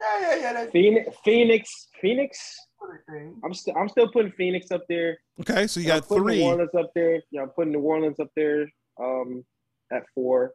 [0.00, 0.66] yeah, yeah, yeah.
[0.70, 2.56] Phoenix, Phoenix, Phoenix.
[3.44, 5.18] I'm still I'm still putting Phoenix up there.
[5.40, 6.38] Okay, so you I'm got putting three.
[6.38, 7.22] New Orleans up there.
[7.30, 8.70] Yeah, I'm putting New Orleans up there.
[9.00, 9.44] Um,
[9.92, 10.52] at four.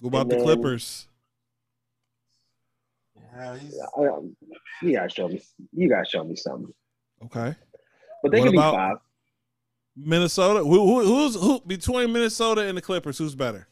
[0.00, 1.08] What about and the then- Clippers?
[3.16, 4.36] yeah, he's, I, um,
[4.82, 5.40] you gotta show me.
[5.72, 6.72] You gotta show me something.
[7.24, 7.54] Okay.
[8.22, 8.96] But they What could be about- five.
[9.96, 10.60] Minnesota.
[10.60, 13.18] Who, who who's who between Minnesota and the Clippers?
[13.18, 13.66] Who's better?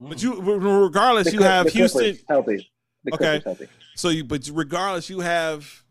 [0.00, 2.26] But you, regardless, The you Clip- have the Clippers Houston.
[2.28, 2.70] healthy.
[3.04, 3.40] The Okay.
[3.44, 3.68] Healthy.
[3.94, 5.84] So you, but regardless, you have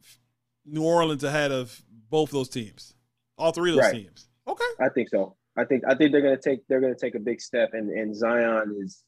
[0.66, 2.94] New Orleans ahead of both those teams,
[3.38, 3.94] all three of those Right.
[4.06, 4.28] teams.
[4.48, 4.64] Okay.
[4.80, 5.36] I think so.
[5.58, 8.16] I think I think they're gonna take they're gonna take a big step, and and
[8.16, 9.04] Zion is.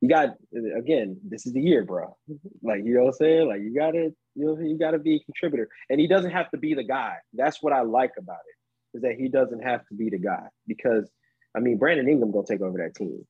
[0.00, 0.34] You got
[0.76, 1.18] again.
[1.26, 2.14] This is the year, bro.
[2.62, 3.48] Like you know what I'm saying.
[3.48, 6.58] Like you gotta you know you gotta be a contributor, and he doesn't have to
[6.58, 7.16] be the guy.
[7.32, 10.46] That's what I like about it is that he doesn't have to be the guy
[10.66, 11.10] because
[11.56, 13.26] I mean Brandon Ingram gonna take over that team.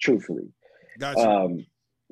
[0.00, 0.52] Truthfully,
[0.98, 1.20] Gotcha.
[1.28, 1.66] um,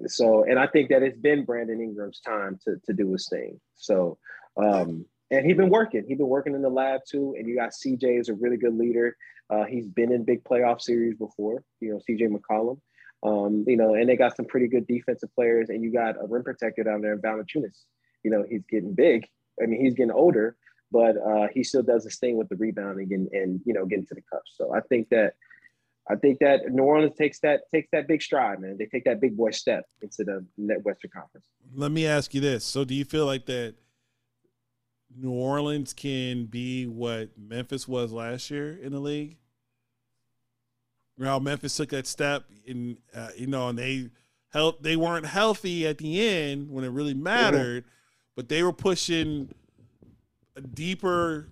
[0.07, 3.61] so, and I think that it's been Brandon Ingram's time to to do his thing.
[3.77, 4.19] So,
[4.57, 6.05] um, and he's been working.
[6.07, 7.35] He's been working in the lab too.
[7.39, 9.17] And you got CJ is a really good leader.
[9.51, 11.63] Uh, he's been in big playoff series before.
[11.81, 12.81] You know, CJ McCollum.
[13.23, 15.71] Um, you know, and they got some pretty good defensive players.
[15.71, 17.85] And you got a rim protector down there, in Valanciunas.
[18.23, 19.27] You know, he's getting big.
[19.63, 20.57] I mean, he's getting older,
[20.91, 24.07] but uh, he still does his thing with the rebounding and and you know getting
[24.07, 24.55] to the cups.
[24.57, 25.35] So I think that
[26.09, 28.77] I think that New Orleans takes that takes that big stride, man.
[28.79, 30.45] They take that big boy step into the
[30.83, 31.47] Western Conference.
[31.75, 33.75] Let me ask you this: So, do you feel like that
[35.17, 39.39] New Orleans can be what Memphis was last year in the league?
[41.23, 44.11] How Memphis took that step, and uh, you know, and they
[44.53, 44.83] helped.
[44.83, 47.85] They weren't healthy at the end when it really mattered,
[48.37, 49.49] but they were pushing
[50.57, 51.49] a deeper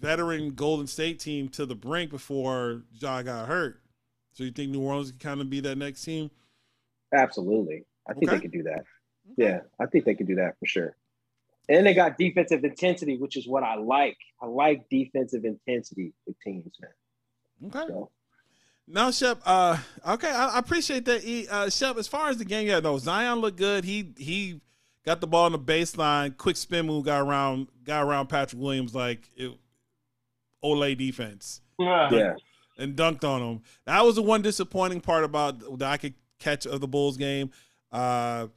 [0.00, 3.80] veteran Golden State team to the brink before Ja got hurt.
[4.32, 6.30] So, you think New Orleans can kind of be that next team?
[7.14, 8.36] Absolutely, I think Okay.
[8.36, 8.84] they could do that.
[9.36, 10.96] Yeah, I think they could do that for sure.
[11.68, 14.16] And they got defensive intensity, which is what I like.
[14.40, 16.90] I like defensive intensity with teams, man.
[17.68, 17.88] Okay.
[17.92, 18.10] So,
[18.86, 21.24] Now, Shep, uh, okay, I, I appreciate that.
[21.24, 23.84] E- Uh, Shep, as far as the game, yeah, no, Zion looked good.
[23.84, 24.60] He he
[25.04, 28.94] got the ball on the baseline, quick spin move, got around, got around Patrick Williams
[28.94, 29.52] like it,
[30.64, 32.34] Olay defense, yeah,
[32.78, 33.62] and dunked on him.
[33.86, 37.50] That was the one disappointing part about that I could catch of the Bulls game.
[37.92, 38.48] Uh,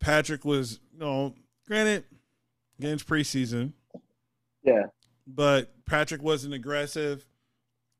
[0.00, 1.34] Patrick was, you know,
[1.66, 2.04] granted,
[2.80, 3.72] game's preseason,
[4.62, 4.86] yeah.
[5.26, 7.26] but Patrick wasn't aggressive.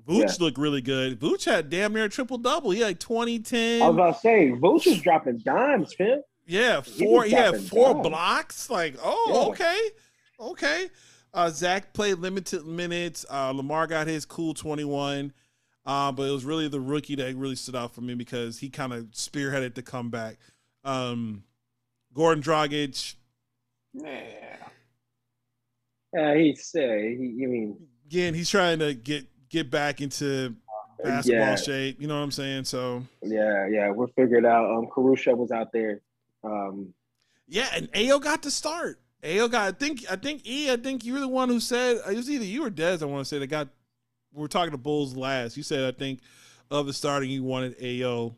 [0.06, 0.44] Vooch Yeah.
[0.44, 1.18] looked really good.
[1.18, 2.72] Vooch had damn near a triple double.
[2.72, 3.80] He had 20, 10.
[3.80, 6.22] I was about to say, Vooch is dropping dimes, Phil.
[6.46, 7.20] yeah, four.
[7.20, 8.08] was He had four dimes.
[8.08, 8.68] blocks.
[8.70, 9.50] Like, oh, Yeah.
[9.50, 9.80] okay,
[10.40, 10.90] okay.
[11.34, 13.26] Uh, Zach played limited minutes.
[13.28, 15.32] Uh, Lamar got his cool 21.
[15.86, 18.70] Uh, but it was really the rookie that really stood out for me because he
[18.70, 20.38] kind of spearheaded the comeback.
[20.84, 21.44] Um,
[22.14, 23.16] Goran Dragic,
[23.92, 24.22] Yeah.
[26.14, 27.40] Yeah, he's uh, he.
[27.42, 30.54] I mean, again, he's trying to get get back into
[31.02, 31.56] basketball Yeah.
[31.56, 32.00] shape.
[32.00, 32.64] You know what I'm saying?
[32.64, 34.70] So yeah, yeah, we're figured out.
[34.70, 36.00] Um, Caruso was out there.
[36.44, 36.94] Um,
[37.48, 39.00] yeah, and Ayo got to start.
[39.24, 39.68] Ayo got.
[39.68, 40.04] I think.
[40.10, 40.70] I think E.
[40.70, 43.02] I think you were the one who said uh, it was either you or Dez.
[43.02, 43.68] I want to say that got.
[44.32, 45.56] We were talking to Bulls last.
[45.56, 46.20] You said I think
[46.70, 48.34] of the starting you wanted Ayo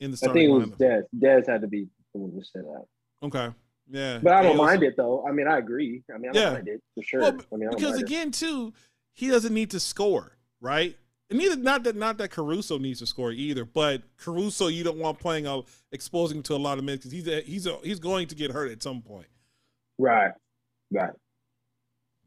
[0.00, 0.52] in the starting.
[0.52, 0.78] I think it was.
[0.78, 1.02] Dez.
[1.18, 2.84] Dez had to be the one who said that.
[3.22, 3.54] Okay.
[3.90, 4.18] Yeah.
[4.22, 5.24] But I don't AO's mind it though.
[5.26, 6.02] I mean, I agree.
[6.14, 7.20] I mean, I don't mind it for sure.
[7.20, 8.06] Well, I mean, because mind it.
[8.06, 8.72] again, too,
[9.14, 10.96] he doesn't need to score, right?
[11.30, 14.98] And neither not that not that Caruso needs to score either, but Caruso you don't
[14.98, 15.60] want playing a
[15.92, 18.34] exposing him to a lot of minutes because he's a, he's a, he's going to
[18.34, 19.26] get hurt at some point.
[19.98, 20.32] Right,
[20.90, 21.12] right.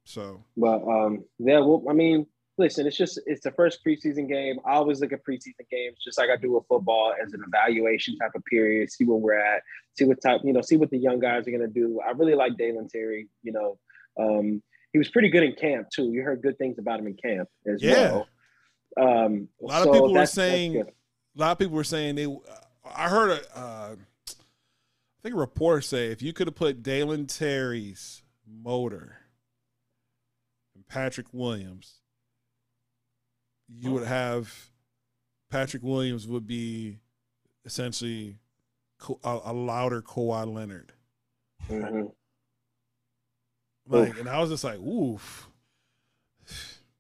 [0.03, 2.28] So But um, yeah, well, I mean,
[2.60, 4.60] listen, it's just it's the first preseason game.
[4.65, 8.18] I always look at preseason games just like I do with football as an evaluation
[8.18, 8.91] type of period.
[8.91, 9.64] See where we're at.
[9.98, 11.99] See what type, you know, see what the young guys are gonna do.
[12.07, 13.30] I really like Dalen Terry.
[13.41, 13.80] You know,
[14.19, 14.61] um,
[14.94, 16.11] he was pretty good in camp too.
[16.11, 18.11] You heard good things about him in camp as Yeah.
[18.11, 18.28] well.
[18.99, 20.85] Um, a lot so of people were saying a
[21.39, 22.27] lot of people were saying they.
[22.84, 27.27] I heard a uh, I think a reporter say if you could have put Dalen
[27.27, 29.18] Terry's motor
[30.76, 31.99] and Patrick Williams,
[33.69, 34.72] you would have
[35.49, 36.99] Patrick Williams would be
[37.65, 38.39] essentially
[39.23, 40.93] a, a louder Kawhi Leonard.
[41.69, 42.11] Mhm.
[43.88, 45.47] Like, and I was just like, oof.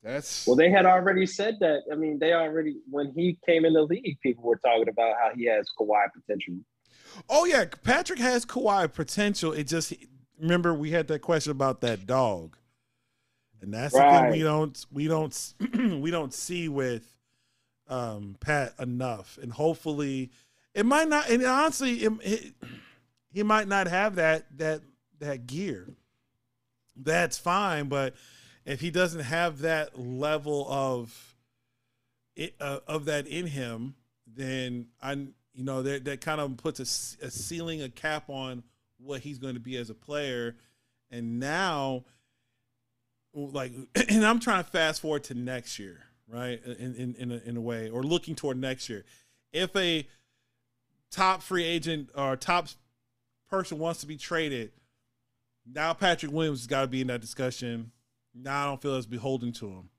[0.03, 1.81] That's Well, they had already said that.
[1.91, 5.31] I mean, they already when he came in the league, people were talking about how
[5.35, 6.55] he has Kawhi potential.
[7.29, 9.51] Oh yeah, Patrick has Kawhi potential.
[9.51, 9.93] It just
[10.39, 12.57] remember we had that question about that dog,
[13.61, 15.53] and that's the thing we don't we don't
[16.01, 17.15] we don't see with
[17.87, 19.37] um, Pat enough.
[19.41, 20.31] And hopefully,
[20.73, 21.29] it might not.
[21.29, 22.53] And honestly, it, it,
[23.31, 24.81] he might not have that that
[25.19, 25.87] that gear.
[26.95, 28.15] That's fine, but
[28.65, 31.35] if he doesn't have that level of
[32.35, 33.95] it, uh, of that in him,
[34.27, 38.63] then I you know that that kind of puts a ceiling, a cap on
[38.97, 40.55] what he's going to be as a player.
[41.09, 42.05] And now,
[43.33, 43.73] like,
[44.09, 46.63] and I'm trying to fast forward to next year, right?
[46.63, 49.03] In in in a, in a way, or looking toward next year.
[49.51, 50.07] If a
[51.09, 52.69] top free agent or top
[53.49, 54.71] person wants to be traded,
[55.65, 57.91] now Patrick Williams has got to be in that discussion.
[58.33, 59.89] Now I don't feel as beholden to him.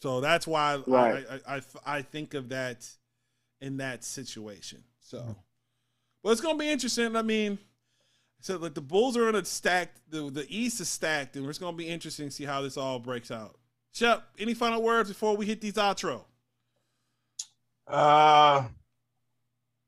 [0.00, 1.24] So that's why Right.
[1.30, 1.62] I, I, I
[1.98, 2.88] I think of that
[3.60, 4.84] in that situation.
[5.00, 5.36] So,
[6.22, 7.16] well, it's gonna be interesting.
[7.16, 7.58] I mean,
[8.40, 10.00] so like the Bulls are in a stacked.
[10.10, 12.98] The the East is stacked, and it's gonna be interesting to see how this all
[12.98, 13.58] breaks out.
[13.92, 16.24] Shep, any final words before we hit these outro?
[17.86, 18.64] Uh,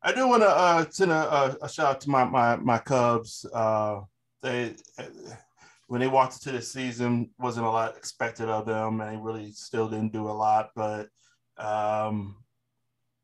[0.03, 2.79] I do want to uh, send a, a, a shout out to my my my
[2.79, 3.45] Cubs.
[3.53, 4.03] Uh,
[4.43, 4.75] they
[5.89, 9.53] when they walked into the season, wasn't a lot expected of them, and they really
[9.53, 10.71] still didn't do a lot.
[10.75, 11.09] But
[11.59, 12.37] um,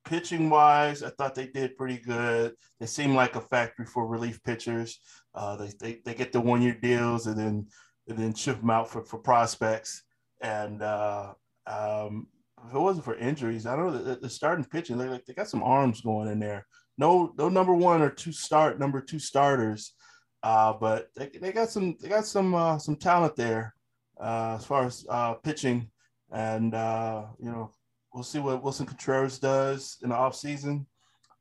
[0.05, 2.55] pitching wise, I thought they did pretty good.
[2.81, 5.01] They seem like a factory for relief pitchers.
[5.35, 7.67] Uh, they, they they get the one year deals and then
[8.09, 10.03] and then ship them out for for prospects.
[10.41, 11.35] And uh,
[11.67, 12.29] um,
[12.69, 14.99] if it wasn't for injuries, I don't know the, the starting pitching.
[14.99, 16.67] They like they got some arms going in there.
[16.99, 19.95] No, no number one or two start number two starters,
[20.43, 23.75] uh, but they, they got some they got some uh, some talent there
[24.21, 25.89] uh, as far as uh, pitching,
[26.33, 27.71] and uh, you know
[28.13, 30.87] we'll see what Willson Contreras does in the offseason.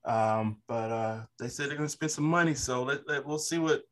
[0.06, 3.38] Um, but uh, they said they're going to spend some money, so let, let, we'll
[3.40, 3.84] see what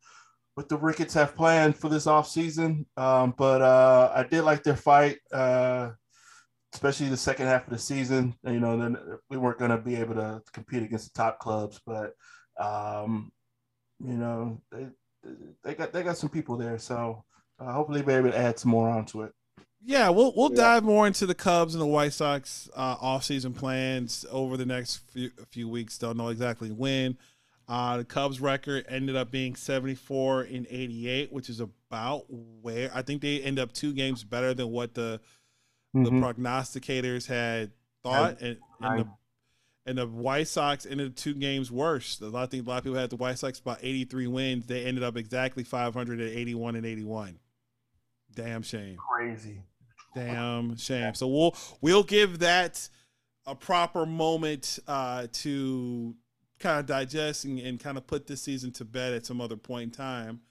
[0.55, 2.85] what the Ricketts have planned for this offseason.
[2.97, 5.91] Um, but uh, I did like their fight, uh,
[6.73, 8.35] especially the second half of the season.
[8.43, 8.97] You know, then
[9.29, 12.13] we weren't going to be able to compete against the top clubs, but
[12.59, 13.31] um,
[14.03, 14.87] you know they
[15.63, 17.23] they got they got some people there, so
[17.59, 19.33] uh, hopefully be able to add some more onto it.
[19.83, 20.55] Yeah, we'll we'll Yeah.
[20.63, 24.97] dive more into the Cubs and the White Sox uh, offseason plans over the next
[25.11, 25.97] few, few weeks.
[25.97, 27.17] Don't know exactly when.
[27.67, 33.03] Uh, the Cubs record ended up being 74 in 88, which is about where I
[33.03, 35.19] think they end up two games better than what the
[35.93, 36.19] the Mhm.
[36.21, 37.71] prognosticators had
[38.03, 39.07] thought, and, and the
[39.89, 42.21] and the White Sox ended two games worse.
[42.21, 44.65] A lot, I think a lot of people had the White Sox about 83 wins.
[44.67, 47.39] They ended up exactly 581 and 81.
[48.35, 48.97] Damn shame.
[48.97, 49.63] Crazy.
[50.15, 51.13] Damn shame.
[51.15, 52.87] So we'll we'll give that
[53.45, 56.15] a proper moment uh, to
[56.59, 59.55] kind of digest and, and kind of put this season to bed at some other
[59.57, 60.41] point in time.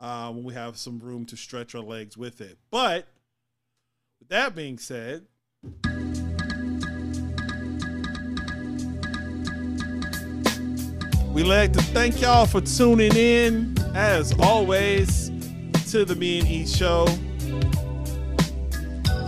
[0.00, 2.58] uh, when we have some room to stretch our legs with it.
[2.70, 3.06] But
[4.20, 5.26] with that being said,
[11.36, 15.28] we like to thank y'all for tuning in, as always,
[15.90, 17.06] to the Me and E show.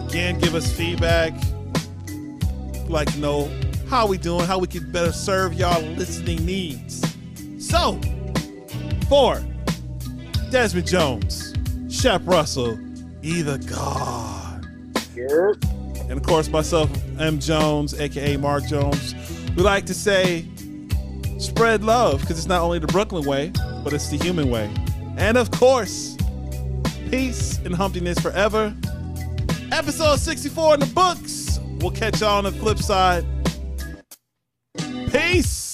[0.06, 1.34] Again, give us feedback.
[2.06, 3.50] We'd like to know
[3.90, 7.04] how we doing, how we can better serve y'all listening needs.
[7.58, 8.00] So,
[9.10, 9.44] for
[10.50, 11.52] Desmond Jones,
[11.90, 12.78] Shep Russell,
[13.22, 14.66] either God.
[15.14, 17.38] And of course, myself, M.
[17.38, 19.14] Jones, aka Mark Jones.
[19.54, 20.48] We like to say,
[21.38, 23.52] spread love, because it's not only the Brooklyn way,
[23.82, 24.70] but it's the human way.
[25.16, 26.16] And of course,
[27.10, 28.74] peace and humpiness forever.
[29.72, 31.60] Episode 64 in the books.
[31.80, 33.24] We'll catch y'all on the flip side.
[35.10, 35.67] Peace.